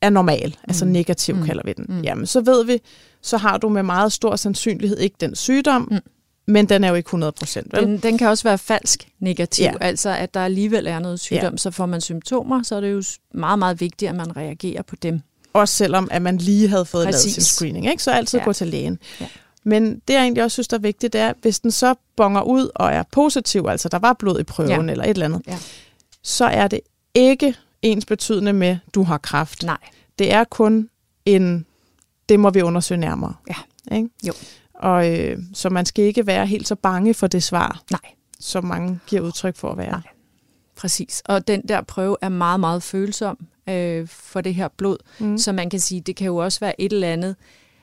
er 0.00 0.10
normal, 0.10 0.48
mm. 0.48 0.64
altså 0.68 0.84
negativ 0.84 1.34
mm. 1.36 1.44
kalder 1.44 1.62
vi 1.64 1.72
den, 1.72 1.86
mm. 1.88 2.00
jamen 2.02 2.26
så 2.26 2.40
ved 2.40 2.64
vi, 2.64 2.78
så 3.22 3.36
har 3.36 3.58
du 3.58 3.68
med 3.68 3.82
meget 3.82 4.12
stor 4.12 4.36
sandsynlighed 4.36 4.98
ikke 4.98 5.16
den 5.20 5.34
sygdom, 5.36 5.88
mm. 5.90 5.98
Men 6.46 6.68
den 6.68 6.84
er 6.84 6.88
jo 6.88 6.94
ikke 6.94 7.06
100 7.08 7.32
procent? 7.32 7.74
Den, 7.74 7.98
den 7.98 8.18
kan 8.18 8.28
også 8.28 8.44
være 8.44 8.58
falsk 8.58 9.08
negativ, 9.20 9.62
Ja. 9.64 9.72
altså 9.80 10.10
at 10.10 10.34
der 10.34 10.40
alligevel 10.40 10.86
er 10.86 10.98
noget 10.98 11.20
sygdom. 11.20 11.52
Ja. 11.52 11.56
Så 11.56 11.70
får 11.70 11.86
man 11.86 12.00
symptomer, 12.00 12.62
så 12.62 12.76
er 12.76 12.80
det 12.80 12.92
jo 12.92 13.02
meget, 13.34 13.58
meget 13.58 13.80
vigtigt, 13.80 14.08
at 14.08 14.14
man 14.14 14.36
reagerer 14.36 14.82
på 14.82 14.96
dem. 14.96 15.20
Også 15.52 15.74
selvom, 15.74 16.08
at 16.10 16.22
man 16.22 16.38
lige 16.38 16.68
havde 16.68 16.84
fået 16.84 17.06
Præcis. 17.06 17.24
lavet 17.24 17.32
sin 17.34 17.42
screening. 17.42 17.86
Ikke? 17.90 18.02
Så 18.02 18.10
altid. 18.10 18.38
Ja. 18.38 18.44
gå 18.44 18.52
til 18.52 18.66
lægen. 18.66 18.98
Ja. 19.20 19.26
Men 19.64 19.94
det, 20.08 20.14
jeg 20.14 20.22
egentlig 20.22 20.44
også 20.44 20.54
synes, 20.54 20.68
der 20.68 20.76
er 20.76 20.80
vigtigt, 20.80 21.12
det 21.12 21.20
er, 21.20 21.32
hvis 21.42 21.60
den 21.60 21.70
så 21.70 21.94
bonger 22.16 22.42
ud 22.42 22.70
og 22.74 22.92
er 22.92 23.02
positiv, 23.12 23.66
altså 23.68 23.88
der 23.88 23.98
var 23.98 24.12
blod 24.12 24.40
i 24.40 24.42
prøven 24.44 24.70
Ja. 24.86 24.92
eller 24.92 25.04
et 25.04 25.10
eller 25.10 25.24
andet, 25.26 25.42
Ja. 25.46 25.58
Så 26.22 26.44
er 26.44 26.68
det 26.68 26.80
ikke 27.14 27.54
ens 27.82 28.06
betydende 28.06 28.52
med, 28.52 28.76
du 28.94 29.02
har 29.02 29.18
kræft. 29.18 29.62
Nej. 29.62 29.78
Det 30.18 30.32
er 30.32 30.44
kun 30.44 30.88
en, 31.26 31.66
det 32.28 32.40
må 32.40 32.50
vi 32.50 32.62
undersøge 32.62 33.00
nærmere. 33.00 33.34
Ja. 33.48 33.96
Ikke? 33.96 34.08
Jo. 34.26 34.32
Og 34.74 35.18
øh, 35.18 35.38
så 35.54 35.70
man 35.70 35.86
skal 35.86 36.04
ikke 36.04 36.26
være 36.26 36.46
helt 36.46 36.68
så 36.68 36.74
bange 36.74 37.14
for 37.14 37.26
det 37.26 37.42
svar, 37.42 37.82
Nej. 37.90 38.00
som 38.40 38.64
mange 38.64 39.00
giver 39.06 39.22
udtryk 39.22 39.56
for 39.56 39.70
at 39.70 39.78
være. 39.78 39.90
Nej. 39.90 40.02
Præcis. 40.76 41.22
Og 41.24 41.46
den 41.48 41.62
der 41.68 41.80
prøve 41.82 42.16
er 42.22 42.28
meget, 42.28 42.60
meget 42.60 42.82
følsom 42.82 43.46
øh, 43.68 44.08
for 44.08 44.40
det 44.40 44.54
her 44.54 44.68
blod. 44.68 44.96
Mm. 45.18 45.38
Så 45.38 45.52
man 45.52 45.70
kan 45.70 45.80
sige, 45.80 46.00
det 46.00 46.16
kan 46.16 46.26
jo 46.26 46.36
også 46.36 46.60
være 46.60 46.80
et 46.80 46.92
eller 46.92 47.08
andet. 47.12 47.36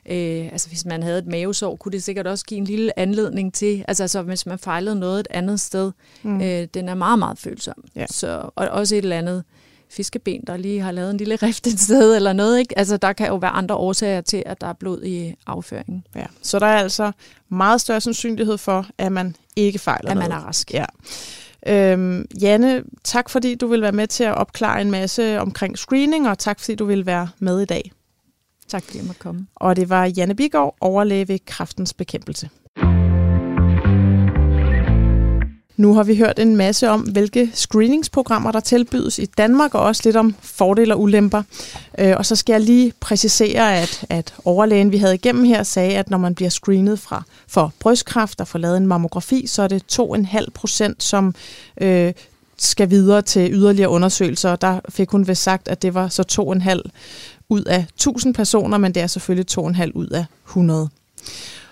Øh, 0.07 0.45
altså 0.51 0.67
hvis 0.67 0.85
man 0.85 1.03
havde 1.03 1.19
et 1.19 1.27
mavesår, 1.27 1.75
kunne 1.75 1.91
det 1.91 2.03
sikkert 2.03 2.27
også 2.27 2.45
give 2.45 2.57
en 2.57 2.63
lille 2.63 2.99
anledning 2.99 3.53
til, 3.53 3.85
altså, 3.87 4.03
altså 4.03 4.21
hvis 4.21 4.45
man 4.45 4.59
fejlede 4.59 4.95
noget 4.95 5.19
et 5.19 5.27
andet 5.29 5.59
sted. 5.59 5.91
Mm. 6.23 6.41
Øh, 6.41 6.67
den 6.73 6.89
er 6.89 6.95
meget, 6.95 7.19
meget 7.19 7.39
følsom. 7.39 7.83
Ja. 7.95 8.05
Så, 8.11 8.49
og 8.55 8.67
også 8.67 8.95
et 8.95 9.03
eller 9.03 9.17
andet 9.17 9.43
fiskeben, 9.89 10.43
der 10.47 10.57
lige 10.57 10.81
har 10.81 10.91
lavet 10.91 11.11
en 11.11 11.17
lille 11.17 11.35
rift 11.35 11.67
et 11.67 11.79
sted 11.79 12.15
eller 12.15 12.33
noget. 12.33 12.59
Ikke? 12.59 12.79
Altså 12.79 12.97
der 12.97 13.13
kan 13.13 13.27
jo 13.27 13.35
være 13.35 13.51
andre 13.51 13.75
årsager 13.75 14.21
til, 14.21 14.43
at 14.45 14.61
der 14.61 14.67
er 14.67 14.73
blod 14.73 15.03
i 15.03 15.33
afføringen. 15.47 16.03
Ja. 16.15 16.25
Så 16.41 16.59
der 16.59 16.65
er 16.65 16.77
altså 16.79 17.11
meget 17.49 17.81
større 17.81 18.01
sandsynlighed 18.01 18.57
for, 18.57 18.85
at 18.97 19.11
man 19.11 19.35
ikke 19.55 19.79
fejler 19.79 20.11
At 20.11 20.17
man 20.17 20.29
noget. 20.29 20.41
er 20.41 20.47
rask. 20.47 20.73
Ja. 20.73 20.85
Øhm, 21.67 22.25
Janne, 22.41 22.83
tak 23.03 23.29
fordi 23.29 23.55
du 23.55 23.67
vil 23.67 23.81
være 23.81 23.91
med 23.91 24.07
til 24.07 24.23
at 24.23 24.35
opklare 24.35 24.81
en 24.81 24.91
masse 24.91 25.39
omkring 25.39 25.77
screening, 25.77 26.29
og 26.29 26.39
tak 26.39 26.59
fordi 26.59 26.75
du 26.75 26.85
vil 26.85 27.05
være 27.05 27.29
med 27.39 27.61
i 27.61 27.65
dag. 27.65 27.91
Tak 28.67 28.83
fordi 28.83 28.97
jeg 28.97 29.05
måtte 29.05 29.19
komme. 29.19 29.47
Og 29.55 29.75
det 29.75 29.89
var 29.89 30.05
Janne 30.05 30.35
Bigård, 30.35 30.75
overlæge 30.81 31.27
ved 31.27 31.39
Kræftens 31.45 31.93
Bekæmpelse. 31.93 32.49
Nu 35.77 35.93
har 35.93 36.03
vi 36.03 36.15
hørt 36.17 36.39
en 36.39 36.55
masse 36.55 36.89
om, 36.89 37.01
hvilke 37.01 37.51
screeningsprogrammer, 37.53 38.51
der 38.51 38.59
tilbydes 38.59 39.19
i 39.19 39.25
Danmark, 39.25 39.75
og 39.75 39.81
også 39.81 40.01
lidt 40.05 40.15
om 40.15 40.35
fordele 40.41 40.93
og 40.93 41.01
ulemper. 41.01 41.43
Øh, 41.99 42.13
og 42.17 42.25
så 42.25 42.35
skal 42.35 42.53
jeg 42.53 42.61
lige 42.61 42.93
præcisere, 42.99 43.77
at, 43.77 44.05
at 44.09 44.33
overlægen, 44.45 44.91
vi 44.91 44.97
havde 44.97 45.15
igennem 45.15 45.43
her, 45.43 45.63
sagde, 45.63 45.97
at 45.97 46.09
når 46.09 46.17
man 46.17 46.35
bliver 46.35 46.49
screenet 46.49 46.99
fra, 46.99 47.23
for 47.47 47.73
brystkræft 47.79 48.41
og 48.41 48.47
får 48.47 48.59
lavet 48.59 48.77
en 48.77 48.87
mammografi, 48.87 49.47
så 49.47 49.61
er 49.61 49.67
det 49.67 49.99
2,5 49.99 50.45
procent, 50.53 51.03
som 51.03 51.35
øh, 51.81 52.13
skal 52.57 52.89
videre 52.89 53.21
til 53.21 53.53
yderligere 53.53 53.89
undersøgelser. 53.89 54.51
Og 54.51 54.61
der 54.61 54.79
fik 54.89 55.09
hun 55.09 55.27
vist 55.27 55.43
sagt, 55.43 55.67
at 55.67 55.81
det 55.81 55.93
var 55.93 56.07
så 56.07 56.23
2,5 56.63 56.81
ud 57.49 57.63
af 57.63 57.85
1000 57.93 58.33
personer, 58.33 58.77
men 58.77 58.95
det 58.95 59.03
er 59.03 59.07
selvfølgelig 59.07 59.59
2,5 59.59 59.91
ud 59.93 60.07
af 60.07 60.25
100. 60.47 60.89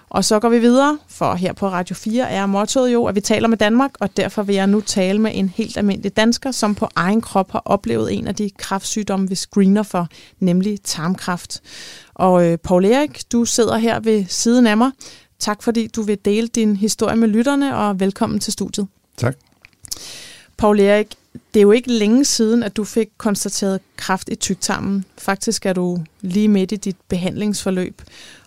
Og 0.10 0.26
så 0.26 0.40
går 0.40 0.50
vi 0.50 0.60
videre, 0.60 0.98
for 1.08 1.34
her 1.34 1.54
på 1.54 1.68
Radio 1.68 1.96
4 1.96 2.30
er 2.32 2.46
mottoet 2.46 2.94
jo, 2.94 3.06
at 3.06 3.16
vi 3.16 3.22
taler 3.22 3.48
med 3.48 3.58
Danmark, 3.58 3.92
og 4.00 4.18
derfor 4.18 4.44
vil 4.44 4.56
jeg 4.56 4.68
nu 4.68 4.82
tale 4.82 5.20
med 5.20 5.32
en 5.34 5.50
helt 5.50 5.78
almindelig 5.78 6.18
dansker, 6.18 6.52
som 6.52 6.76
på 6.76 6.90
egen 6.96 7.22
krop 7.22 7.52
har 7.52 7.62
oplevet 7.66 8.14
en 8.14 8.28
af 8.28 8.36
de 8.36 8.50
kræftsygdomme, 8.58 9.30
vi 9.30 9.36
screener 9.36 9.84
for, 9.84 10.08
nemlig 10.40 10.80
tarmkræft. 10.84 11.62
Og 12.14 12.46
øh, 12.46 12.58
Paul 12.58 12.86
Erik, 12.86 13.32
du 13.32 13.46
sidder 13.46 13.78
her 13.78 14.00
ved 14.00 14.26
siden 14.30 14.68
af 14.68 14.78
mig. 14.78 14.92
Tak 15.40 15.64
fordi 15.64 15.88
du 15.88 16.02
vil 16.02 16.18
dele 16.26 16.48
din 16.48 16.76
historie 16.76 17.16
med 17.16 17.28
lytterne, 17.28 17.78
og 17.78 18.00
velkommen 18.00 18.40
til 18.40 18.54
studiet. 18.54 18.88
Tak. 19.18 19.36
Paul 20.58 20.80
Erik, 20.80 21.16
det 21.56 21.60
er 21.60 21.64
jo 21.64 21.72
ikke 21.72 21.92
længe 21.92 22.26
siden, 22.26 22.64
at 22.64 22.78
du 22.78 22.84
fik 22.84 23.08
konstateret 23.18 23.80
kræft 23.98 24.30
i 24.30 24.36
tyktarmen. 24.36 25.06
Faktisk 25.18 25.66
er 25.66 25.74
du 25.74 26.04
lige 26.22 26.48
midt 26.48 26.72
i 26.72 26.76
dit 26.76 26.96
behandlingsforløb. 27.08 28.02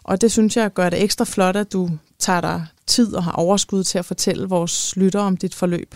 Og 0.05 0.21
det 0.21 0.33
synes 0.33 0.57
jeg 0.57 0.73
gør 0.73 0.91
det 0.91 1.03
ekstra 1.03 1.25
flot, 1.25 1.57
at 1.57 1.73
du 1.73 1.91
tager 2.19 2.41
dig 2.41 2.67
tid 2.87 3.15
og 3.15 3.25
har 3.25 3.33
overskud 3.33 3.85
til 3.85 3.99
at 3.99 4.05
fortælle 4.05 4.49
vores 4.49 4.97
lyttere 4.97 5.23
om 5.23 5.37
dit 5.37 5.55
forløb. 5.55 5.95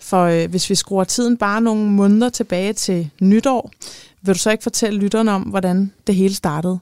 For 0.00 0.24
øh, 0.24 0.50
hvis 0.50 0.70
vi 0.70 0.74
skruer 0.74 1.04
tiden 1.04 1.36
bare 1.36 1.60
nogle 1.60 1.90
måneder 1.90 2.28
tilbage 2.28 2.72
til 2.72 3.10
nytår, 3.20 3.70
vil 4.22 4.34
du 4.34 4.38
så 4.38 4.50
ikke 4.50 4.62
fortælle 4.62 5.00
lytterne 5.00 5.32
om, 5.32 5.42
hvordan 5.42 5.92
det 6.06 6.14
hele 6.14 6.34
startede? 6.34 6.78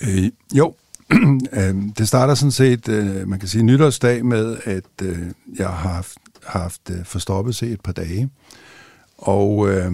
Øh, 0.00 0.30
jo, 0.54 0.74
øh, 1.52 1.74
det 1.98 2.08
starter 2.08 2.34
sådan 2.34 2.52
set, 2.52 2.88
øh, 2.88 3.28
man 3.28 3.38
kan 3.38 3.48
sige, 3.48 3.62
nytårsdag 3.62 4.24
med, 4.24 4.56
at 4.64 4.84
øh, 5.02 5.18
jeg 5.58 5.68
har 5.68 5.92
haft, 5.92 6.18
haft 6.46 6.90
øh, 6.90 7.04
forstoppelse 7.04 7.66
et 7.70 7.80
par 7.80 7.92
dage. 7.92 8.30
Og 9.18 9.68
øh, 9.70 9.92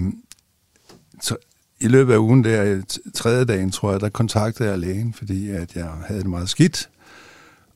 så 1.21 1.35
i 1.79 1.87
løbet 1.87 2.13
af 2.13 2.17
ugen, 2.17 2.43
der 2.43 2.81
tredje 3.13 3.45
dagen, 3.45 3.71
tror 3.71 3.91
jeg, 3.91 3.99
der 3.99 4.09
kontaktede 4.09 4.69
jeg 4.69 4.79
lægen, 4.79 5.13
fordi 5.13 5.49
at 5.49 5.75
jeg 5.75 5.89
havde 6.07 6.21
det 6.21 6.29
meget 6.29 6.49
skidt. 6.49 6.89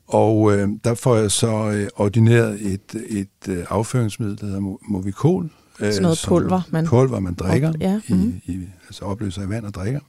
Og 0.08 0.58
øh, 0.58 0.70
der 0.84 0.94
får 0.94 1.16
jeg 1.16 1.32
så 1.32 1.72
øh, 1.72 1.88
ordineret 1.96 2.74
et, 2.74 2.96
et 3.10 3.50
øh, 3.50 3.66
afføringsmiddel, 3.70 4.38
der 4.40 4.46
hedder 4.46 4.60
Mo- 4.62 4.86
Movicol. 4.92 5.50
Øh, 5.80 5.92
Sådan 5.94 6.02
noget 6.02 6.24
pulver, 6.28 6.62
man- 6.70 6.86
Pulver, 6.86 7.20
man 7.20 7.34
drikker, 7.34 7.70
Op- 7.70 7.76
ja, 7.82 8.02
i, 8.08 8.14
mhm. 8.14 8.42
i, 8.46 8.60
altså 8.88 9.06
opløser 9.06 9.42
i 9.46 9.50
vand 9.50 9.66
og 9.66 9.74
drikker. 9.74 10.00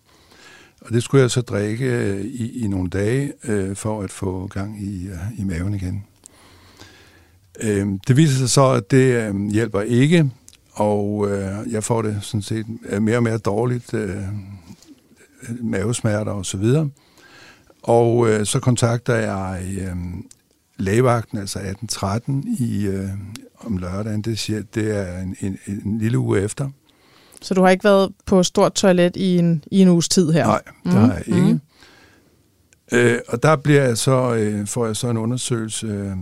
Og 0.81 0.93
det 0.93 1.03
skulle 1.03 1.23
jeg 1.23 1.31
så 1.31 1.41
drikke 1.41 1.85
øh, 1.85 2.21
i, 2.25 2.65
i 2.65 2.69
nogle 2.69 2.91
dage, 2.91 3.33
øh, 3.45 3.77
for 3.77 4.03
at 4.03 4.11
få 4.11 4.47
gang 4.47 4.83
i, 4.83 5.07
øh, 5.09 5.17
i 5.41 5.45
maven 5.45 5.75
igen. 5.75 6.05
Øh, 7.63 7.87
det 8.09 8.17
viser 8.17 8.39
sig 8.39 8.51
så, 8.51 8.67
at 8.71 8.91
det 8.91 9.29
øh, 9.29 9.51
hjælper 9.51 9.81
ikke, 9.81 10.31
og 10.73 11.29
øh, 11.31 11.73
jeg 11.73 11.85
får 11.85 12.03
det 12.03 12.19
sådan 12.21 12.43
set 12.43 12.67
øh, 12.89 13.03
mere 13.03 13.17
og 13.17 13.23
mere 13.23 13.39
dårligt, 13.39 13.95
øh, 13.95 14.17
mavesmerter 15.63 16.33
og 16.33 16.47
så 16.47 16.57
videre. 16.57 16.89
Og 17.83 18.29
øh, 18.31 18.47
så 18.47 18.61
kontakter 18.61 19.15
jeg 19.15 19.63
øh, 19.81 19.97
lægevagten, 20.79 21.39
altså 21.39 21.59
1813 21.59 22.57
i, 22.59 22.87
øh, 22.87 23.09
om 23.61 23.77
lørdagen. 23.77 24.23
Det, 24.23 24.39
siger, 24.39 24.63
det 24.75 24.97
er 24.99 25.19
en, 25.23 25.37
en, 25.41 25.59
en 25.85 25.99
lille 25.99 26.19
uge 26.19 26.41
efter. 26.41 26.69
Så 27.43 27.55
du 27.55 27.63
har 27.63 27.71
ikke 27.71 27.85
været 27.85 28.13
på 28.27 28.43
stort 28.43 28.73
toilet 28.75 29.17
i 29.17 29.39
en, 29.39 29.65
i 29.71 29.81
en 29.83 29.89
uges 29.89 30.09
tid 30.09 30.31
her? 30.33 30.47
Nej, 30.47 30.61
det 30.85 30.93
Mhm, 30.93 30.95
har 30.95 31.13
jeg 31.13 31.23
ikke. 31.29 31.41
mhm. 31.41 31.61
Øh, 32.95 33.19
og 33.29 33.43
der 33.43 33.57
bliver 33.57 33.83
jeg 33.83 33.99
så, 33.99 34.35
øh, 34.35 34.67
får 34.67 34.87
jeg 34.87 34.97
så 34.97 35.09
en 35.11 35.17
undersøgelse 35.17 35.87
øh, 35.87 36.17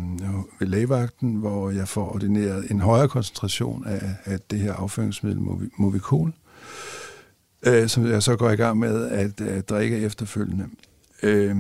ved 0.61 0.67
lægevagten, 0.67 1.35
hvor 1.35 1.71
jeg 1.71 1.89
får 1.89 2.15
ordineret 2.15 2.71
en 2.71 2.81
højere 2.81 3.09
koncentration 3.09 3.87
af, 3.87 4.15
af 4.25 4.39
det 4.51 4.59
her 4.59 4.73
afføringsmiddel 4.73 5.43
Movicol, 5.79 6.33
øh, 7.67 7.89
som 7.89 8.07
jeg 8.07 8.23
så 8.23 8.37
går 8.37 8.51
i 8.51 8.57
gang 8.57 8.79
med 8.79 9.11
at 9.11 9.41
at 9.41 9.69
drikke 9.69 9.99
efterfølgende. 9.99 10.67
Øh, 11.23 11.57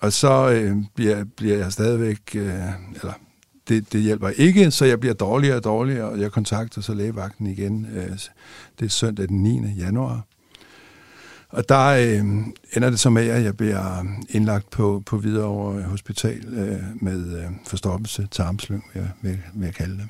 og 0.00 0.12
så 0.12 0.50
øh, 0.50 0.76
bliver, 0.94 1.24
bliver 1.36 1.56
jeg 1.56 1.72
stadigvæk, 1.72 2.20
øh, 2.34 2.44
eller 2.94 3.12
det, 3.68 3.92
det 3.92 4.00
hjælper 4.00 4.28
ikke, 4.28 4.70
så 4.70 4.84
jeg 4.84 5.00
bliver 5.00 5.14
dårligere 5.14 5.56
og 5.56 5.64
dårligere, 5.64 6.08
og 6.08 6.20
jeg 6.20 6.32
kontakter 6.32 6.80
så 6.80 6.94
lægevagten 6.94 7.46
igen. 7.46 7.86
Øh, 7.94 8.10
det 8.78 8.84
er 8.84 8.88
søndag 8.88 9.28
den 9.28 9.42
9. 9.42 9.60
januar. 9.78 10.26
Og 11.52 11.68
der 11.68 11.86
øh, 11.86 12.24
ender 12.76 12.90
det 12.90 13.00
så 13.00 13.10
med, 13.10 13.28
at 13.28 13.44
jeg 13.44 13.56
bliver 13.56 14.04
indlagt 14.28 14.70
på, 14.70 15.02
på 15.06 15.18
Hvidovre 15.18 15.82
Hospital 15.82 16.44
øh, 16.52 16.78
med 17.00 17.38
øh, 17.38 17.44
forstoppelse, 17.66 18.28
tarmslyng, 18.30 18.84
vil 18.94 19.00
jeg, 19.00 19.10
vil, 19.22 19.38
vil 19.54 19.64
jeg 19.64 19.74
kalde 19.74 19.96
det. 19.96 20.04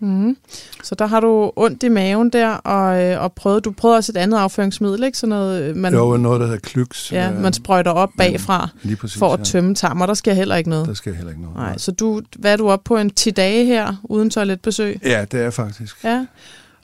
Mm. 0.00 0.36
Så 0.82 0.94
der 0.94 1.06
har 1.06 1.20
du 1.20 1.52
ondt 1.56 1.82
i 1.82 1.88
maven 1.88 2.30
der, 2.30 2.48
og, 2.48 3.02
øh, 3.02 3.22
og 3.22 3.32
prøvet, 3.32 3.64
du 3.64 3.70
prøvede 3.70 3.96
også 3.96 4.12
et 4.12 4.16
andet 4.16 4.38
afføringsmiddel, 4.38 5.04
ikke? 5.04 5.18
Sådan 5.18 5.28
noget, 5.28 5.62
øh, 5.62 5.76
man, 5.76 5.96
var 5.96 6.16
noget, 6.16 6.40
der 6.40 6.46
hedder 6.46 6.60
Klyx. 6.60 7.12
ja, 7.12 7.30
øh, 7.32 7.40
man 7.40 7.52
sprøjter 7.52 7.90
op 7.90 8.10
bagfra 8.18 8.68
Lige 8.82 8.96
præcis, 8.96 9.18
for 9.18 9.32
at 9.32 9.38
ja. 9.38 9.44
tømme 9.44 9.74
tarm, 9.74 10.00
og 10.00 10.08
der 10.08 10.14
sker 10.14 10.32
heller 10.32 10.56
ikke 10.56 10.70
noget. 10.70 10.88
Der 10.88 10.94
skal 10.94 11.14
heller 11.14 11.30
ikke 11.30 11.42
noget. 11.42 11.56
Nej, 11.56 11.78
så 11.78 11.92
du, 11.92 12.22
hvad 12.38 12.52
er 12.52 12.56
du 12.56 12.70
oppe 12.70 12.84
på 12.84 12.96
en 12.96 13.10
10 13.10 13.30
dage 13.30 13.64
her, 13.64 13.94
uden 14.04 14.30
toiletbesøg? 14.30 15.00
Ja, 15.04 15.24
det 15.32 15.40
er 15.40 15.50
faktisk. 15.50 16.04
Ja. 16.04 16.26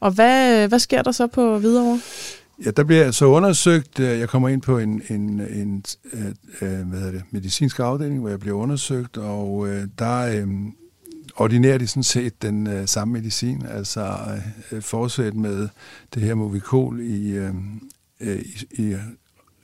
Og 0.00 0.10
hvad, 0.10 0.68
hvad 0.68 0.78
sker 0.78 1.02
der 1.02 1.12
så 1.12 1.26
på 1.26 1.58
Hvidovre? 1.58 2.00
Ja, 2.64 2.70
der 2.70 2.84
bliver 2.84 3.04
jeg 3.04 3.14
så 3.14 3.26
undersøgt. 3.26 4.00
Øh, 4.00 4.18
jeg 4.18 4.28
kommer 4.28 4.48
ind 4.48 4.62
på 4.62 4.78
en, 4.78 5.02
en, 5.08 5.40
en 5.40 5.84
øh, 6.12 6.26
øh, 6.26 6.88
hvad 6.88 6.98
hedder 6.98 7.12
det, 7.12 7.22
medicinsk 7.30 7.78
afdeling, 7.78 8.20
hvor 8.20 8.28
jeg 8.28 8.40
bliver 8.40 8.56
undersøgt, 8.56 9.16
og 9.16 9.68
øh, 9.68 9.86
der 9.98 10.20
øh, 10.20 10.48
ordinerer 11.36 11.78
de 11.78 11.86
sådan 11.86 12.02
set 12.02 12.42
den 12.42 12.66
øh, 12.66 12.88
samme 12.88 13.12
medicin, 13.12 13.66
altså 13.66 14.16
øh, 14.72 14.82
fortsæt 14.82 15.34
med 15.34 15.68
det 16.14 16.22
her 16.22 16.34
Movicol 16.34 17.00
i, 17.00 17.30
øh, 17.30 17.54
øh 18.20 18.38
i, 18.38 18.66
i, 18.70 18.96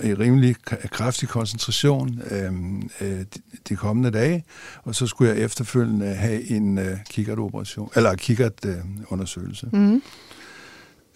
i 0.05 0.15
rimelig 0.15 0.57
kraftig 0.91 1.29
koncentration 1.29 2.23
øh, 2.31 2.53
øh, 3.01 3.19
de, 3.19 3.41
de 3.69 3.77
kommende 3.77 4.11
dage, 4.11 4.45
og 4.83 4.95
så 4.95 5.07
skulle 5.07 5.35
jeg 5.35 5.45
efterfølgende 5.45 6.15
have 6.15 6.51
en 6.51 6.79
øh, 6.79 6.99
kikkertoperation, 7.11 7.91
eller 7.97 8.15
kikkertundersøgelse. 8.15 9.69
Mm 9.73 10.03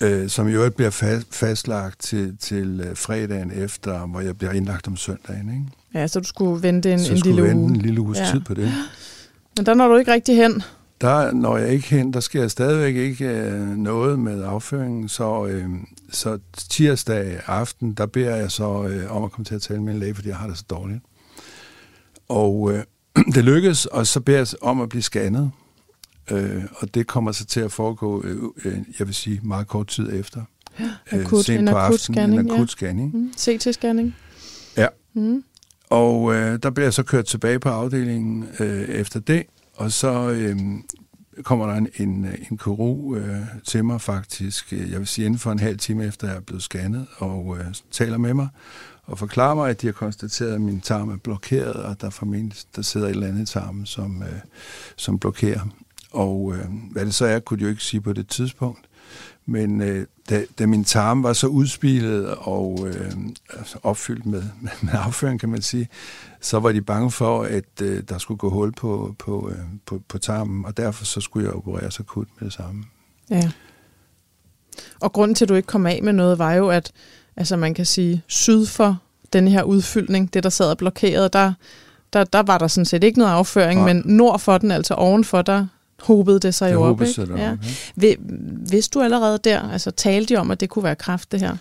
øh, 0.01 0.29
som 0.29 0.49
i 0.49 0.53
øvrigt 0.53 0.77
bliver 0.77 0.91
fa- 0.91 1.25
fastlagt 1.31 2.01
til, 2.01 2.37
til 2.41 2.81
øh, 2.91 2.97
fredagen 2.97 3.51
efter, 3.55 4.07
hvor 4.07 4.21
jeg 4.21 4.39
bliver 4.39 4.53
indlagt 4.53 4.87
om 4.89 4.97
søndagen. 4.97 5.49
Ikke? 5.51 5.65
Ja, 5.95 6.07
så 6.07 6.21
du 6.21 6.27
skulle 6.29 6.63
vente 6.63 6.93
en, 6.93 7.01
så 7.01 7.13
en 7.13 7.19
lille 7.19 7.43
vente 7.43 7.57
uge. 7.57 7.71
en 7.71 7.77
lille 7.77 8.01
uges 8.01 8.19
Ja. 8.19 8.31
tid 8.33 8.41
på 8.41 8.55
det. 8.55 8.73
Men 9.57 9.67
der 9.67 9.75
når 9.75 9.89
du 9.89 9.97
ikke 9.97 10.13
rigtig 10.13 10.37
hen. 10.37 10.63
Der 11.01 11.33
når 11.33 11.57
jeg 11.59 11.69
ikke 11.69 11.87
hen, 11.89 12.13
der 12.13 12.21
sker 12.21 12.41
jeg 12.41 12.51
stadigvæk 12.51 12.97
ikke 12.97 13.25
øh, 13.29 13.69
noget 13.69 14.19
med 14.19 14.43
afføringen, 14.43 15.09
så, 15.09 15.47
øh, 15.47 15.69
så 16.11 16.39
tirsdag 16.71 17.41
aften, 17.47 17.93
der 17.93 18.07
beder 18.07 18.37
jeg 18.37 18.51
så 18.51 18.85
øh, 18.85 19.17
om 19.17 19.25
at 19.25 19.33
komme 19.33 19.45
til 19.45 19.55
at 19.55 19.63
tale 19.63 19.83
med 19.83 19.95
en 19.95 20.01
læge, 20.01 20.15
fordi 20.15 20.29
jeg 20.29 20.37
har 20.37 20.47
det 20.49 20.59
så 20.59 20.65
dårligt. 20.71 21.01
Og 22.29 22.73
øh, 22.73 22.83
det 23.35 23.45
lykkes, 23.45 23.87
og 23.87 24.07
så 24.07 24.21
beder 24.21 24.39
jeg 24.39 24.47
om 24.63 24.81
at 24.81 24.89
blive 24.89 25.03
scannet. 25.03 25.51
Øh, 26.31 26.63
og 26.77 26.95
det 26.95 27.07
kommer 27.07 27.33
så 27.33 27.45
til 27.45 27.61
at 27.61 27.73
foregå, 27.73 28.23
øh, 28.25 28.43
øh, 28.65 28.79
jeg 28.99 29.07
vil 29.07 29.15
sige, 29.15 29.41
meget 29.43 29.69
kort 29.69 29.87
tid 29.87 30.13
efter. 30.13 30.43
Ja, 30.81 30.91
akut, 31.11 31.49
øh, 31.49 31.57
en 31.57 31.67
på 31.67 31.77
akut 31.77 31.95
aftenen, 31.95 32.17
scanning. 32.17 32.41
En 32.41 32.51
akut 32.51 32.61
ja. 32.61 32.67
scanning. 32.67 33.17
Mm, 33.17 33.33
CT-scanning. 33.37 34.15
Ja. 34.77 34.87
Mm. 35.15 35.45
Og 35.91 36.35
øh, 36.35 36.59
der 36.63 36.71
bliver 36.71 36.87
jeg 36.87 36.95
så 36.95 37.03
kørt 37.03 37.25
tilbage 37.25 37.59
på 37.59 37.69
afdelingen 37.69 38.49
øh, 38.61 38.89
efter 38.89 39.21
det, 39.21 39.43
og 39.75 39.93
så 39.93 40.31
øh, 40.31 40.57
kommer 41.43 41.67
der 41.67 41.75
en, 41.75 41.89
en, 41.97 42.27
en 42.51 42.59
kirurg 42.59 43.17
øh, 43.17 43.37
til 43.65 43.85
mig 43.85 44.01
faktisk, 44.01 44.73
øh, 44.73 44.91
jeg 44.91 44.99
vil 44.99 45.07
sige 45.07 45.25
inden 45.25 45.39
for 45.39 45.53
en 45.53 45.59
halv 45.59 45.79
time 45.79 46.07
efter 46.07 46.27
jeg 46.27 46.37
er 46.37 46.41
blevet 46.41 46.63
scannet, 46.63 47.07
og 47.19 47.57
øh, 47.59 47.65
taler 47.91 48.19
med 48.19 48.35
mig, 48.35 48.49
og 49.05 49.19
forklarer 49.19 49.55
mig, 49.55 49.71
at 49.71 49.83
de 49.83 49.87
har 49.87 49.93
konstateret, 49.93 50.55
at 50.55 50.61
min 50.61 50.81
tarm 50.81 51.11
er 51.11 51.17
blokeret, 51.17 51.73
og 51.73 52.01
der 52.01 52.11
formentlig 52.11 52.59
der 52.77 52.83
sidder 52.83 53.07
et 53.07 53.11
eller 53.11 53.27
andet 53.27 53.51
i 53.51 53.53
tarmen, 53.53 53.87
som, 53.87 54.23
øh, 54.23 54.39
som 54.97 55.19
blokerer. 55.19 55.69
Og 56.15 56.55
øh, 56.57 56.65
hvad 56.93 57.07
det 57.07 57.15
så 57.15 57.27
er, 57.27 57.39
kunne 57.39 57.59
de 57.59 57.65
jo 57.65 57.71
ikke 57.71 57.83
sige 57.83 58.01
på 58.01 58.13
det 58.13 58.29
tidspunkt. 58.29 58.89
Men 59.47 59.81
øh, 59.81 60.07
da, 60.31 60.45
da 60.59 60.67
min 60.67 60.85
tarm 60.85 61.23
var 61.23 61.33
så 61.33 61.47
udspilet 61.47 62.35
og 62.39 62.87
øh, 62.89 63.13
altså 63.59 63.79
opfyldt 63.83 64.27
med, 64.27 64.43
med 64.83 64.93
afføring, 64.93 65.41
kan 65.41 65.49
man 65.49 65.63
sige, 65.63 65.89
så 66.41 66.61
var 66.61 66.73
de 66.73 66.83
bange 66.83 67.11
for, 67.11 67.43
at 67.43 67.83
øh, 67.83 68.03
der 68.09 68.19
skulle 68.19 68.39
gå 68.39 68.51
hul 68.51 68.73
på, 68.73 69.15
på, 69.19 69.51
øh, 69.51 69.65
på, 69.87 70.03
på 70.09 70.19
tarmen, 70.19 70.65
og 70.65 70.77
derfor 70.77 71.05
så 71.05 71.21
skulle 71.21 71.47
jeg 71.47 71.55
opereres 71.55 72.01
akut 72.01 72.29
med 72.39 72.47
det 72.47 72.53
samme. 72.53 72.85
Ja. 73.31 73.51
Og 75.01 75.13
grunden 75.13 75.35
til, 75.35 75.45
at 75.45 75.49
du 75.49 75.55
ikke 75.55 75.67
kom 75.67 75.87
af 75.87 76.01
med 76.03 76.13
noget, 76.13 76.39
var 76.39 76.53
jo, 76.53 76.69
at 76.69 76.93
altså 77.37 77.57
man 77.57 77.75
kan 77.75 77.87
sige, 77.87 78.23
syd 78.27 78.67
for 78.67 78.99
den 79.33 79.49
her 79.49 79.63
udfyldning, 79.63 80.35
det 80.35 80.43
der 80.43 80.51
sad 80.51 80.71
og 80.71 80.79
blokerede, 80.79 81.29
der, 81.29 81.53
der, 82.13 82.25
der 82.25 82.43
var 82.43 82.59
der 82.59 82.69
sådan 82.69 82.85
set 82.85 83.05
ikke 83.05 83.19
noget 83.19 83.33
afføring, 83.33 83.81
Nej. 83.81 83.93
men 83.93 84.03
nord 84.07 84.39
for 84.39 84.59
den, 84.59 84.71
altså 84.71 84.95
ovenfor, 84.95 85.43
der 85.43 85.67
hobede 86.03 86.41
det 86.41 86.55
sig 86.55 86.69
Det 86.69 86.75
jo 86.75 86.83
op. 86.83 87.01
Ikke? 87.01 87.13
sig 87.13 87.29
ja. 87.37 87.37
ja. 87.51 87.57
Vid- 87.97 88.71
Vidste 88.71 88.99
du 88.99 89.03
allerede 89.05 89.39
der, 89.45 89.71
altså 89.73 89.91
talte 89.91 90.35
de 90.35 90.41
om, 90.41 90.51
at 90.51 90.61
det 90.61 90.69
kunne 90.71 90.83
være 90.85 90.97
kræft, 90.97 91.33
det 91.33 91.41
her? 91.41 91.57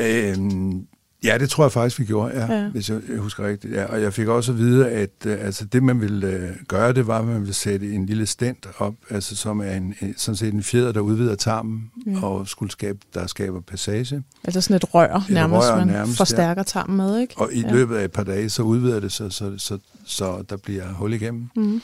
Øhm, 0.00 0.86
ja, 1.24 1.38
det 1.38 1.50
tror 1.50 1.64
jeg 1.64 1.72
faktisk, 1.72 1.98
vi 2.00 2.04
gjorde, 2.04 2.32
ja, 2.40 2.52
Ja. 2.54 2.62
ja. 2.62 2.68
hvis 2.68 2.90
jeg 2.90 3.00
jeg 3.08 3.18
husker 3.18 3.46
rigtigt. 3.46 3.74
Ja. 3.74 3.84
Og 3.84 4.02
jeg 4.02 4.12
fik 4.12 4.28
også 4.28 4.52
at 4.52 4.58
vide, 4.58 4.88
at 4.90 5.10
øh, 5.26 5.38
altså, 5.40 5.64
det, 5.64 5.82
man 5.82 6.00
ville 6.00 6.26
øh, 6.26 6.50
gøre, 6.68 6.92
det 6.92 7.06
var, 7.06 7.18
at 7.18 7.24
man 7.24 7.40
ville 7.40 7.54
sætte 7.54 7.92
en 7.92 8.06
lille 8.06 8.26
stent 8.26 8.66
op, 8.78 8.94
altså, 9.10 9.36
som 9.36 9.60
er 9.60 9.70
en, 9.72 9.94
sådan 10.16 10.36
set 10.36 10.54
en 10.54 10.62
fjeder, 10.62 10.92
der 10.92 11.00
udvider 11.00 11.34
tarmen, 11.34 11.90
Ja. 12.06 12.12
ja. 12.12 12.24
og 12.26 12.48
skulle 12.48 12.72
skabe, 12.72 12.98
der 13.14 13.26
skaber 13.26 13.60
passage. 13.60 14.22
Altså 14.44 14.60
sådan 14.60 14.76
et 14.76 14.94
rør, 14.94 15.14
Et 15.16 15.30
nærmest, 15.30 15.68
rør 15.70 15.76
man 15.76 15.86
nærmest, 15.86 16.16
forstærker 16.16 16.62
tarmen 16.62 16.96
med, 16.96 17.18
ikke? 17.20 17.34
Og 17.36 17.52
i 17.52 17.60
Ja. 17.60 17.66
ja. 17.68 17.72
løbet 17.74 17.96
af 17.96 18.04
et 18.04 18.12
par 18.12 18.24
dage, 18.24 18.50
så 18.50 18.62
udvider 18.62 19.00
det 19.00 19.12
sig, 19.12 19.32
så, 19.32 19.52
så, 19.58 19.78
så 20.04 20.44
der 20.50 20.56
bliver 20.56 20.92
hul 20.92 21.12
igennem. 21.12 21.48
Mm. 21.56 21.80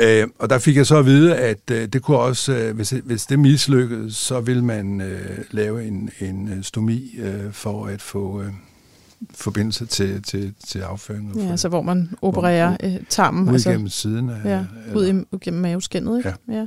Øh, 0.00 0.26
og 0.38 0.50
der 0.50 0.58
fik 0.58 0.76
jeg 0.76 0.86
så 0.86 0.96
at 0.98 1.06
vide, 1.06 1.36
at 1.36 1.70
øh, 1.70 1.88
det 1.88 2.02
kunne 2.02 2.18
også, 2.18 2.52
øh, 2.52 2.74
hvis, 2.76 2.90
hvis 3.04 3.26
det 3.26 3.38
mislykkedes, 3.38 4.16
så 4.16 4.40
vil 4.40 4.64
man 4.64 5.00
øh, 5.00 5.38
lave 5.50 5.84
en, 5.86 6.10
en 6.20 6.48
øh, 6.52 6.62
stomi 6.62 7.14
øh, 7.18 7.52
for 7.52 7.86
at 7.86 8.02
få 8.02 8.42
øh, 8.42 8.52
forbindelse 9.34 9.86
til, 9.86 10.22
til, 10.22 10.54
til 10.66 10.78
afføring. 10.78 11.36
Ja, 11.36 11.50
altså 11.50 11.68
hvor 11.68 11.82
man 11.82 12.10
opererer 12.22 12.76
øh, 12.82 12.94
tarmen. 13.08 13.48
ud 13.48 13.52
altså, 13.52 13.70
igennem 13.70 13.88
siden 13.88 14.30
af... 14.30 14.44
Ja, 14.44 14.64
eller- 14.86 14.96
ud 15.00 15.06
i- 15.32 15.36
igennem 15.36 15.62
maveskinnet, 15.62 16.16
ikke? 16.18 16.32
Ja. 16.48 16.54
ja. 16.54 16.66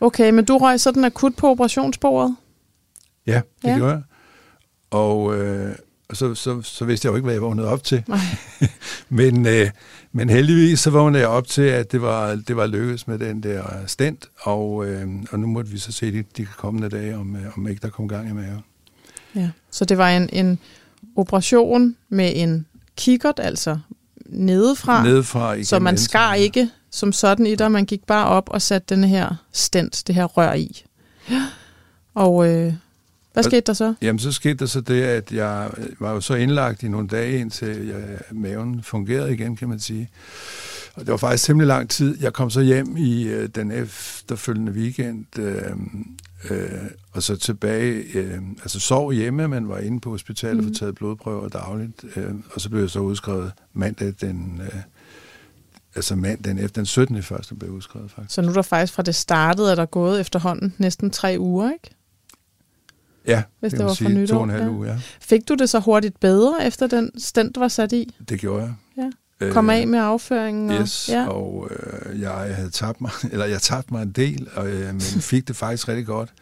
Okay, 0.00 0.30
men 0.30 0.44
du 0.44 0.58
røg 0.58 0.80
sådan 0.80 1.04
akut 1.04 1.36
på 1.36 1.46
operationsbordet? 1.48 2.36
Ja, 3.26 3.40
det 3.62 3.68
ja. 3.68 3.76
gjorde 3.76 3.92
jeg. 3.92 4.02
Og, 4.90 5.36
øh, 5.38 5.74
og 6.10 6.16
så, 6.16 6.34
så, 6.34 6.62
så 6.62 6.84
vidste 6.84 7.06
jeg 7.06 7.10
jo 7.10 7.16
ikke, 7.16 7.24
hvad 7.24 7.34
jeg 7.34 7.42
vågnede 7.42 7.68
op 7.68 7.84
til. 7.84 8.04
Men, 9.08 9.46
øh, 9.46 9.70
men 10.12 10.28
heldigvis 10.28 10.80
så 10.80 10.90
vågnede 10.90 11.20
jeg 11.20 11.28
op 11.28 11.46
til, 11.46 11.62
at 11.62 11.92
det 11.92 12.02
var, 12.02 12.34
det 12.34 12.56
var 12.56 12.66
lykkedes 12.66 13.06
med 13.06 13.18
den 13.18 13.42
der 13.42 13.62
stent, 13.86 14.28
og, 14.40 14.86
øh, 14.86 15.08
og 15.32 15.38
nu 15.38 15.46
måtte 15.46 15.70
vi 15.70 15.78
så 15.78 15.92
se 15.92 16.12
de, 16.12 16.24
de 16.36 16.44
kommende 16.44 16.88
dage, 16.88 17.16
om, 17.16 17.36
øh, 17.36 17.58
om 17.58 17.68
ikke 17.68 17.80
der 17.82 17.88
kom 17.88 18.08
gang 18.08 18.30
i 18.30 18.32
maven. 18.32 18.64
Ja. 19.34 19.50
Så 19.70 19.84
det 19.84 19.98
var 19.98 20.10
en, 20.10 20.28
en 20.32 20.58
operation 21.16 21.96
med 22.08 22.32
en 22.34 22.66
kikkert, 22.96 23.40
altså 23.42 23.78
nedefra, 24.26 25.04
Nedefra 25.04 25.52
igennem 25.52 25.64
så 25.64 25.78
man 25.78 25.98
skar 25.98 26.34
ikke 26.34 26.70
som 26.90 27.12
sådan 27.12 27.46
i 27.46 27.54
dig, 27.54 27.72
man 27.72 27.84
gik 27.84 28.06
bare 28.06 28.26
op 28.26 28.48
og 28.48 28.62
satte 28.62 28.94
den 28.94 29.04
her 29.04 29.34
stent, 29.52 30.02
det 30.06 30.14
her 30.14 30.24
rør 30.24 30.52
i. 30.52 30.84
Ja. 31.30 31.46
Og 32.14 32.48
øh, 32.48 32.74
hvad 33.32 33.42
skete 33.42 33.60
der 33.60 33.72
så? 33.72 33.94
Jamen, 34.02 34.18
så 34.18 34.32
skete 34.32 34.54
der 34.54 34.66
så 34.66 34.80
det, 34.80 35.02
at 35.02 35.32
jeg 35.32 35.70
øh, 35.78 35.86
var 36.00 36.12
jo 36.12 36.20
så 36.20 36.34
indlagt 36.34 36.82
i 36.82 36.88
nogle 36.88 37.08
dage, 37.08 37.38
indtil 37.38 37.86
jeg, 37.86 38.18
maven 38.32 38.82
fungerede 38.82 39.32
igen, 39.34 39.56
kan 39.56 39.68
man 39.68 39.80
sige. 39.80 40.10
Og 40.94 41.00
det 41.00 41.10
var 41.10 41.16
faktisk 41.16 41.44
temmelig 41.44 41.66
lang 41.66 41.90
tid. 41.90 42.18
Jeg 42.22 42.32
kom 42.32 42.50
så 42.50 42.60
hjem 42.60 42.96
i 42.96 43.22
øh, 43.28 43.48
den 43.54 43.70
efterfølgende 43.70 44.72
weekend, 44.72 45.38
øh, 45.38 45.62
øh, 46.50 46.70
og 47.12 47.22
så 47.22 47.36
tilbage, 47.36 48.04
øh, 48.14 48.38
altså 48.62 48.80
sov 48.80 49.12
hjemme, 49.12 49.48
men 49.48 49.68
var 49.68 49.78
inde 49.78 50.00
på 50.00 50.10
hospitalet 50.10 50.56
og 50.58 50.62
Mhm. 50.64 50.68
mm. 50.68 50.74
taget 50.74 50.94
blodprøver 50.94 51.48
dagligt. 51.48 52.04
Øh, 52.16 52.34
og 52.54 52.60
så 52.60 52.70
blev 52.70 52.80
jeg 52.80 52.90
så 52.90 53.00
udskrevet 53.00 53.52
mandag 53.72 54.12
den... 54.20 54.60
Øh, 54.64 54.80
altså 55.94 56.16
mandag 56.16 56.58
efter 56.64 56.80
den 56.80 56.86
17. 56.86 57.22
første 57.22 57.54
blev 57.54 57.70
udskrevet, 57.70 58.10
faktisk. 58.10 58.34
Så 58.34 58.42
nu 58.42 58.48
er 58.48 58.52
der 58.52 58.62
faktisk 58.62 58.92
fra 58.92 59.02
det 59.02 59.14
startede, 59.14 59.70
er 59.70 59.74
der 59.74 59.86
gået 59.86 60.20
efterhånden 60.20 60.74
næsten 60.78 61.10
tre 61.10 61.36
uger, 61.38 61.72
ikke? 61.72 61.90
Ja, 63.26 63.42
Hvis 63.60 63.70
det, 63.72 63.78
det 63.78 63.84
var 63.84 63.90
man 63.90 63.96
fra 63.96 64.04
sige, 64.04 64.18
nytår, 64.18 64.34
to 64.34 64.38
og 64.38 64.44
en 64.44 64.50
halv 64.50 64.62
ja. 64.64 64.70
uge, 64.70 64.88
ja. 64.88 64.98
Fik 65.20 65.48
du 65.48 65.54
det 65.54 65.70
så 65.70 65.78
hurtigt 65.78 66.20
bedre, 66.20 66.66
efter 66.66 66.86
den 66.86 67.10
stent 67.20 67.60
var 67.60 67.68
sat 67.68 67.92
i? 67.92 68.14
Det 68.28 68.40
gjorde 68.40 68.62
jeg. 68.62 68.74
Ja. 69.40 69.50
Kom 69.52 69.70
Øh, 69.70 69.76
af 69.76 69.88
med 69.88 69.98
afføringen? 69.98 70.70
Og, 70.70 70.80
Yes, 70.80 71.08
ja. 71.12 71.26
og 71.28 71.70
øh, 71.70 72.20
jeg 72.20 72.30
havde 72.30 72.70
tabt 72.70 73.00
mig, 73.00 73.10
eller 73.32 73.46
jeg 73.46 73.62
tabte 73.62 73.94
mig 73.94 74.02
en 74.02 74.12
del, 74.12 74.48
og, 74.54 74.68
øh, 74.68 74.86
men 74.86 75.00
fik 75.30 75.48
det 75.48 75.56
faktisk 75.56 75.88
rigtig 75.88 76.06
godt. 76.06 76.32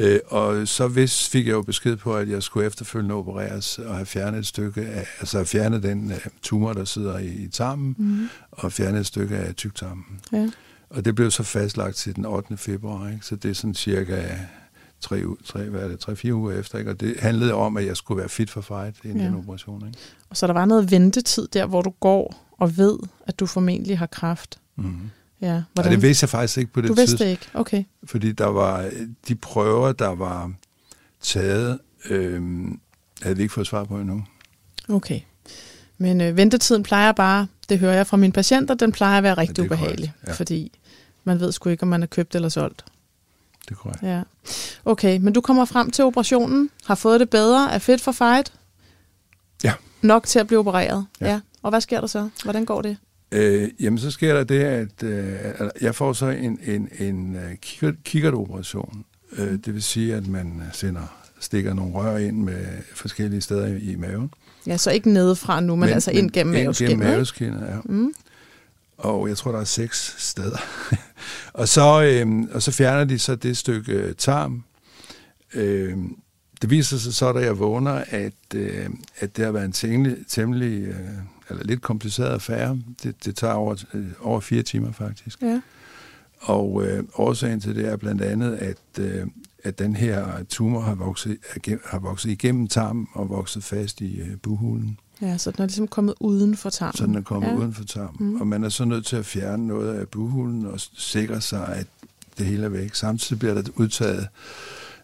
Øh, 0.00 0.18
og 0.26 0.68
så 0.68 0.88
hvis 0.88 1.28
fik 1.28 1.46
jeg 1.46 1.52
jo 1.52 1.62
besked 1.62 1.96
på, 1.96 2.16
at 2.16 2.28
jeg 2.28 2.42
skulle 2.42 2.66
efterfølgende 2.66 3.14
opereres 3.14 3.78
og 3.78 3.94
have 3.94 4.06
fjernet 4.06 4.38
et 4.38 4.46
stykke 4.46 4.80
af, 4.80 5.06
altså 5.20 5.36
have 5.38 5.46
fjernet 5.46 5.82
den 5.82 6.10
øh, 6.12 6.18
tumor, 6.42 6.72
der 6.72 6.84
sidder 6.84 7.18
i, 7.18 7.26
i 7.26 7.48
tarmen, 7.48 7.94
Mm. 7.98 8.28
og 8.50 8.72
fjernet 8.72 9.00
et 9.00 9.06
stykke 9.06 9.36
af 9.36 9.54
tyktarmen. 9.54 10.04
ja. 10.32 10.50
Og 10.90 11.04
det 11.04 11.14
blev 11.14 11.30
så 11.30 11.42
fastlagt 11.42 11.96
til 11.96 12.16
den 12.16 12.24
8. 12.26 12.56
februar, 12.56 13.08
ikke? 13.08 13.26
så 13.26 13.36
det 13.36 13.50
er 13.50 13.54
sådan 13.54 13.74
cirka 13.74 14.22
tre, 15.00 15.22
tre, 15.44 15.62
hvad 15.64 15.80
er 15.80 15.88
det, 15.88 15.98
tre, 15.98 16.16
fire 16.16 16.34
uger 16.34 16.52
efter. 16.58 16.78
Ikke? 16.78 16.90
Og 16.90 17.00
det 17.00 17.16
handlede 17.20 17.54
om, 17.54 17.76
at 17.76 17.86
jeg 17.86 17.96
skulle 17.96 18.18
være 18.18 18.28
fit 18.28 18.50
for 18.50 18.60
fight 18.60 18.96
inden 19.04 19.16
Ja. 19.18 19.22
ja. 19.24 19.28
den 19.30 19.38
operation. 19.38 19.86
Ikke? 19.86 19.98
Og 20.30 20.36
så 20.36 20.46
der 20.46 20.52
var 20.52 20.64
noget 20.64 20.90
ventetid 20.90 21.48
der, 21.52 21.66
hvor 21.66 21.82
du 21.82 21.90
går 22.00 22.34
og 22.58 22.76
ved, 22.76 22.98
at 23.26 23.40
du 23.40 23.46
formentlig 23.46 23.98
har 23.98 24.06
kræft. 24.06 24.58
Mm-hmm. 24.76 25.10
Ja, 25.40 25.62
Og 25.78 25.84
det 25.84 26.02
vidste 26.02 26.24
jeg 26.24 26.28
faktisk 26.30 26.58
ikke 26.58 26.72
på 26.72 26.80
det 26.80 26.88
Du 26.88 26.94
vidste 26.94 27.16
tidspunkt. 27.16 27.20
det 27.20 27.30
ikke? 27.30 27.58
Okay. 27.58 27.84
fordi 28.04 28.32
der 28.32 28.46
var 28.46 28.90
de 29.28 29.34
prøver, 29.34 29.92
der 29.92 30.08
var 30.08 30.52
taget, 31.20 31.78
øh, 32.10 32.42
havde 33.22 33.36
vi 33.36 33.42
ikke 33.42 33.54
fået 33.54 33.66
svar 33.66 33.84
på 33.84 33.98
endnu. 34.00 34.24
Okay. 34.88 35.20
Men 35.98 36.20
øh, 36.20 36.36
ventetiden 36.36 36.82
plejer 36.82 37.12
bare, 37.12 37.46
det 37.68 37.78
hører 37.78 37.92
jeg 37.94 38.06
fra 38.06 38.16
mine 38.16 38.32
patienter, 38.32 38.74
den 38.74 38.92
plejer 38.92 39.16
at 39.18 39.22
være 39.22 39.34
rigtig 39.34 39.56
korrekt, 39.56 39.72
ubehagelig. 39.72 40.12
ja. 40.26 40.32
Fordi 40.32 40.72
man 41.24 41.40
ved 41.40 41.52
sgu 41.52 41.68
ikke, 41.68 41.82
om 41.82 41.88
man 41.88 42.02
er 42.02 42.06
købt 42.06 42.34
eller 42.34 42.48
solgt. 42.48 42.84
Det 43.68 43.70
er 43.70 43.74
korrekt. 43.74 44.02
Ja. 44.02 44.22
Okay, 44.84 45.18
men 45.18 45.32
du 45.32 45.40
kommer 45.40 45.64
frem 45.64 45.90
til 45.90 46.04
operationen, 46.04 46.70
har 46.84 46.94
fået 46.94 47.20
det 47.20 47.30
bedre, 47.30 47.72
er 47.74 47.78
fit 47.78 48.00
for 48.00 48.12
fight? 48.12 48.52
Ja. 49.64 49.72
Nok 50.02 50.26
til 50.26 50.38
at 50.38 50.46
blive 50.46 50.58
opereret? 50.58 51.06
Ja. 51.20 51.30
ja. 51.30 51.40
Og 51.62 51.70
hvad 51.70 51.80
sker 51.80 52.00
der 52.00 52.06
så? 52.06 52.28
Hvordan 52.44 52.64
går 52.64 52.82
det? 52.82 52.96
Øh, 53.32 53.68
jamen, 53.80 53.98
så 53.98 54.10
sker 54.10 54.34
der 54.34 54.44
det, 54.44 54.60
at 54.62 55.02
øh, 55.02 55.34
jeg 55.80 55.94
får 55.94 56.12
så 56.12 56.26
en, 56.26 56.58
en, 56.66 56.88
en 56.98 57.36
øh, 57.36 57.52
kikkert- 57.62 58.02
kikkertoperation. 58.04 59.04
Øh, 59.32 59.52
det 59.52 59.74
vil 59.74 59.82
sige, 59.82 60.14
at 60.14 60.26
man 60.26 60.62
sender, 60.72 61.16
stikker 61.40 61.74
nogle 61.74 61.94
rør 61.94 62.16
ind 62.16 62.36
med 62.42 62.66
forskellige 62.94 63.40
steder 63.40 63.66
i, 63.66 63.78
i 63.78 63.96
maven. 63.96 64.30
Ja, 64.66 64.76
så 64.76 64.90
ikke 64.90 65.10
nedefra 65.10 65.60
nu, 65.60 65.76
men, 65.76 65.80
men 65.80 65.88
altså 65.88 66.10
ind 66.10 66.30
gennem 66.30 66.54
Ind 66.54 66.62
maveskinnet, 66.62 66.90
gennem 66.90 67.06
ikke? 67.06 67.12
maveskinnet, 67.14 67.60
ja. 67.60 67.76
Mm. 67.84 68.12
Og 68.98 69.28
jeg 69.28 69.36
tror, 69.36 69.52
der 69.52 69.60
er 69.60 69.64
seks 69.64 70.14
steder. 70.18 70.58
og, 71.60 71.68
så, 71.68 72.02
øh, 72.02 72.42
og 72.52 72.62
så 72.62 72.72
fjerner 72.72 73.04
de 73.04 73.18
så 73.18 73.34
det 73.34 73.56
stykke 73.56 73.92
øh, 73.92 74.14
tarm. 74.14 74.64
Øh, 75.54 75.96
det 76.62 76.70
viser 76.70 76.96
sig 76.96 77.14
så, 77.14 77.32
da 77.32 77.38
jeg 77.38 77.58
vågner, 77.58 78.04
at, 78.08 78.32
øh, 78.54 78.88
at 79.18 79.36
det 79.36 79.44
har 79.44 79.52
været 79.52 79.64
en 79.64 79.72
temmelig, 79.72 80.16
temmelig 80.28 80.82
øh, 80.82 80.96
eller 81.50 81.64
lidt 81.64 81.82
kompliceret 81.82 82.28
affære. 82.28 82.78
Det, 83.02 83.24
det 83.24 83.36
tager 83.36 83.54
over, 83.54 83.84
øh, 83.94 84.06
over 84.20 84.40
fire 84.40 84.62
timer 84.62 84.92
faktisk. 84.92 85.42
Ja. 85.42 85.60
Og 86.40 86.86
øh, 86.86 87.04
årsagen 87.14 87.60
til 87.60 87.76
det 87.76 87.88
er 87.88 87.96
blandt 87.96 88.22
andet, 88.22 88.54
at, 88.54 89.02
øh, 89.04 89.26
at 89.64 89.78
den 89.78 89.96
her 89.96 90.44
tumor 90.48 90.80
har 90.80 90.94
vokset, 90.94 91.38
har 91.84 91.98
vokset 91.98 92.30
igennem 92.30 92.68
tarmen 92.68 93.08
og 93.12 93.28
vokset 93.28 93.64
fast 93.64 94.00
i 94.00 94.20
øh, 94.20 94.36
buhulen. 94.42 94.98
Ja, 95.22 95.38
så 95.38 95.50
den 95.50 95.62
er 95.62 95.66
ligesom 95.66 95.88
kommet 95.88 96.14
uden 96.20 96.56
for 96.56 96.70
tarmen. 96.70 96.96
Så 96.96 97.06
den 97.06 97.14
er 97.14 97.22
kommet 97.22 97.48
ja. 97.48 97.54
uden 97.54 97.74
for 97.74 97.84
tarmen. 97.84 98.30
Mm. 98.30 98.40
Og 98.40 98.46
man 98.46 98.64
er 98.64 98.68
så 98.68 98.84
nødt 98.84 99.06
til 99.06 99.16
at 99.16 99.26
fjerne 99.26 99.66
noget 99.66 99.94
af 99.94 100.08
buhulen 100.08 100.66
og 100.66 100.80
sikre 100.80 101.40
sig, 101.40 101.68
at 101.68 101.86
det 102.38 102.46
hele 102.46 102.64
er 102.64 102.68
væk. 102.68 102.94
Samtidig 102.94 103.38
bliver 103.38 103.54
der 103.54 103.62
udtaget 103.76 104.28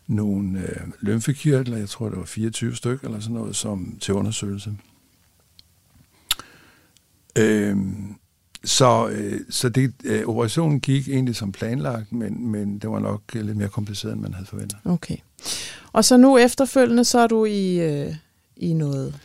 nogle 0.07 0.61
øh, 0.61 0.81
lymfekirtler, 1.01 1.77
jeg 1.77 1.89
tror 1.89 2.09
det 2.09 2.19
var 2.19 2.25
24 2.25 2.77
stykker 2.77 3.07
eller 3.07 3.21
sådan 3.21 3.35
noget, 3.35 3.57
som 3.57 3.99
til 4.01 4.15
undersøgelse. 4.15 4.77
Øhm, 7.39 8.15
så 8.65 9.09
øh, 9.09 9.41
så 9.51 9.69
det, 9.69 9.93
øh, 10.05 10.25
operationen 10.25 10.81
gik 10.81 11.09
egentlig 11.09 11.37
som 11.37 11.53
planlagt, 11.53 12.13
men, 12.13 12.47
men 12.47 12.79
det 12.79 12.91
var 12.91 12.99
nok 12.99 13.23
lidt 13.33 13.57
mere 13.57 13.69
kompliceret, 13.69 14.13
end 14.13 14.21
man 14.21 14.35
havde 14.35 14.47
forventet. 14.47 14.79
Okay. 14.85 15.17
Og 15.93 16.05
så 16.05 16.17
nu 16.17 16.39
efterfølgende, 16.39 17.05
så 17.05 17.19
er 17.19 17.27
du 17.27 17.45
i, 17.45 17.81
øh, 17.81 18.15
i 18.57 18.73
noget 18.73 19.21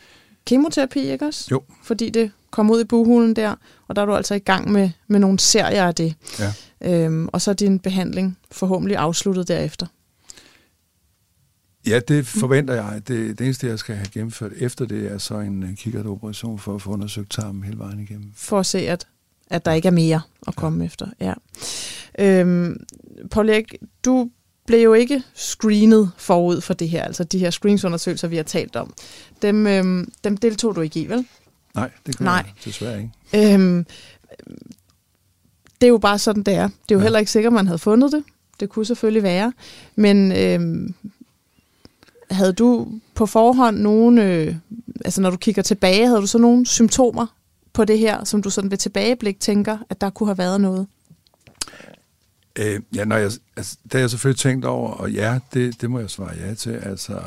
kemoterapi, 0.48 1.00
ikke 1.00 1.26
også? 1.26 1.48
Jo. 1.50 1.62
Fordi 1.82 2.10
det 2.10 2.30
kom 2.50 2.70
ud 2.70 2.80
i 2.80 2.84
buhulen 2.84 3.36
der, 3.36 3.54
og 3.88 3.96
der 3.96 4.02
er 4.02 4.06
du 4.06 4.14
altså 4.14 4.34
i 4.34 4.38
gang 4.38 4.72
med, 4.72 4.90
med 5.08 5.20
nogle 5.20 5.38
serier 5.38 5.84
af 5.84 5.94
det. 5.94 6.14
Ja. 6.38 6.52
Øhm, 6.80 7.28
og 7.32 7.40
så 7.40 7.50
er 7.50 7.54
din 7.54 7.78
behandling 7.78 8.38
forhåbentlig 8.50 8.96
afsluttet 8.96 9.48
derefter. 9.48 9.86
Ja, 11.86 12.00
det 12.08 12.26
forventer 12.26 12.74
jeg. 12.74 13.02
Det, 13.08 13.38
det 13.38 13.44
eneste, 13.44 13.66
jeg 13.66 13.78
skal 13.78 13.94
have 13.94 14.08
gennemført 14.12 14.52
efter 14.56 14.84
det, 14.84 15.12
er 15.12 15.18
så 15.18 15.38
en 15.38 15.76
kikkertoperation 15.76 16.58
for 16.58 16.74
at 16.74 16.82
få 16.82 16.90
undersøgt 16.90 17.30
tarmen 17.30 17.62
hele 17.62 17.78
vejen 17.78 18.00
igennem. 18.00 18.32
For 18.34 18.60
at 18.60 18.66
se, 18.66 18.78
at, 18.78 19.06
at 19.50 19.64
der 19.64 19.72
ikke 19.72 19.88
er 19.88 19.92
mere 19.92 20.20
at 20.46 20.56
komme 20.56 20.80
ja. 20.80 20.86
efter. 20.86 21.06
Ja. 21.20 21.34
Øhm, 22.18 22.76
Paul 23.30 23.48
Erik, 23.48 23.74
du 24.04 24.30
blev 24.68 24.82
jo 24.82 24.94
ikke 24.94 25.22
screenet 25.34 26.10
forud 26.16 26.60
for 26.60 26.74
det 26.74 26.88
her, 26.88 27.04
altså 27.04 27.24
de 27.24 27.38
her 27.38 27.50
screeningsundersøgelser, 27.50 28.28
vi 28.28 28.36
har 28.36 28.42
talt 28.42 28.76
om. 28.76 28.94
Dem, 29.42 29.66
øhm, 29.66 30.12
dem 30.24 30.36
deltog 30.36 30.76
du 30.76 30.80
ikke 30.80 31.00
i, 31.00 31.08
vel? 31.08 31.26
Nej, 31.74 31.90
det 32.06 32.16
kunne 32.16 32.24
Nej. 32.24 32.34
jeg 32.34 32.64
desværre 32.64 32.98
ikke. 32.98 33.54
Øhm, 33.54 33.86
det 35.80 35.86
er 35.86 35.88
jo 35.88 35.98
bare 35.98 36.18
sådan, 36.18 36.42
det 36.42 36.54
er. 36.54 36.68
Det 36.68 36.74
er 36.74 36.94
jo 36.94 36.98
ja. 36.98 37.02
heller 37.02 37.18
ikke 37.18 37.30
sikkert, 37.30 37.52
man 37.52 37.66
havde 37.66 37.78
fundet 37.78 38.12
det. 38.12 38.24
Det 38.60 38.68
kunne 38.68 38.86
selvfølgelig 38.86 39.22
være. 39.22 39.52
Men 39.96 40.32
øhm, 40.32 40.94
havde 42.30 42.52
du 42.52 42.88
på 43.14 43.26
forhånd 43.26 43.78
nogle, 43.78 44.24
øh, 44.24 44.56
altså 45.04 45.20
når 45.20 45.30
du 45.30 45.36
kigger 45.36 45.62
tilbage, 45.62 46.06
havde 46.06 46.20
du 46.20 46.26
så 46.26 46.38
nogle 46.38 46.66
symptomer 46.66 47.26
på 47.72 47.84
det 47.84 47.98
her, 47.98 48.24
som 48.24 48.42
du 48.42 48.50
sådan 48.50 48.70
ved 48.70 48.78
tilbageblik 48.78 49.40
tænker, 49.40 49.78
at 49.90 50.00
der 50.00 50.10
kunne 50.10 50.28
have 50.28 50.38
været 50.38 50.60
noget? 50.60 50.86
Øh, 52.58 52.80
ja, 52.94 53.04
når 53.04 53.16
jeg, 53.16 53.30
altså, 53.56 53.76
det 53.84 53.92
har 53.92 53.98
jeg 54.00 54.10
selvfølgelig 54.10 54.38
tænkt 54.40 54.64
over, 54.64 54.90
og 54.90 55.12
ja, 55.12 55.38
det, 55.54 55.80
det 55.80 55.90
må 55.90 55.98
jeg 56.00 56.10
svare 56.10 56.34
ja 56.36 56.54
til. 56.54 56.70
Altså, 56.70 57.20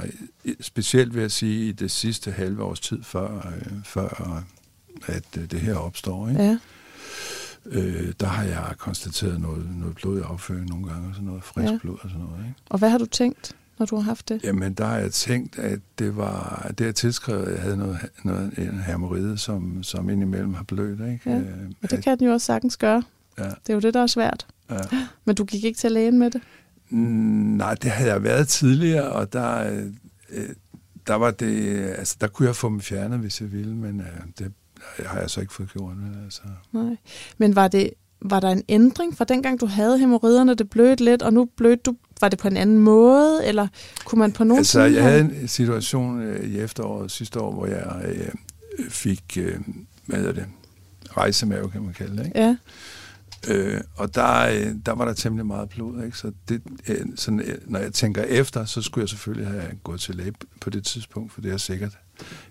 specielt 0.62 1.14
vil 1.14 1.22
jeg 1.22 1.32
sige, 1.32 1.70
i 1.70 1.72
det 1.72 1.92
sidste 1.92 2.32
halve 2.32 2.64
års 2.64 2.80
tid, 2.80 3.04
før, 3.04 3.36
øh, 3.38 3.72
før 3.86 4.42
at 5.08 5.24
øh, 5.38 5.52
det 5.52 5.60
her 5.62 5.76
opstår, 5.76 6.30
ikke? 6.30 6.44
Ja. 6.44 6.58
Øh, 7.66 8.14
der 8.20 8.28
har 8.28 8.44
jeg 8.44 8.74
konstateret 8.78 9.42
noget, 9.42 9.68
noget 9.80 9.96
blod 9.96 10.20
i 10.20 10.22
afføring 10.22 10.70
nogle 10.70 10.88
gange, 10.88 11.08
og 11.08 11.14
sådan 11.16 11.28
noget 11.28 11.44
frisk 11.44 11.72
Ja. 11.72 11.78
blod 11.82 11.98
og 12.02 12.10
sådan 12.10 12.26
noget. 12.26 12.40
Ikke? 12.48 12.60
Og 12.70 12.80
hvad 12.80 12.90
har 12.90 12.98
du 12.98 13.06
tænkt, 13.06 13.56
når 13.80 13.86
du 13.86 13.96
har 13.96 14.04
haft 14.04 14.30
det? 14.30 14.44
Jamen, 14.44 14.74
der 14.74 14.86
har 14.86 14.98
jeg 14.98 15.12
tænkt, 15.12 15.60
at 15.60 15.80
det 16.00 16.18
var, 16.18 16.72
det 16.78 16.88
er 16.88 16.92
tilskrevet, 16.92 17.46
at 17.46 17.54
jeg 17.54 17.62
havde 17.62 17.78
noget, 17.78 18.00
noget 18.24 18.52
en 18.58 18.80
hermoride, 18.80 19.38
som, 19.38 19.84
som 19.84 20.10
indimellem 20.10 20.54
har 20.54 20.64
blødt, 20.64 21.00
ikke? 21.12 21.22
Ja, 21.26 21.38
Øh, 21.38 21.70
Og 21.84 21.92
det 21.92 22.04
kan 22.04 22.20
den 22.20 22.28
jo 22.28 22.34
også 22.34 22.46
sagtens 22.46 22.78
gøre. 22.78 23.04
Ja. 23.40 23.44
Det 23.44 23.70
er 23.70 23.74
jo 23.74 23.80
det, 23.80 23.94
der 23.94 24.02
er 24.02 24.08
svært. 24.08 24.48
Ja. 24.76 25.06
Men 25.26 25.36
du 25.36 25.44
gik 25.46 25.64
ikke 25.64 25.80
til 25.80 25.92
lægen 25.92 26.20
med 26.20 26.32
det? 26.32 26.42
Mm, 26.90 26.98
Nej, 27.58 27.76
det 27.76 27.92
havde 27.92 28.12
jeg 28.12 28.24
været 28.24 28.48
tidligere, 28.48 29.12
og 29.12 29.34
der, 29.34 29.74
øh, 30.30 30.50
der 31.08 31.16
var 31.16 31.32
det, 31.32 31.80
altså 31.98 32.18
der 32.22 32.28
kunne 32.28 32.48
jeg 32.48 32.56
få 32.56 32.70
dem 32.70 32.82
fjernet, 32.82 33.20
hvis 33.20 33.42
jeg 33.42 33.52
ville, 33.52 33.76
men 33.76 34.00
øh, 34.00 34.08
det 34.40 34.54
har 35.06 35.20
jeg 35.20 35.30
så 35.30 35.42
ikke 35.42 35.54
fået 35.54 35.74
gjort. 35.74 35.98
Men, 35.98 36.24
altså. 36.24 36.42
Nej. 36.72 36.98
Men 37.38 37.56
var, 37.56 37.68
det, 37.68 37.90
var 38.22 38.40
der 38.40 38.50
en 38.50 38.64
ændring 38.70 39.18
fra 39.18 39.26
dengang, 39.26 39.62
du 39.62 39.66
havde 39.66 40.00
hemorriderne, 40.00 40.56
det 40.56 40.70
blødte 40.70 41.04
lidt, 41.04 41.22
og 41.22 41.34
nu 41.34 41.46
blødte 41.58 41.84
du, 41.86 41.96
var 42.22 42.30
det 42.30 42.40
på 42.40 42.48
en 42.48 42.58
anden 42.58 42.78
måde, 42.78 43.46
eller 43.46 43.68
kunne 44.06 44.20
man 44.20 44.32
på 44.32 44.44
nogen 44.44 44.60
Altså, 44.60 44.88
tid 44.88 44.96
jeg 44.96 45.04
havde 45.04 45.20
en 45.20 45.48
situation 45.48 46.22
øh, 46.22 46.50
i 46.50 46.60
efteråret 46.60 47.12
sidste 47.12 47.40
år, 47.40 47.54
hvor 47.54 47.66
jeg 47.66 48.02
øh, 48.06 48.90
fik, 48.90 49.24
øh, 49.40 49.60
hvad 50.06 50.18
hedder 50.18 50.34
det, 50.34 50.46
rejsemave, 51.18 51.70
kan 51.70 51.82
man 51.82 51.94
kalde 51.94 52.18
det, 52.18 52.26
ikke? 52.26 52.40
Ja, 52.40 52.56
Øh, 53.48 53.82
og 53.96 54.16
der, 54.16 54.48
øh, 54.48 54.76
der 54.86 54.92
var 54.92 55.06
der 55.06 55.14
temmelig 55.14 55.46
meget 55.46 55.70
blod, 55.70 56.04
ikke? 56.06 56.18
Så 56.18 56.32
det, 56.50 56.62
øh, 56.88 57.06
sådan, 57.16 57.40
øh, 57.40 57.58
når 57.66 57.80
jeg 57.80 57.94
tænker 57.94 58.24
efter, 58.24 58.66
så 58.66 58.82
skulle 58.82 59.02
jeg 59.04 59.10
selvfølgelig 59.10 59.48
have 59.48 59.72
gået 59.84 60.02
til 60.02 60.16
læge 60.16 60.34
på 60.62 60.70
det 60.70 60.86
tidspunkt, 60.86 61.34
for 61.34 61.42
det 61.42 61.52
har 61.52 61.58
sikkert 61.58 61.98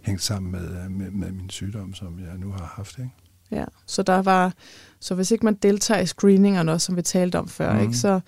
hængt 0.03 0.23
sammen 0.23 0.53
med, 0.53 0.85
øh, 0.85 0.91
med, 0.91 1.11
med 1.11 1.33
min 1.33 1.51
sygdom, 1.51 1.95
som 1.95 2.19
jeg 2.19 2.39
nu 2.39 2.51
har 2.53 2.73
haft, 2.77 2.99
ikke? 2.99 3.11
ja. 3.51 3.65
Så 3.87 4.03
der 4.03 4.23
var, 4.23 4.53
så 5.01 5.15
hvis 5.15 5.31
ikke 5.31 5.45
man 5.45 5.55
deltager 5.55 6.01
i 6.01 6.07
screeningerne 6.07 6.73
også, 6.73 6.85
som 6.87 6.97
vi 6.97 7.03
talte 7.03 7.39
om 7.39 7.49
før, 7.49 7.73
Mhm. 7.73 7.83
ikke, 7.83 7.97
så, 7.97 8.21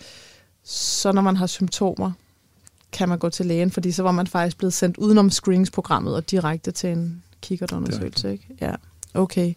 så 0.65 1.13
når 1.13 1.23
man 1.23 1.37
har 1.37 1.47
symptomer, 1.47 2.13
kan 2.93 3.09
man 3.09 3.19
gå 3.19 3.29
til 3.31 3.47
lægen, 3.47 3.71
fordi 3.71 3.93
så 3.93 4.03
var 4.03 4.13
man 4.13 4.27
faktisk 4.27 4.59
blevet 4.59 4.73
sendt 4.75 4.97
udenom 4.97 5.31
screeningsprogrammet 5.31 6.15
og 6.15 6.31
direkte 6.31 6.71
til 6.71 6.91
en 6.91 7.23
kikkertundersøgelse, 7.41 8.33
ikke? 8.33 8.47
Ja, 8.61 8.75
okay. 9.15 9.55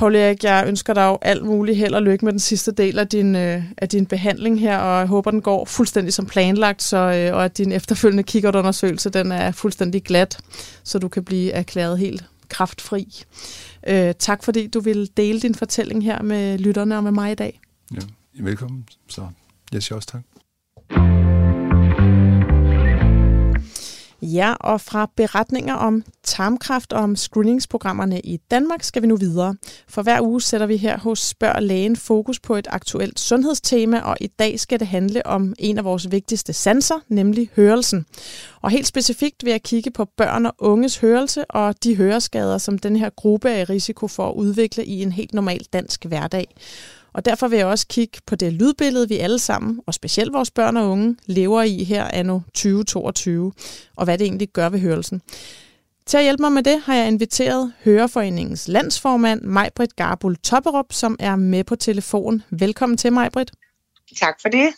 Paul 0.00 0.16
Erik, 0.16 0.44
jeg 0.44 0.64
ønsker 0.66 0.94
dig 0.94 1.02
jo 1.02 1.18
alt 1.22 1.44
muligt 1.44 1.78
held 1.78 1.94
og 1.94 2.02
lykke 2.02 2.24
med 2.24 2.32
den 2.32 2.40
sidste 2.40 2.72
del 2.72 2.98
af 2.98 3.08
din, 3.08 3.36
øh, 3.36 3.62
af 3.76 3.88
din 3.88 4.06
behandling 4.06 4.60
her, 4.60 4.78
og 4.78 4.98
jeg 4.98 5.06
håber, 5.06 5.30
den 5.30 5.42
går 5.42 5.64
fuldstændig 5.64 6.14
som 6.14 6.26
planlagt, 6.26 6.82
så, 6.82 6.96
øh, 6.96 7.36
og 7.36 7.44
at 7.44 7.58
din 7.58 7.72
efterfølgende 7.72 8.22
kikkertundersøgelse 8.22 9.10
den 9.10 9.32
er 9.32 9.52
fuldstændig 9.52 10.02
glat, 10.02 10.40
så 10.82 10.98
du 10.98 11.08
kan 11.08 11.24
blive 11.24 11.52
erklæret 11.52 11.98
helt 11.98 12.24
kraftfri. 12.48 13.24
Øh, 13.88 14.14
tak 14.18 14.44
fordi 14.44 14.66
du 14.66 14.80
ville 14.80 15.06
dele 15.16 15.40
din 15.40 15.54
fortælling 15.54 16.04
her 16.04 16.22
med 16.22 16.58
lytterne 16.58 16.96
og 16.96 17.04
med 17.04 17.12
mig 17.12 17.32
i 17.32 17.34
dag. 17.34 17.60
Ja. 17.94 18.00
Velkommen, 18.42 18.88
så 19.08 19.26
jeg 19.72 19.82
siger 19.82 19.96
også 19.96 20.08
tak. 20.08 21.19
Ja, 24.22 24.54
og 24.60 24.80
fra 24.80 25.10
beretninger 25.16 25.74
om 25.74 26.04
tarmkræft 26.24 26.92
og 26.92 27.00
om 27.00 27.16
screeningsprogrammerne 27.16 28.20
i 28.20 28.36
Danmark 28.50 28.82
skal 28.82 29.02
vi 29.02 29.06
nu 29.06 29.16
videre. 29.16 29.54
For 29.88 30.02
hver 30.02 30.20
uge 30.20 30.42
sætter 30.42 30.66
vi 30.66 30.76
her 30.76 30.98
hos 30.98 31.18
Spørg 31.18 31.62
Lægen 31.62 31.96
fokus 31.96 32.40
på 32.40 32.56
et 32.56 32.66
aktuelt 32.70 33.20
sundhedstema, 33.20 34.00
og 34.00 34.16
i 34.20 34.26
dag 34.26 34.60
skal 34.60 34.80
det 34.80 34.86
handle 34.86 35.26
om 35.26 35.54
en 35.58 35.78
af 35.78 35.84
vores 35.84 36.10
vigtigste 36.10 36.52
sanser, 36.52 36.94
nemlig 37.08 37.50
hørelsen. 37.56 38.06
Og 38.62 38.70
helt 38.70 38.86
specifikt 38.86 39.44
vil 39.44 39.50
jeg 39.50 39.62
kigge 39.62 39.90
på 39.90 40.04
børn 40.04 40.46
og 40.46 40.54
unges 40.58 40.98
hørelse 40.98 41.50
og 41.50 41.84
de 41.84 41.96
høreskader, 41.96 42.58
som 42.58 42.78
den 42.78 42.96
her 42.96 43.10
gruppe 43.10 43.48
er 43.48 43.60
i 43.60 43.64
risiko 43.64 44.08
for 44.08 44.28
at 44.28 44.34
udvikle 44.34 44.84
i 44.84 45.02
en 45.02 45.12
helt 45.12 45.34
normal 45.34 45.60
dansk 45.72 46.04
hverdag. 46.04 46.46
Og 47.12 47.24
derfor 47.24 47.48
vil 47.48 47.56
jeg 47.56 47.66
også 47.66 47.86
kigge 47.88 48.18
på 48.26 48.36
det 48.36 48.52
lydbillede, 48.52 49.08
vi 49.08 49.16
alle 49.16 49.38
sammen, 49.38 49.80
og 49.86 49.94
specielt 49.94 50.32
vores 50.32 50.50
børn 50.50 50.76
og 50.76 50.90
unge, 50.90 51.16
lever 51.26 51.62
i 51.62 51.84
her 51.84 52.04
anno 52.04 52.40
2022, 52.54 53.52
og 53.96 54.04
hvad 54.04 54.18
det 54.18 54.24
egentlig 54.24 54.48
gør 54.48 54.68
ved 54.68 54.78
hørelsen. 54.78 55.22
Til 56.06 56.16
at 56.16 56.22
hjælpe 56.22 56.42
mig 56.42 56.52
med 56.52 56.62
det 56.62 56.80
har 56.84 56.94
jeg 56.94 57.08
inviteret 57.08 57.72
Høreforeningens 57.84 58.68
landsformand 58.68 59.42
Majbrit 59.42 59.96
Garbul 59.96 60.36
Topperup, 60.36 60.92
som 60.92 61.16
er 61.18 61.36
med 61.36 61.64
på 61.64 61.76
telefon. 61.76 62.42
Velkommen 62.50 62.96
til, 62.96 63.12
Majbrit. 63.12 63.50
Tak 64.16 64.40
for 64.42 64.48
det. 64.48 64.68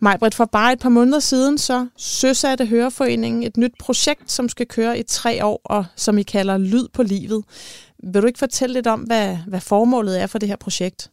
Majbrit, 0.00 0.34
for 0.34 0.44
bare 0.44 0.72
et 0.72 0.78
par 0.78 0.88
måneder 0.88 1.20
siden, 1.20 1.58
så 1.58 1.86
søsatte 1.96 2.66
Høreforeningen 2.66 3.42
et 3.42 3.56
nyt 3.56 3.72
projekt, 3.80 4.32
som 4.32 4.48
skal 4.48 4.66
køre 4.66 4.98
i 4.98 5.02
tre 5.02 5.44
år, 5.44 5.60
og 5.64 5.84
som 5.96 6.18
I 6.18 6.22
kalder 6.22 6.58
Lyd 6.58 6.88
på 6.92 7.02
livet. 7.02 7.44
Vil 8.02 8.22
du 8.22 8.26
ikke 8.26 8.38
fortælle 8.38 8.72
lidt 8.72 8.86
om, 8.86 9.00
hvad, 9.00 9.36
hvad 9.46 9.60
formålet 9.60 10.20
er 10.20 10.26
for 10.26 10.38
det 10.38 10.48
her 10.48 10.56
projekt? 10.56 11.10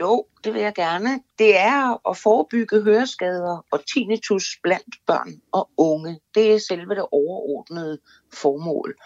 Jo, 0.00 0.26
det 0.44 0.54
vil 0.54 0.62
jeg 0.62 0.74
gerne. 0.74 1.20
Det 1.38 1.58
er 1.58 2.08
at 2.10 2.16
forebygge 2.16 2.82
høreskader 2.82 3.64
og 3.70 3.80
tinnitus 3.94 4.44
blandt 4.62 4.96
børn 5.06 5.40
og 5.52 5.70
unge. 5.76 6.20
Det 6.34 6.54
er 6.54 6.58
selve 6.58 6.94
det 6.94 7.06
overordnede 7.12 7.98
formål. 8.34 8.96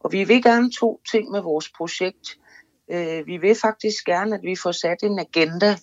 Og 0.00 0.12
vi 0.12 0.24
vil 0.24 0.42
gerne 0.42 0.70
to 0.70 1.00
ting 1.10 1.30
med 1.30 1.40
vores 1.40 1.72
projekt. 1.76 2.38
Øh, 2.90 3.26
Vi 3.26 3.36
vil 3.36 3.54
faktisk 3.54 4.04
gerne, 4.04 4.34
at 4.34 4.42
vi 4.42 4.56
får 4.56 4.72
sat 4.72 5.02
en 5.02 5.18
agenda 5.18 5.76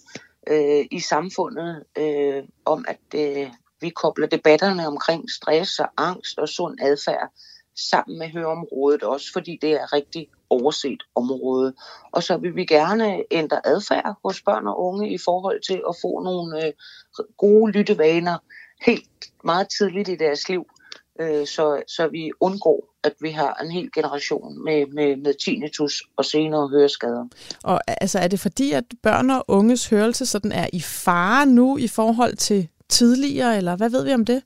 øh, 0.47 0.85
i 0.91 0.99
samfundet 0.99 1.83
øh, 1.97 2.43
om, 2.65 2.85
at 2.87 3.15
øh, 3.15 3.51
vi 3.81 3.89
kobler 3.89 4.27
debatterne 4.27 4.87
omkring 4.87 5.31
stress 5.31 5.79
og 5.79 5.89
angst 5.97 6.39
og 6.39 6.49
sund 6.49 6.77
adfærd 6.81 7.29
sammen 7.75 8.19
med 8.19 8.27
høreområdet 8.27 9.03
også, 9.03 9.27
fordi 9.33 9.57
det 9.61 9.71
er 9.71 9.93
rigtig 9.93 10.27
overset 10.49 11.03
område. 11.15 11.73
Og 12.11 12.23
så 12.23 12.37
vil 12.37 12.55
vi 12.55 12.65
gerne 12.65 13.23
ændre 13.31 13.67
adfærd 13.67 14.15
hos 14.23 14.41
børn 14.41 14.67
og 14.67 14.79
unge 14.79 15.13
i 15.13 15.17
forhold 15.17 15.61
til 15.61 15.81
at 15.89 15.95
få 16.01 16.23
nogle 16.23 16.65
øh, 16.65 16.73
gode 17.37 17.71
lyttevaner 17.71 18.37
helt 18.81 19.31
meget 19.43 19.67
tidligt 19.77 20.09
i 20.09 20.15
deres 20.15 20.49
liv, 20.49 20.65
øh, 21.19 21.47
så, 21.47 21.83
så 21.87 22.07
vi 22.07 22.31
undgår, 22.39 22.95
at 23.03 23.13
vi 23.21 23.29
har 23.29 23.53
en 23.61 23.71
hel 23.71 23.89
generation 23.91 24.63
med, 24.63 24.85
med, 24.85 25.15
med 25.15 25.33
tinnitus 25.45 26.03
og 26.17 26.25
senere 26.25 26.67
høreskader. 26.67 27.25
Og 27.63 27.81
altså, 27.87 28.19
er 28.19 28.27
det 28.27 28.39
fordi, 28.39 28.71
at 28.71 28.83
børn 29.03 29.29
og 29.29 29.45
unges 29.47 29.89
hørelse 29.89 30.25
sådan 30.25 30.51
er 30.51 30.67
i 30.73 30.81
fare 30.81 31.45
nu 31.45 31.77
i 31.77 31.87
forhold 31.87 32.35
til 32.35 32.67
tidligere, 32.89 33.57
eller 33.57 33.75
hvad 33.75 33.89
ved 33.89 34.05
vi 34.05 34.13
om 34.13 34.25
det? 34.25 34.43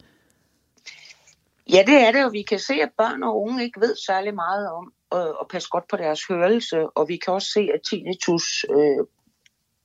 Ja, 1.69 1.83
det 1.87 1.95
er 1.95 2.11
det, 2.11 2.25
og 2.25 2.33
vi 2.33 2.41
kan 2.41 2.59
se, 2.59 2.73
at 2.73 2.89
børn 2.97 3.23
og 3.23 3.41
unge 3.41 3.63
ikke 3.63 3.81
ved 3.81 3.95
særlig 4.07 4.35
meget 4.35 4.71
om 4.71 4.93
Øh, 5.13 5.33
og, 5.39 5.47
passe 5.49 5.69
godt 5.69 5.87
på 5.87 5.97
deres 5.97 6.25
hørelse, 6.29 6.87
og 6.95 7.07
vi 7.07 7.17
kan 7.17 7.33
også 7.33 7.47
se, 7.53 7.69
at 7.73 7.81
tinnitus 7.89 8.65
øh, 8.69 9.05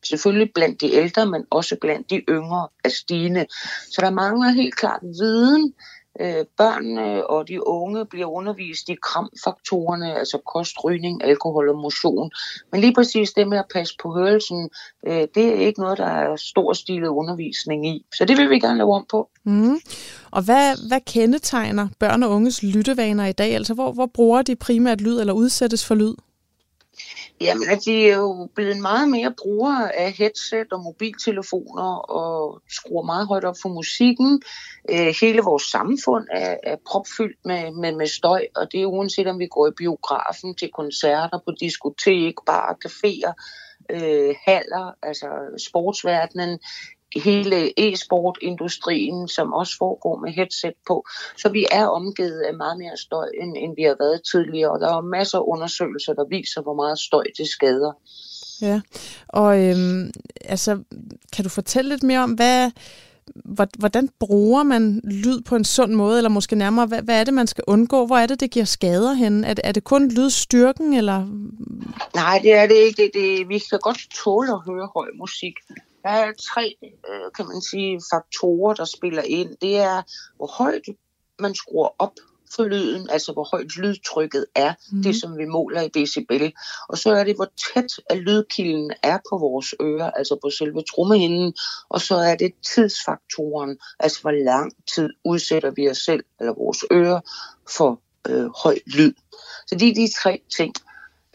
selvfølgelig 0.04 0.52
blandt 0.54 0.80
de 0.80 0.92
ældre, 0.92 1.26
men 1.26 1.44
også 1.50 1.76
blandt 1.80 2.10
de 2.10 2.16
yngre 2.28 2.68
er 2.84 2.88
stigende. 2.88 3.46
Så 3.90 4.00
der 4.00 4.10
mangler 4.10 4.48
helt 4.48 4.76
klart 4.76 5.00
viden 5.02 5.74
øh, 6.20 6.44
børnene 6.56 7.26
og 7.26 7.48
de 7.48 7.66
unge 7.66 8.04
bliver 8.04 8.26
undervist 8.26 8.88
i 8.88 8.96
kramfaktorerne, 9.02 10.18
altså 10.18 10.38
kost, 10.52 10.84
rygning, 10.84 11.24
alkohol 11.24 11.68
og 11.68 11.78
motion. 11.78 12.30
Men 12.72 12.80
lige 12.80 12.94
præcis 12.94 13.32
det 13.32 13.48
med 13.48 13.58
at 13.58 13.64
passe 13.74 13.94
på 14.02 14.14
hørelsen, 14.14 14.70
øh, 15.06 15.26
det 15.34 15.44
er 15.48 15.66
ikke 15.66 15.80
noget, 15.80 15.98
der 15.98 16.06
er 16.06 16.36
stor 16.36 16.72
stilet 16.72 17.08
undervisning 17.08 17.86
i. 17.86 18.04
Så 18.14 18.24
det 18.24 18.36
vil 18.36 18.50
vi 18.50 18.58
gerne 18.58 18.78
lave 18.78 18.94
om 18.94 19.06
på. 19.10 19.28
Mm. 19.44 19.78
Og 20.30 20.42
hvad, 20.42 20.88
hvad 20.88 21.00
kendetegner 21.06 21.88
børn 21.98 22.22
og 22.22 22.30
unges 22.30 22.62
lyttevaner 22.62 23.26
i 23.26 23.32
dag? 23.32 23.54
Altså 23.54 23.74
hvor, 23.74 23.92
hvor 23.92 24.06
bruger 24.06 24.42
de 24.42 24.56
primært 24.56 25.00
lyd 25.00 25.20
eller 25.20 25.32
udsættes 25.32 25.86
for 25.86 25.94
lyd? 25.94 26.14
Jamen, 27.40 27.62
at 27.62 27.70
altså, 27.70 27.90
de 27.90 28.10
er 28.10 28.16
jo 28.16 28.48
blevet 28.54 28.78
meget 28.78 29.08
mere 29.08 29.34
brugere 29.38 29.96
af 29.96 30.12
headset 30.12 30.72
og 30.72 30.82
mobiltelefoner 30.82 31.94
og 31.96 32.62
skruer 32.68 33.02
meget 33.02 33.26
højt 33.26 33.44
op 33.44 33.56
for 33.62 33.68
musikken. 33.68 34.42
Øh, 34.90 35.14
hele 35.20 35.42
vores 35.42 35.62
samfund 35.62 36.26
er, 36.32 36.56
er 36.62 36.76
propfyldt 36.86 37.38
med, 37.44 37.70
med, 37.70 37.92
med 37.92 38.06
støj, 38.06 38.46
og 38.56 38.72
det 38.72 38.82
er 38.82 38.86
uanset 38.86 39.26
om 39.26 39.38
vi 39.38 39.46
går 39.46 39.66
i 39.66 39.76
biografen, 39.76 40.54
til 40.54 40.70
koncerter, 40.74 41.38
på 41.44 41.52
diskotek, 41.60 42.34
bar, 42.46 42.76
caféer, 42.86 43.32
øh, 43.90 44.34
haller, 44.46 44.94
altså 45.02 45.26
sportsverdenen 45.68 46.58
hele 47.16 47.80
e-sport-industrien, 47.80 49.28
som 49.28 49.52
også 49.52 49.74
foregår 49.78 50.20
med 50.20 50.32
headset 50.32 50.74
på. 50.86 51.04
Så 51.36 51.48
vi 51.48 51.66
er 51.72 51.86
omgivet 51.86 52.40
af 52.40 52.54
meget 52.54 52.78
mere 52.78 52.96
støj, 52.96 53.28
end, 53.42 53.56
end 53.56 53.76
vi 53.76 53.82
har 53.82 53.96
været 54.00 54.20
tidligere, 54.32 54.70
og 54.70 54.80
der 54.80 54.96
er 54.96 55.00
masser 55.00 55.38
af 55.38 55.42
undersøgelser, 55.46 56.12
der 56.12 56.24
viser, 56.30 56.62
hvor 56.62 56.74
meget 56.74 56.98
støj 56.98 57.24
det 57.38 57.48
skader. 57.48 57.92
Ja, 58.62 58.80
og 59.28 59.64
øhm, 59.64 60.10
altså, 60.44 60.82
kan 61.32 61.44
du 61.44 61.48
fortælle 61.48 61.88
lidt 61.88 62.02
mere 62.02 62.20
om, 62.20 62.32
hvad, 62.32 62.70
hvordan 63.78 64.08
bruger 64.20 64.62
man 64.62 65.00
lyd 65.04 65.40
på 65.40 65.56
en 65.56 65.64
sund 65.64 65.92
måde, 65.92 66.16
eller 66.16 66.30
måske 66.30 66.56
nærmere, 66.56 66.86
hvad, 66.86 67.02
hvad 67.02 67.20
er 67.20 67.24
det, 67.24 67.34
man 67.34 67.46
skal 67.46 67.64
undgå? 67.66 68.06
Hvor 68.06 68.16
er 68.16 68.26
det, 68.26 68.40
det 68.40 68.50
giver 68.50 68.64
skader 68.64 69.12
hen? 69.12 69.44
Er 69.44 69.54
det, 69.54 69.66
er 69.66 69.72
det 69.72 69.84
kun 69.84 70.08
lydstyrken, 70.08 70.92
eller? 70.94 71.26
Nej, 72.14 72.40
det 72.42 72.52
er 72.52 72.66
det 72.66 72.74
ikke. 72.74 73.02
Det, 73.02 73.10
det, 73.14 73.48
vi 73.48 73.58
kan 73.58 73.78
godt 73.82 73.98
tåle 74.24 74.52
at 74.52 74.60
høre 74.66 74.88
høj 74.94 75.06
musik. 75.18 75.54
Der 76.02 76.10
er 76.10 76.32
tre, 76.52 76.76
øh, 76.84 77.32
kan 77.36 77.46
man 77.46 77.60
sige, 77.60 78.00
faktorer, 78.12 78.74
der 78.74 78.84
spiller 78.84 79.22
ind. 79.22 79.56
Det 79.60 79.76
er, 79.76 80.02
hvor 80.36 80.46
højt 80.46 80.82
man 81.38 81.54
skruer 81.54 81.88
op 81.98 82.12
for 82.56 82.64
lyden, 82.64 83.10
altså 83.10 83.32
hvor 83.32 83.48
højt 83.50 83.76
lydtrykket 83.76 84.46
er, 84.54 84.74
mm. 84.92 85.02
det 85.02 85.20
som 85.20 85.38
vi 85.38 85.44
måler 85.44 85.80
i 85.80 85.88
decibel. 85.88 86.52
Og 86.88 86.98
så 86.98 87.10
er 87.10 87.24
det, 87.24 87.36
hvor 87.36 87.48
tæt 87.74 87.92
at 88.10 88.18
lydkilden 88.18 88.92
er 89.02 89.18
på 89.30 89.38
vores 89.38 89.74
ører, 89.82 90.10
altså 90.10 90.38
på 90.42 90.50
selve 90.50 90.82
trommehinden. 90.82 91.54
Og 91.88 92.00
så 92.00 92.16
er 92.16 92.34
det 92.34 92.52
tidsfaktoren, 92.74 93.78
altså 94.00 94.20
hvor 94.20 94.30
lang 94.30 94.72
tid 94.94 95.08
udsætter 95.24 95.70
vi 95.70 95.90
os 95.90 95.98
selv 95.98 96.24
eller 96.40 96.54
vores 96.54 96.84
ører 96.92 97.20
for 97.76 98.00
øh, 98.28 98.50
høj 98.62 98.78
lyd. 98.86 99.12
Så 99.66 99.74
det 99.74 99.88
er 99.88 99.94
de 99.94 100.12
tre 100.22 100.40
ting. 100.56 100.74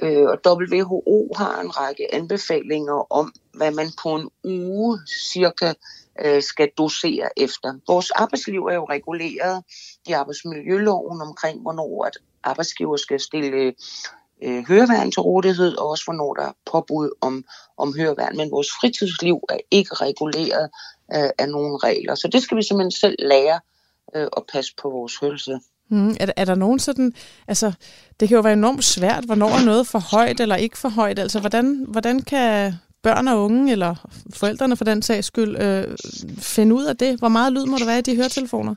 Øh, 0.02 0.24
og 0.24 0.40
WHO 0.46 1.34
har 1.38 1.62
en 1.62 1.78
række 1.78 2.16
anbefalinger 2.16 3.14
om, 3.14 3.34
hvad 3.54 3.72
man 3.72 3.88
på 4.04 4.16
en 4.16 4.30
uge 4.44 5.00
cirka 5.34 5.74
øh, 6.26 6.44
skal 6.44 6.70
dosere 6.78 7.30
efter. 7.38 7.74
Vores 7.88 8.12
arbejdsliv 8.12 8.66
er 8.66 8.76
jo 8.76 8.86
reguleret 8.86 9.64
i 10.08 10.12
arbejdsmiljøloven 10.12 11.22
omkring, 11.22 11.62
hvornår 11.62 12.06
at 12.06 12.18
arbejdsgiver 12.44 12.98
skal 12.98 13.20
stille 13.20 13.74
øh, 14.44 14.64
høreværn 14.68 15.12
til 15.12 15.22
rådighed, 15.22 15.78
og 15.78 15.90
også 15.90 16.04
hvornår 16.06 16.34
der 16.34 16.44
er 16.44 16.52
påbud 16.72 17.10
om, 17.22 17.44
om 17.78 17.94
høreværn. 17.98 18.38
Men 18.38 18.52
vores 18.52 18.68
fritidsliv 18.82 19.40
er 19.50 19.58
ikke 19.72 19.96
reguleret 19.96 20.70
øh, 21.16 21.30
af 21.38 21.50
nogen 21.50 21.84
regler, 21.84 22.16
så 22.16 22.28
det 22.28 22.44
skal 22.44 22.58
vi 22.58 22.64
simpelthen 22.64 22.92
selv 22.92 23.16
lære 23.20 23.60
øh, 24.16 24.28
at 24.38 24.44
passe 24.54 24.74
på 24.82 24.90
vores 24.90 25.18
hørelse. 25.18 25.60
Mm, 25.90 26.16
er, 26.20 26.32
er 26.38 26.46
der 26.46 26.56
nogen 26.56 26.80
sådan, 26.80 27.14
altså 27.48 27.72
det 28.20 28.28
kan 28.28 28.36
jo 28.36 28.42
være 28.42 28.54
enormt 28.54 28.84
svært, 28.84 29.26
hvornår 29.26 29.50
er 29.50 29.66
noget 29.66 29.88
for 29.88 30.00
højt 30.00 30.40
eller 30.40 30.56
ikke 30.56 30.78
for 30.78 30.90
højt, 30.90 31.20
altså 31.20 31.40
hvordan, 31.40 31.86
hvordan 31.88 32.22
kan 32.22 32.74
børn 33.04 33.28
og 33.28 33.44
unge, 33.44 33.72
eller 33.72 33.96
forældrene 34.34 34.78
for 34.78 34.86
den 34.86 35.02
sags 35.02 35.28
skyld, 35.28 35.58
øh, 35.62 35.98
finde 36.38 36.76
ud 36.76 36.86
af 36.86 36.98
det? 36.98 37.20
Hvor 37.20 37.28
meget 37.28 37.54
lyd 37.54 37.66
må 37.66 37.78
der 37.78 37.86
være 37.86 38.00
i 38.00 38.02
de 38.02 38.16
høretelefoner? 38.16 38.76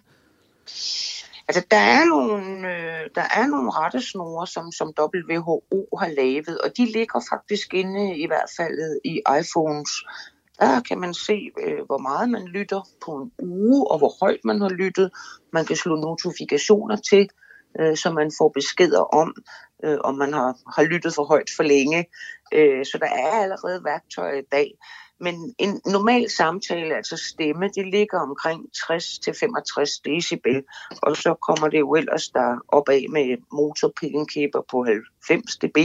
Altså, 1.48 1.62
der 1.70 1.76
er 1.76 2.04
nogle, 2.04 2.68
øh, 2.74 3.10
der 3.14 3.26
er 3.36 3.46
nogle 3.46 3.70
rettesnore, 3.70 4.46
som, 4.46 4.72
som 4.72 4.92
WHO 4.98 5.88
har 5.98 6.08
lavet, 6.08 6.58
og 6.60 6.70
de 6.76 6.84
ligger 6.84 7.20
faktisk 7.32 7.74
inde 7.74 8.18
i 8.18 8.26
hvert 8.26 8.50
fald 8.56 9.00
i 9.04 9.22
iPhones. 9.40 9.90
Der 10.60 10.80
kan 10.80 10.98
man 11.00 11.14
se, 11.14 11.50
øh, 11.62 11.84
hvor 11.86 11.98
meget 11.98 12.30
man 12.30 12.44
lytter 12.44 12.88
på 13.04 13.12
en 13.16 13.30
uge, 13.42 13.90
og 13.90 13.98
hvor 13.98 14.12
højt 14.24 14.40
man 14.44 14.60
har 14.60 14.68
lyttet. 14.68 15.10
Man 15.52 15.64
kan 15.64 15.76
slå 15.76 15.96
notifikationer 15.96 16.96
til, 16.96 17.28
øh, 17.80 17.96
så 17.96 18.10
man 18.10 18.30
får 18.38 18.48
beskeder 18.48 19.00
om, 19.00 19.34
øh, 19.84 19.98
om 20.04 20.14
man 20.14 20.32
har, 20.32 20.56
har 20.76 20.82
lyttet 20.82 21.14
for 21.14 21.24
højt 21.24 21.50
for 21.56 21.62
længe. 21.62 22.06
Så 22.84 22.98
der 23.00 23.06
er 23.06 23.30
allerede 23.42 23.84
værktøjer 23.84 24.38
i 24.38 24.48
dag. 24.52 24.72
Men 25.20 25.54
en 25.58 25.80
normal 25.86 26.30
samtale, 26.30 26.96
altså 26.96 27.16
stemme, 27.16 27.68
det 27.74 27.86
ligger 27.86 28.18
omkring 28.20 28.60
60-65 28.76 30.00
decibel, 30.04 30.62
og 31.02 31.16
så 31.16 31.34
kommer 31.46 31.68
det 31.68 31.78
jo 31.78 31.94
ellers 31.94 32.28
der 32.28 32.64
opad 32.68 33.08
med 33.12 33.36
motorpillenkæber 33.52 34.60
på 34.70 34.86
90 35.28 35.56
dB, 35.56 35.78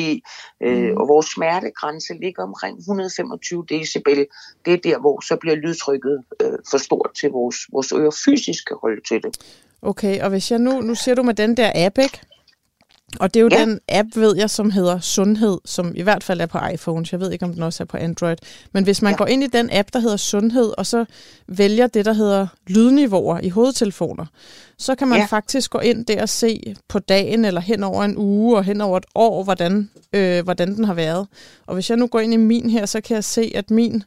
øh, 0.63 0.91
mm. 0.91 0.97
og 0.97 1.07
vores 1.07 1.25
smertegrænse 1.25 2.13
ligger 2.13 2.43
omkring 2.43 2.77
125 2.77 3.65
decibel. 3.69 4.27
Det 4.65 4.73
er 4.73 4.77
der, 4.77 4.99
hvor 4.99 5.19
så 5.19 5.36
bliver 5.36 5.55
lydtrykket 5.55 6.23
øh, 6.41 6.57
for 6.71 6.77
stort 6.77 7.11
til 7.19 7.29
vores, 7.29 7.57
vores 7.73 7.91
ører 7.91 8.15
fysisk 8.25 8.67
kan 8.67 8.77
holde 8.82 9.01
til 9.07 9.23
det. 9.23 9.38
Okay, 9.82 10.21
og 10.21 10.29
hvis 10.29 10.51
jeg 10.51 10.59
nu, 10.59 10.82
nu 10.82 10.95
ser 10.95 11.15
du 11.15 11.23
med 11.23 11.34
den 11.34 11.57
der 11.57 11.71
app, 11.75 11.97
ikke? 11.97 12.21
Og 13.20 13.34
det 13.34 13.39
er 13.39 13.43
jo 13.43 13.49
ja. 13.51 13.66
den 13.66 13.80
app, 13.89 14.07
ved 14.16 14.36
jeg, 14.36 14.49
som 14.49 14.72
hedder 14.72 14.99
Sundhed, 14.99 15.57
som 15.66 15.91
i 15.95 16.01
hvert 16.01 16.24
fald 16.24 16.41
er 16.41 16.45
på 16.45 16.59
iPhones. 16.74 17.12
Jeg 17.12 17.20
ved 17.20 17.32
ikke, 17.32 17.45
om 17.45 17.53
den 17.53 17.64
også 17.64 17.84
er 17.84 17.86
på 17.86 17.97
Android. 17.97 18.36
Men 18.72 18.84
hvis 18.84 19.01
man 19.01 19.12
ja. 19.12 19.18
går 19.18 19.26
ind 19.26 19.43
i 19.43 19.47
den 19.47 19.70
app, 19.72 19.89
der 19.93 19.99
hedder 19.99 20.18
Sundhed, 20.18 20.74
og 20.78 20.86
så 20.86 21.05
vælger 21.47 21.88
det, 21.88 22.05
der 22.05 22.14
hedder 22.14 22.47
lydniveauer 22.68 23.39
i 23.39 23.49
hovedtelefoner, 23.49 24.26
så 24.78 24.95
kan 24.95 25.07
man 25.07 25.20
ja. 25.20 25.26
faktisk 25.26 25.72
gå 25.72 25.80
ind 25.80 26.05
der 26.05 26.22
og 26.22 26.30
se 26.30 26.76
på 26.88 26.99
dagen, 26.99 27.45
eller 27.45 27.62
hen 27.62 27.84
over 27.84 28.03
en 28.03 28.18
uge, 28.18 28.57
og 28.57 28.64
hen 28.64 28.82
over 28.82 28.97
et 28.97 29.05
år, 29.16 29.43
hvordan, 29.43 29.89
øh, 30.14 30.43
hvordan 30.43 30.76
den 30.76 30.84
har 30.84 30.93
været. 30.93 31.28
Og 31.68 31.74
hvis 31.74 31.89
jeg 31.89 31.97
nu 31.97 32.07
går 32.07 32.20
ind 32.20 32.34
i 32.34 32.38
min 32.38 32.70
her, 32.70 32.86
så 32.86 33.01
kan 33.01 33.16
jeg 33.16 33.24
se, 33.24 33.51
at 33.55 33.72
min 33.72 34.03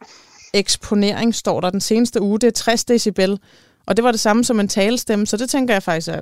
eksponering 0.54 1.34
står 1.34 1.60
der 1.60 1.70
den 1.70 1.80
seneste 1.80 2.20
uge, 2.20 2.38
det 2.38 2.46
er 2.46 2.50
60 2.50 2.84
decibel. 2.84 3.38
Og 3.86 3.96
det 3.96 4.04
var 4.04 4.10
det 4.10 4.20
samme 4.20 4.44
som 4.44 4.60
en 4.60 4.68
talestemme, 4.68 5.26
så 5.26 5.36
det 5.36 5.50
tænker 5.50 5.74
jeg 5.74 5.82
faktisk 5.82 6.08
er 6.08 6.20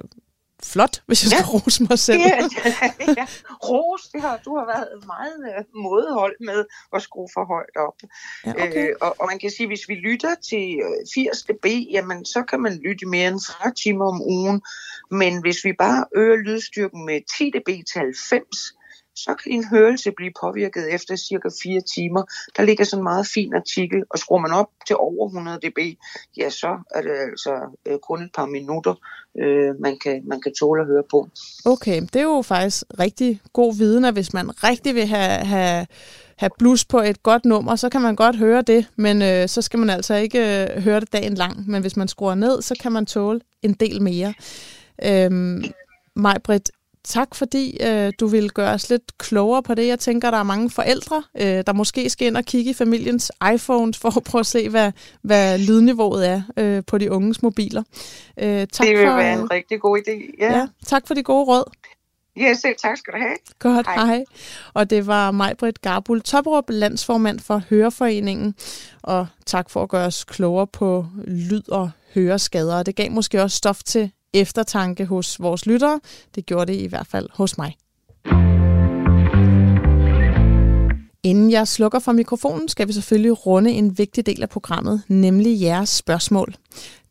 flot, 0.65 1.03
hvis 1.07 1.25
jeg 1.25 1.31
skal 1.31 1.45
ja. 1.49 1.53
rose 1.53 1.83
mig 1.91 1.99
selv. 1.99 2.21
Ja, 2.21 2.39
ja. 3.21 3.27
Rose, 3.69 4.09
det 4.13 4.21
har, 4.21 4.41
du 4.45 4.57
har 4.59 4.67
været 4.67 5.07
meget 5.07 5.39
uh, 5.59 5.83
mådehold 5.83 6.37
med 6.41 6.65
at 6.95 7.03
skrue 7.03 7.29
for 7.35 7.45
højt 7.45 7.77
op. 7.87 7.99
Ja, 8.47 8.51
okay. 8.51 8.89
øh, 8.89 8.95
og, 9.01 9.17
og 9.21 9.27
man 9.31 9.39
kan 9.39 9.51
sige, 9.51 9.67
hvis 9.67 9.89
vi 9.89 9.95
lytter 9.95 10.35
til 10.51 10.67
80 11.15 11.43
dB, 11.43 11.67
jamen 11.91 12.25
så 12.25 12.43
kan 12.43 12.61
man 12.61 12.81
lytte 12.85 13.07
mere 13.07 13.29
end 13.29 13.41
40 13.63 13.75
timer 13.75 14.07
om 14.07 14.23
ugen. 14.23 14.63
Men 15.11 15.41
hvis 15.41 15.65
vi 15.65 15.73
bare 15.73 16.05
øger 16.15 16.37
lydstyrken 16.37 17.07
med 17.07 17.21
10 17.39 17.51
dB 17.51 17.69
til 17.93 18.01
90, 18.01 18.75
så 19.17 19.35
kan 19.35 19.53
din 19.53 19.65
hørelse 19.65 20.13
blive 20.17 20.33
påvirket 20.41 20.95
efter 20.95 21.17
cirka 21.17 21.49
4 21.63 21.81
timer. 21.81 22.23
Der 22.57 22.63
ligger 22.63 22.85
sådan 22.85 23.01
en 23.01 23.05
meget 23.05 23.27
fin 23.27 23.55
artikel, 23.55 24.05
og 24.11 24.19
skruer 24.19 24.41
man 24.41 24.51
op 24.53 24.69
til 24.87 24.97
over 24.97 25.27
100 25.27 25.59
dB, 25.59 25.79
ja, 26.37 26.51
så 26.51 26.79
er 26.95 27.03
det 27.03 27.11
altså 27.11 27.77
øh, 27.87 27.99
kun 27.99 28.23
et 28.23 28.31
par 28.35 28.47
minutter, 28.47 28.95
øh, 29.39 29.81
man, 29.81 29.99
kan, 30.05 30.23
man 30.27 30.41
kan 30.41 30.55
tåle 30.55 30.81
at 30.83 30.87
høre 30.87 31.05
på. 31.11 31.29
Okay, 31.65 32.01
det 32.01 32.17
er 32.17 32.23
jo 32.23 32.43
faktisk 32.43 32.85
rigtig 32.99 33.41
god 33.53 33.77
viden, 33.79 34.05
at 34.05 34.15
hvis 34.15 34.33
man 34.33 34.65
rigtig 34.65 34.95
vil 34.95 35.07
have, 35.07 35.45
have 35.45 35.87
have 36.37 36.51
blus 36.59 36.85
på 36.85 37.01
et 37.01 37.23
godt 37.23 37.45
nummer, 37.45 37.77
så 37.77 37.89
kan 37.89 38.01
man 38.01 38.17
godt 38.17 38.37
høre 38.37 38.63
det, 38.63 38.87
men 38.97 39.23
øh, 39.23 39.49
så 39.49 39.63
skal 39.63 39.79
man 39.79 39.91
altså 39.91 40.15
ikke 40.15 40.39
øh, 40.39 40.83
høre 40.83 41.01
det 41.01 41.13
dagen 41.13 41.35
lang. 41.35 41.71
Men 41.71 41.83
hvis 41.83 41.97
man 41.97 42.09
skruer 42.09 42.35
ned, 42.35 42.63
så 42.63 42.75
kan 42.83 42.93
man 42.93 43.07
tåle 43.07 43.41
en 43.63 43.73
del 43.73 44.03
mere. 44.03 44.35
Øhm, 45.05 45.65
Majbrit, 46.17 46.71
tak 47.05 47.35
fordi 47.35 47.79
øh, 47.81 48.13
du 48.21 48.27
vil 48.27 48.51
gøre 48.51 48.71
os 48.71 48.91
lidt 48.91 49.19
klogere 49.19 49.63
på 49.63 49.75
det. 49.75 49.87
Jeg 49.87 49.99
tænker, 49.99 50.31
der 50.31 50.39
er 50.39 50.43
mange 50.43 50.71
forældre, 50.71 51.23
øh, 51.41 51.65
der 51.67 51.73
måske 51.73 52.11
skal 52.11 52.27
ind 52.27 52.37
og 52.37 52.45
kigge 52.45 52.71
i 52.71 52.75
familiens 52.75 53.33
iPhones 53.55 53.99
for 53.99 54.17
at 54.17 54.25
prøve 54.25 54.41
at 54.41 54.47
se, 54.47 54.69
hvad, 54.69 54.93
hvad 55.23 55.59
lydniveauet 55.59 56.29
er 56.29 56.43
øh, 56.57 56.83
på 56.87 56.99
de 56.99 57.11
unges 57.11 57.43
mobiler. 57.43 57.83
Øh, 58.39 58.67
tak 58.67 58.87
det 58.87 58.99
vil 58.99 59.07
for, 59.07 59.17
være 59.17 59.33
en 59.33 59.51
rigtig 59.51 59.81
god 59.81 59.99
idé. 59.99 60.37
Ja. 60.39 60.59
ja. 60.59 60.67
Tak 60.87 61.07
for 61.07 61.15
de 61.15 61.23
gode 61.23 61.45
råd. 61.45 61.65
Ja, 62.37 62.55
selv 62.55 62.77
tak 62.83 62.97
skal 62.97 63.15
du 63.15 63.19
have. 63.19 63.37
Godt, 63.59 63.87
hej. 63.87 64.07
hej. 64.07 64.25
Og 64.75 64.91
det 64.91 65.07
var 65.07 65.31
Majbrit 65.31 65.81
Garbul 65.81 66.21
Toprup, 66.21 66.65
landsformand 66.69 67.41
for 67.41 67.63
Høreforeningen. 67.71 68.55
Og 69.03 69.27
tak 69.47 69.71
for 69.71 69.83
at 69.83 69.89
gøre 69.89 70.07
os 70.07 70.25
klogere 70.25 70.67
på 70.67 71.07
lyd 71.27 71.69
og 71.69 71.91
høreskader. 72.15 72.77
Og 72.77 72.87
det 72.87 72.97
gav 72.97 73.11
måske 73.11 73.43
også 73.43 73.57
stof 73.57 73.83
til 73.83 74.11
eftertanke 74.35 75.05
hos 75.05 75.41
vores 75.41 75.67
lyttere. 75.67 76.01
Det 76.35 76.47
gjorde 76.47 76.73
det 76.73 76.79
i 76.79 76.87
hvert 76.87 77.07
fald 77.07 77.29
hos 77.33 77.59
mig. 77.59 77.77
Inden 81.25 81.51
jeg 81.51 81.69
slukker 81.69 81.99
for 81.99 82.13
mikrofonen, 82.13 82.69
skal 82.69 82.89
vi 82.89 82.93
selvfølgelig 82.93 83.47
runde 83.47 83.71
en 83.71 83.99
vigtig 83.99 84.27
del 84.27 84.43
af 84.43 84.49
programmet, 84.49 85.03
nemlig 85.09 85.61
jeres 85.61 85.89
spørgsmål. 85.89 86.55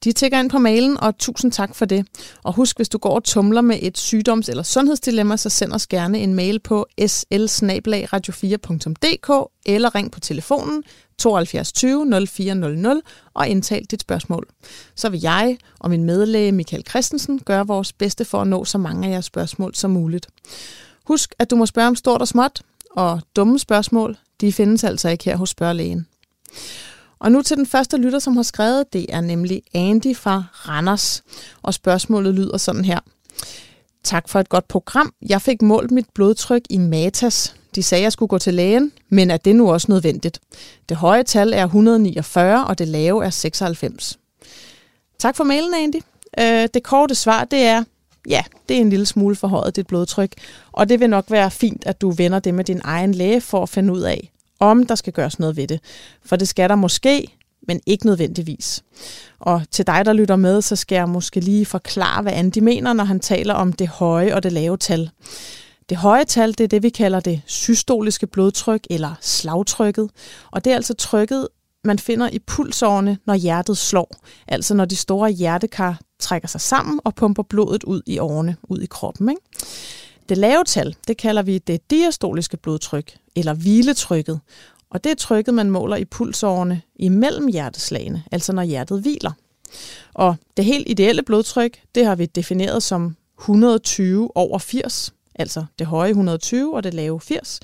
De 0.03 0.11
tækker 0.11 0.39
ind 0.39 0.49
på 0.49 0.59
mailen, 0.59 0.97
og 0.97 1.17
tusind 1.17 1.51
tak 1.51 1.76
for 1.76 1.86
det. 1.86 2.07
Og 2.43 2.53
husk, 2.53 2.78
hvis 2.78 2.89
du 2.89 2.97
går 2.97 3.15
og 3.15 3.24
tumler 3.24 3.61
med 3.61 3.80
et 3.82 3.97
sygdoms- 3.97 4.49
eller 4.49 4.63
sundhedsdilemma, 4.63 5.38
så 5.38 5.49
send 5.49 5.74
os 5.74 5.88
gerne 5.88 6.19
en 6.19 6.34
mail 6.34 6.59
på 6.59 6.88
slsnabelagradio4.dk 7.01 9.51
eller 9.65 9.95
ring 9.95 10.11
på 10.11 10.19
telefonen 10.19 10.84
72 11.22 11.72
20 11.72 12.28
0400 12.28 13.01
og 13.34 13.47
indtal 13.47 13.86
dit 13.86 14.01
spørgsmål. 14.01 14.47
Så 14.95 15.09
vil 15.09 15.22
jeg 15.22 15.57
og 15.80 15.89
min 15.89 16.03
medlæge 16.03 16.51
Michael 16.51 16.84
Christensen 16.89 17.39
gøre 17.39 17.67
vores 17.67 17.93
bedste 17.93 18.26
for 18.26 18.41
at 18.41 18.47
nå 18.47 18.65
så 18.65 18.78
mange 18.78 19.07
af 19.07 19.11
jeres 19.11 19.26
spørgsmål 19.26 19.76
som 19.76 19.91
muligt. 19.91 20.28
Husk, 21.03 21.34
at 21.39 21.49
du 21.49 21.55
må 21.55 21.65
spørge 21.65 21.88
om 21.88 21.95
stort 21.95 22.22
og 22.22 22.28
småt, 22.28 22.61
og 22.91 23.22
dumme 23.36 23.59
spørgsmål, 23.59 24.17
de 24.41 24.53
findes 24.53 24.84
altså 24.84 25.09
ikke 25.09 25.24
her 25.24 25.38
hos 25.38 25.49
spørgelægen. 25.49 26.07
Og 27.19 27.32
nu 27.32 27.41
til 27.41 27.57
den 27.57 27.65
første 27.65 27.97
lytter, 27.97 28.19
som 28.19 28.36
har 28.36 28.43
skrevet, 28.43 28.93
det 28.93 29.05
er 29.09 29.22
nemlig 29.22 29.63
Andy 29.74 30.15
fra 30.15 30.43
Randers. 30.51 31.24
Og 31.61 31.74
spørgsmålet 31.74 32.34
lyder 32.34 32.57
sådan 32.57 32.86
her. 32.86 32.99
Tak 34.03 34.30
for 34.30 34.39
et 34.39 34.49
godt 34.49 34.67
program. 34.67 35.13
Jeg 35.30 35.41
fik 35.41 35.61
målt 35.61 35.91
mit 35.91 36.05
blodtryk 36.13 36.61
i 36.69 36.78
Matas. 36.78 37.55
De 37.76 37.84
sagde, 37.84 38.01
at 38.01 38.03
jeg 38.03 38.11
skulle 38.11 38.30
gå 38.30 38.38
til 38.38 38.53
lægen, 38.53 38.91
men 39.09 39.32
er 39.32 39.38
det 39.38 39.55
nu 39.55 39.72
også 39.72 39.88
nødvendigt? 39.89 40.39
Det 40.89 40.97
høje 40.97 41.24
tal 41.24 41.53
er 41.53 41.63
149, 41.63 42.67
og 42.67 42.80
det 42.80 42.88
lave 42.88 43.26
er 43.26 43.30
96. 43.30 44.19
Tak 45.19 45.36
for 45.36 45.43
mailen, 45.43 45.74
Andy. 45.74 46.01
Øh, 46.39 46.69
det 46.74 46.84
korte 46.84 47.15
svar, 47.15 47.43
det 47.43 47.59
er, 47.59 47.84
ja, 48.30 48.43
det 48.69 48.78
er 48.78 48.82
en 48.82 48.89
lille 48.89 49.05
smule 49.05 49.36
forhøjet 49.36 49.76
dit 49.76 49.88
blodtryk, 49.88 50.34
og 50.72 50.89
det 50.89 50.99
vil 50.99 51.09
nok 51.09 51.26
være 51.30 51.51
fint, 51.51 51.84
at 51.86 52.01
du 52.01 52.11
vender 52.11 52.39
det 52.39 52.53
med 52.53 52.63
din 52.63 52.82
egen 52.84 53.13
læge 53.13 53.41
for 53.41 53.63
at 53.63 53.69
finde 53.69 53.93
ud 53.93 54.01
af, 54.01 54.32
om 54.59 54.86
der 54.86 54.95
skal 54.95 55.13
gøres 55.13 55.39
noget 55.39 55.57
ved 55.57 55.67
det. 55.67 55.80
For 56.26 56.36
det 56.36 56.47
skal 56.47 56.69
der 56.69 56.76
måske, 56.76 57.28
men 57.67 57.82
ikke 57.86 58.05
nødvendigvis. 58.05 58.84
Og 59.39 59.61
til 59.72 59.88
dig, 59.88 60.05
der 60.05 60.13
lytter 60.13 60.36
med, 60.36 60.61
så 60.61 60.76
skal 60.76 60.95
jeg 60.95 61.09
måske 61.09 61.39
lige 61.39 61.65
forklare, 61.65 62.22
hvad 62.22 62.34
Andy 62.34 62.57
mener, 62.57 62.93
når 62.93 63.03
han 63.03 63.19
taler 63.19 63.53
om 63.53 63.74
det 63.74 63.88
høje 63.88 64.36
og 64.36 64.43
det 64.43 64.51
lave 64.51 64.78
tal. 64.78 65.09
Det 65.91 65.99
høje 65.99 66.25
tal, 66.25 66.51
det 66.51 66.61
er 66.61 66.67
det, 66.67 66.83
vi 66.83 66.89
kalder 66.89 67.19
det 67.19 67.41
systoliske 67.45 68.27
blodtryk 68.27 68.87
eller 68.89 69.15
slagtrykket. 69.21 70.09
Og 70.51 70.65
det 70.65 70.71
er 70.71 70.75
altså 70.75 70.93
trykket, 70.93 71.47
man 71.83 71.99
finder 71.99 72.29
i 72.29 72.39
pulsårene, 72.39 73.17
når 73.25 73.35
hjertet 73.35 73.77
slår. 73.77 74.15
Altså 74.47 74.73
når 74.73 74.85
de 74.85 74.95
store 74.95 75.31
hjertekar 75.31 75.99
trækker 76.19 76.47
sig 76.47 76.61
sammen 76.61 76.99
og 77.03 77.15
pumper 77.15 77.43
blodet 77.43 77.83
ud 77.83 78.01
i 78.05 78.19
årene, 78.19 78.55
ud 78.63 78.79
i 78.79 78.85
kroppen. 78.85 79.29
Ikke? 79.29 79.41
Det 80.29 80.37
lave 80.37 80.63
tal, 80.63 80.95
det 81.07 81.17
kalder 81.17 81.41
vi 81.41 81.57
det 81.57 81.91
diastoliske 81.91 82.57
blodtryk, 82.57 83.17
eller 83.35 83.53
hviletrykket. 83.53 84.39
Og 84.89 85.03
det 85.03 85.09
er 85.09 85.15
trykket, 85.15 85.53
man 85.53 85.71
måler 85.71 85.95
i 85.95 86.05
pulsårene 86.05 86.81
imellem 86.95 87.47
hjerteslagene, 87.47 88.23
altså 88.31 88.53
når 88.53 88.63
hjertet 88.63 89.01
hviler. 89.01 89.31
Og 90.13 90.35
det 90.57 90.65
helt 90.65 90.89
ideelle 90.89 91.23
blodtryk, 91.23 91.81
det 91.95 92.05
har 92.05 92.15
vi 92.15 92.25
defineret 92.25 92.83
som 92.83 93.15
120 93.39 94.37
over 94.37 94.59
80, 94.59 95.13
altså 95.41 95.65
det 95.79 95.87
høje 95.87 96.09
120 96.09 96.75
og 96.75 96.83
det 96.83 96.93
lave 96.93 97.19
80. 97.21 97.59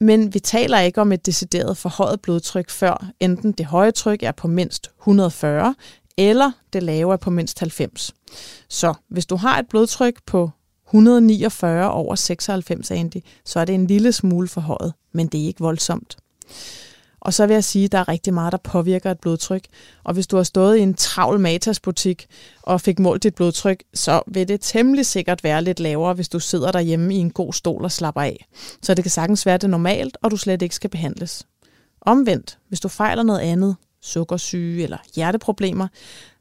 Men 0.00 0.34
vi 0.34 0.38
taler 0.38 0.80
ikke 0.80 1.00
om 1.00 1.12
et 1.12 1.26
decideret 1.26 1.76
forhøjet 1.76 2.20
blodtryk, 2.20 2.70
før 2.70 3.06
enten 3.20 3.52
det 3.52 3.66
høje 3.66 3.90
tryk 3.90 4.22
er 4.22 4.32
på 4.32 4.48
mindst 4.48 4.90
140, 5.00 5.74
eller 6.16 6.50
det 6.72 6.82
lave 6.82 7.12
er 7.12 7.16
på 7.16 7.30
mindst 7.30 7.58
90. 7.58 8.14
Så 8.68 8.94
hvis 9.08 9.26
du 9.26 9.36
har 9.36 9.58
et 9.58 9.68
blodtryk 9.68 10.14
på 10.26 10.50
149 10.86 11.90
over 11.90 12.14
96 12.14 12.90
Andy, 12.90 13.16
så 13.44 13.60
er 13.60 13.64
det 13.64 13.74
en 13.74 13.86
lille 13.86 14.12
smule 14.12 14.48
forhøjet, 14.48 14.92
men 15.12 15.26
det 15.26 15.42
er 15.42 15.46
ikke 15.46 15.60
voldsomt. 15.60 16.16
Og 17.24 17.34
så 17.34 17.46
vil 17.46 17.54
jeg 17.54 17.64
sige, 17.64 17.84
at 17.84 17.92
der 17.92 17.98
er 17.98 18.08
rigtig 18.08 18.34
meget, 18.34 18.52
der 18.52 18.58
påvirker 18.58 19.10
et 19.10 19.20
blodtryk. 19.20 19.64
Og 20.04 20.14
hvis 20.14 20.26
du 20.26 20.36
har 20.36 20.42
stået 20.42 20.76
i 20.76 20.80
en 20.80 20.94
travl 20.94 21.40
Matas-butik 21.40 22.26
og 22.62 22.80
fik 22.80 22.98
målt 22.98 23.22
dit 23.22 23.34
blodtryk, 23.34 23.82
så 23.94 24.22
vil 24.26 24.48
det 24.48 24.60
temmelig 24.60 25.06
sikkert 25.06 25.44
være 25.44 25.62
lidt 25.62 25.80
lavere, 25.80 26.14
hvis 26.14 26.28
du 26.28 26.40
sidder 26.40 26.72
derhjemme 26.72 27.14
i 27.14 27.18
en 27.18 27.30
god 27.30 27.52
stol 27.52 27.84
og 27.84 27.92
slapper 27.92 28.22
af. 28.22 28.46
Så 28.82 28.94
det 28.94 29.04
kan 29.04 29.10
sagtens 29.10 29.46
være 29.46 29.58
det 29.58 29.70
normalt, 29.70 30.18
og 30.22 30.30
du 30.30 30.36
slet 30.36 30.62
ikke 30.62 30.74
skal 30.74 30.90
behandles. 30.90 31.46
Omvendt, 32.00 32.58
hvis 32.68 32.80
du 32.80 32.88
fejler 32.88 33.22
noget 33.22 33.40
andet, 33.40 33.76
sukkersyge 34.02 34.82
eller 34.82 34.98
hjerteproblemer, 35.14 35.88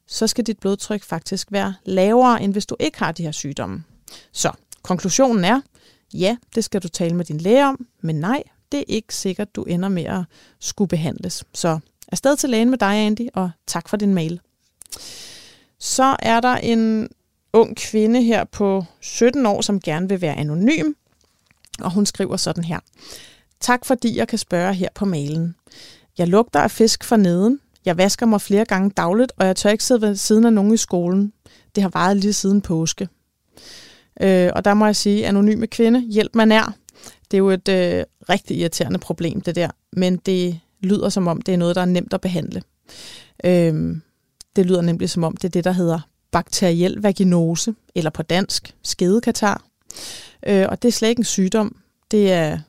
så 0.08 0.28
skal 0.28 0.48
dit 0.48 0.60
blodtryk 0.60 1.04
faktisk 1.04 1.52
være 1.52 1.74
lavere, 1.86 2.44
end 2.44 2.54
hvis 2.54 2.66
du 2.66 2.76
ikke 2.80 3.00
har 3.00 3.12
de 3.12 3.24
her 3.24 3.32
sygdomme. 3.32 3.84
Så 4.32 4.52
konklusionen 4.82 5.46
er, 5.46 5.62
ja, 6.14 6.38
det 6.56 6.64
skal 6.64 6.82
du 6.82 6.88
tale 6.88 7.16
med 7.16 7.26
din 7.26 7.38
læge 7.38 7.68
om, 7.68 7.88
men 8.02 8.16
nej, 8.16 8.44
det 8.74 8.80
er 8.80 8.86
ikke 8.88 9.15
sikkert, 9.15 9.55
du 9.55 9.63
ender 9.63 9.89
med 9.89 10.03
at 10.03 10.24
skulle 10.59 10.88
behandles. 10.88 11.43
Så 11.53 11.80
afsted 12.11 12.38
til 12.38 12.49
lægen 12.49 12.69
med 12.69 12.78
dig, 12.78 12.95
Andy, 12.95 13.28
og 13.34 13.51
tak 13.67 13.89
for 13.89 13.97
din 13.97 14.13
mail. 14.13 14.39
Så 15.80 16.15
er 16.19 16.39
der 16.39 16.55
en 16.55 17.09
ung 17.53 17.78
kvinde 17.78 18.24
her 18.24 18.43
på 18.43 18.86
17 19.01 19.45
år, 19.45 19.61
som 19.61 19.80
gerne 19.80 20.09
vil 20.09 20.21
være 20.21 20.36
anonym, 20.36 20.93
og 21.82 21.91
hun 21.91 22.05
skriver 22.05 22.38
sådan 22.38 22.63
her. 22.63 22.80
Tak 23.59 23.86
fordi 23.86 24.17
jeg 24.17 24.28
kan 24.28 24.38
spørge 24.38 24.74
her 24.74 24.89
på 24.95 25.05
mailen. 25.05 25.55
Jeg 26.17 26.28
lugter 26.28 26.59
af 26.59 26.71
fisk 26.71 27.03
for 27.03 27.15
neden. 27.15 27.59
Jeg 27.86 27.97
vasker 27.97 28.26
mig 28.26 28.41
flere 28.41 28.65
gange 28.65 28.89
dagligt, 28.89 29.32
og 29.38 29.45
jeg 29.47 29.55
tør 29.55 29.69
ikke 29.69 29.84
sidde 29.84 30.01
ved 30.01 30.15
siden 30.15 30.45
af 30.45 30.53
nogen 30.53 30.74
i 30.74 30.78
skolen. 30.78 31.34
Det 31.76 31.82
har 31.82 31.89
varet 31.89 32.17
lige 32.17 32.34
siden 32.34 32.61
påske. 32.61 33.09
Øh, 34.21 34.51
og 34.55 34.65
der 34.65 34.74
må 34.74 34.86
jeg 34.86 34.95
sige, 34.95 35.28
anonyme 35.28 35.67
kvinde, 35.67 36.01
hjælp 36.01 36.36
mig 36.36 36.45
nær. 36.45 36.74
Det 37.34 37.38
er 37.38 37.44
jo 37.44 37.50
et 37.50 37.68
øh, 37.68 38.04
rigtig 38.30 38.58
irriterende 38.58 39.00
problem, 39.00 39.42
det 39.42 39.56
der. 39.56 39.70
Men 39.92 40.18
det 40.18 40.60
lyder 40.80 41.10
som 41.10 41.28
om, 41.28 41.42
det 41.42 41.54
er 41.54 41.58
noget, 41.58 41.76
der 41.76 41.82
er 41.82 41.86
nemt 41.86 42.14
at 42.14 42.22
behandle. 42.22 42.62
Øhm, 43.46 44.02
det 44.56 44.66
lyder 44.66 44.82
nemlig 44.82 45.10
som 45.10 45.24
om, 45.24 45.38
det 45.38 45.44
er 45.44 45.50
det, 45.50 45.64
der 45.64 45.72
hedder 45.72 46.00
bakteriel 46.32 47.02
vaginose, 47.02 47.76
eller 47.96 48.10
på 48.10 48.24
dansk, 48.24 48.76
skedekatar. 48.84 49.64
Øh, 50.48 50.66
og 50.70 50.82
det 50.82 50.88
er 50.88 50.92
slet 50.92 51.10
ikke 51.10 51.20
en 51.20 51.26
sygdom. 51.26 51.76
Det 52.12 52.32
er 52.32 52.60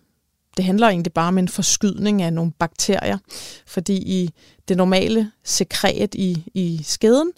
det 0.56 0.64
handler 0.64 0.88
egentlig 0.88 1.12
bare 1.12 1.28
om 1.28 1.38
en 1.38 1.48
forskydning 1.48 2.22
af 2.22 2.32
nogle 2.32 2.52
bakterier, 2.52 3.18
fordi 3.66 3.94
i 3.94 4.30
det 4.68 4.76
normale 4.76 5.30
sekret 5.42 6.14
i, 6.14 6.44
i 6.54 6.80
skeden, 6.84 7.32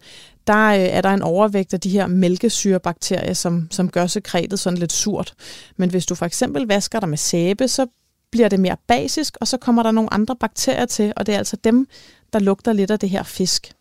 der 0.46 0.68
øh, 0.68 0.80
er 0.80 1.00
der 1.00 1.08
en 1.08 1.22
overvægt 1.22 1.74
af 1.74 1.80
de 1.80 1.90
her 1.90 2.06
mælkesyrebakterier, 2.06 3.32
som, 3.32 3.68
som 3.70 3.90
gør 3.90 4.06
sekretet 4.06 4.58
sådan 4.58 4.78
lidt 4.78 4.92
surt. 4.92 5.34
Men 5.76 5.90
hvis 5.90 6.06
du 6.06 6.14
for 6.14 6.26
eksempel 6.26 6.66
vasker 6.66 7.00
dig 7.00 7.08
med 7.08 7.18
sæbe, 7.18 7.68
så 7.68 7.86
bliver 8.30 8.48
det 8.48 8.60
mere 8.60 8.76
basisk, 8.86 9.36
og 9.40 9.48
så 9.48 9.56
kommer 9.56 9.82
der 9.82 9.90
nogle 9.90 10.12
andre 10.12 10.36
bakterier 10.36 10.86
til, 10.86 11.12
og 11.16 11.26
det 11.26 11.34
er 11.34 11.38
altså 11.38 11.56
dem, 11.56 11.86
der 12.32 12.38
lugter 12.38 12.72
lidt 12.72 12.90
af 12.90 12.98
det 12.98 13.10
her 13.10 13.22
fisk. 13.22 13.72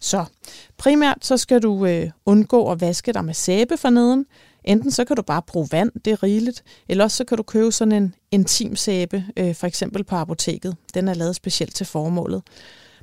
Så 0.00 0.24
primært 0.78 1.18
så 1.20 1.36
skal 1.36 1.62
du 1.62 1.86
øh, 1.86 2.10
undgå 2.26 2.70
at 2.70 2.80
vaske 2.80 3.12
dig 3.12 3.24
med 3.24 3.34
sæbe 3.34 3.76
for 3.76 3.90
neden. 3.90 4.26
Enten 4.64 4.90
så 4.90 5.04
kan 5.04 5.16
du 5.16 5.22
bare 5.22 5.42
bruge 5.42 5.68
vand, 5.72 5.90
det 6.04 6.12
er 6.12 6.22
rigeligt, 6.22 6.64
eller 6.88 7.04
også 7.04 7.16
så 7.16 7.24
kan 7.24 7.36
du 7.36 7.42
købe 7.42 7.72
sådan 7.72 7.92
en 7.92 8.14
intimsæbe, 8.30 9.24
øh, 9.36 9.54
for 9.54 9.66
eksempel 9.66 10.04
på 10.04 10.16
apoteket. 10.16 10.76
Den 10.94 11.08
er 11.08 11.14
lavet 11.14 11.36
specielt 11.36 11.74
til 11.74 11.86
formålet. 11.86 12.42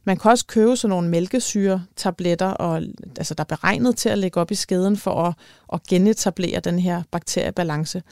Man 0.03 0.17
kan 0.17 0.31
også 0.31 0.45
købe 0.45 0.77
sådan 0.77 0.89
nogle 0.89 1.09
mælkesyre-tabletter, 1.09 2.47
og, 2.47 2.81
altså, 3.17 3.33
der 3.33 3.43
er 3.43 3.55
beregnet 3.55 3.97
til 3.97 4.09
at 4.09 4.17
lægge 4.17 4.39
op 4.39 4.51
i 4.51 4.55
skeden 4.55 4.97
for 4.97 5.23
at, 5.23 5.33
at 5.73 5.83
genetablere 5.83 6.59
den 6.59 6.79
her 6.79 7.03
bakteriebalance. 7.11 8.03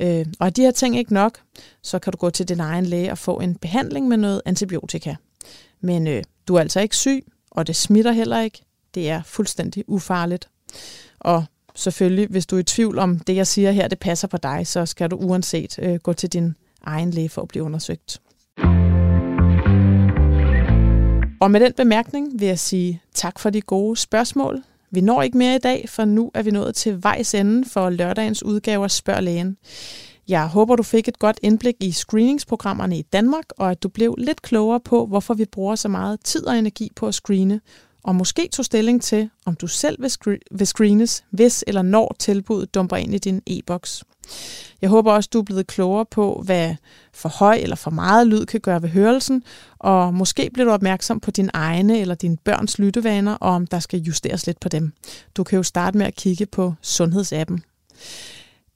Øh, 0.00 0.26
og 0.40 0.46
er 0.46 0.50
de 0.50 0.62
her 0.62 0.70
ting 0.70 0.98
ikke 0.98 1.14
nok, 1.14 1.38
så 1.82 1.98
kan 1.98 2.12
du 2.12 2.16
gå 2.16 2.30
til 2.30 2.48
din 2.48 2.60
egen 2.60 2.86
læge 2.86 3.10
og 3.10 3.18
få 3.18 3.40
en 3.40 3.54
behandling 3.54 4.08
med 4.08 4.16
noget 4.16 4.42
antibiotika. 4.44 5.14
Men 5.80 6.06
øh, 6.06 6.22
du 6.48 6.54
er 6.54 6.60
altså 6.60 6.80
ikke 6.80 6.96
syg, 6.96 7.26
og 7.50 7.66
det 7.66 7.76
smitter 7.76 8.12
heller 8.12 8.40
ikke. 8.40 8.62
Det 8.94 9.10
er 9.10 9.22
fuldstændig 9.22 9.84
ufarligt. 9.86 10.48
Og 11.20 11.44
selvfølgelig, 11.74 12.28
hvis 12.28 12.46
du 12.46 12.56
er 12.56 12.60
i 12.60 12.62
tvivl 12.62 12.98
om 12.98 13.18
det, 13.18 13.36
jeg 13.36 13.46
siger 13.46 13.70
her, 13.70 13.88
det 13.88 13.98
passer 13.98 14.28
på 14.28 14.36
dig, 14.36 14.66
så 14.66 14.86
skal 14.86 15.10
du 15.10 15.16
uanset 15.16 15.78
øh, 15.78 15.94
gå 15.96 16.12
til 16.12 16.32
din 16.32 16.54
egen 16.82 17.10
læge 17.10 17.28
for 17.28 17.42
at 17.42 17.48
blive 17.48 17.64
undersøgt. 17.64 18.20
Og 21.44 21.50
med 21.50 21.60
den 21.60 21.72
bemærkning 21.72 22.40
vil 22.40 22.48
jeg 22.48 22.58
sige 22.58 23.02
tak 23.14 23.38
for 23.38 23.50
de 23.50 23.60
gode 23.60 23.96
spørgsmål. 23.96 24.62
Vi 24.90 25.00
når 25.00 25.22
ikke 25.22 25.38
mere 25.38 25.56
i 25.56 25.58
dag, 25.58 25.88
for 25.88 26.04
nu 26.04 26.30
er 26.34 26.42
vi 26.42 26.50
nået 26.50 26.74
til 26.74 27.02
vejs 27.02 27.34
ende 27.34 27.68
for 27.68 27.90
lørdagens 27.90 28.42
udgave 28.42 28.84
af 28.84 28.90
Spørg 28.90 29.22
Lægen. 29.22 29.56
Jeg 30.28 30.46
håber, 30.46 30.76
du 30.76 30.82
fik 30.82 31.08
et 31.08 31.18
godt 31.18 31.40
indblik 31.42 31.74
i 31.80 31.92
screeningsprogrammerne 31.92 32.98
i 32.98 33.02
Danmark, 33.02 33.44
og 33.58 33.70
at 33.70 33.82
du 33.82 33.88
blev 33.88 34.14
lidt 34.18 34.42
klogere 34.42 34.80
på, 34.80 35.06
hvorfor 35.06 35.34
vi 35.34 35.44
bruger 35.44 35.74
så 35.74 35.88
meget 35.88 36.20
tid 36.24 36.46
og 36.46 36.58
energi 36.58 36.90
på 36.96 37.06
at 37.06 37.14
screene, 37.14 37.60
og 38.02 38.14
måske 38.14 38.48
tog 38.52 38.64
stilling 38.64 39.02
til, 39.02 39.30
om 39.46 39.56
du 39.56 39.66
selv 39.66 40.02
vil, 40.50 40.66
screenes, 40.66 41.24
hvis 41.30 41.64
eller 41.66 41.82
når 41.82 42.16
tilbuddet 42.18 42.74
dumper 42.74 42.96
ind 42.96 43.14
i 43.14 43.18
din 43.18 43.42
e-boks. 43.46 44.04
Jeg 44.82 44.90
håber 44.90 45.12
også, 45.12 45.30
du 45.32 45.38
er 45.38 45.42
blevet 45.42 45.66
klogere 45.66 46.06
på, 46.10 46.42
hvad 46.44 46.74
for 47.12 47.28
høj 47.28 47.54
eller 47.56 47.76
for 47.76 47.90
meget 47.90 48.26
lyd 48.26 48.46
kan 48.46 48.60
gøre 48.60 48.82
ved 48.82 48.88
hørelsen, 48.88 49.42
og 49.78 50.14
måske 50.14 50.50
bliver 50.52 50.66
du 50.66 50.72
opmærksom 50.72 51.20
på 51.20 51.30
dine 51.30 51.50
egne 51.54 52.00
eller 52.00 52.14
dine 52.14 52.36
børns 52.36 52.78
lyttevaner, 52.78 53.34
og 53.34 53.50
om 53.50 53.66
der 53.66 53.78
skal 53.78 54.00
justeres 54.00 54.46
lidt 54.46 54.60
på 54.60 54.68
dem. 54.68 54.92
Du 55.36 55.44
kan 55.44 55.56
jo 55.56 55.62
starte 55.62 55.98
med 55.98 56.06
at 56.06 56.14
kigge 56.14 56.46
på 56.46 56.74
sundhedsappen. 56.82 57.64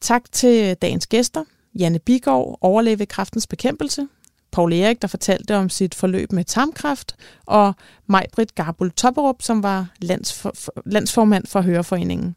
Tak 0.01 0.23
til 0.33 0.75
dagens 0.75 1.07
gæster. 1.07 1.45
Janne 1.79 1.99
Bigård, 1.99 2.59
overlæge 2.61 2.99
ved 2.99 3.07
Kræftens 3.07 3.47
bekæmpelse. 3.47 4.07
Paul 4.53 4.73
Erik, 4.73 5.03
der 5.03 5.09
fortalte 5.09 5.57
om 5.57 5.69
sit 5.69 5.95
forløb 5.95 6.33
med 6.33 6.45
tarmkræft, 6.45 7.17
og 7.47 7.75
Majbrit 8.07 8.55
Garbul 8.55 8.91
Topperup, 8.91 9.43
som 9.43 9.63
var 9.63 9.87
landsfor, 9.99 10.55
landsformand 10.87 11.47
for 11.47 11.61
Høreforeningen. 11.61 12.37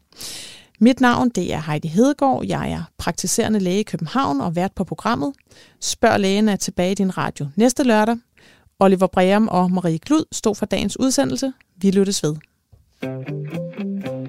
Mit 0.80 1.00
navn 1.00 1.28
det 1.28 1.52
er 1.52 1.60
Heidi 1.70 1.88
Hedegaard. 1.88 2.44
Jeg 2.44 2.72
er 2.72 2.82
praktiserende 2.98 3.58
læge 3.58 3.80
i 3.80 3.82
København 3.82 4.40
og 4.40 4.56
vært 4.56 4.72
på 4.72 4.84
programmet. 4.84 5.32
Spørg 5.80 6.20
lægen 6.20 6.48
er 6.48 6.56
tilbage 6.56 6.92
i 6.92 6.94
din 6.94 7.18
radio 7.18 7.48
næste 7.56 7.82
lørdag. 7.82 8.16
Oliver 8.78 9.06
Breum 9.06 9.48
og 9.48 9.70
Marie 9.70 9.98
Klud 9.98 10.24
stod 10.32 10.54
for 10.54 10.66
dagens 10.66 11.00
udsendelse. 11.00 11.52
Vi 11.76 11.90
lyttes 11.90 12.22
ved. 12.22 12.36
thank 13.02 14.06
you 14.06 14.21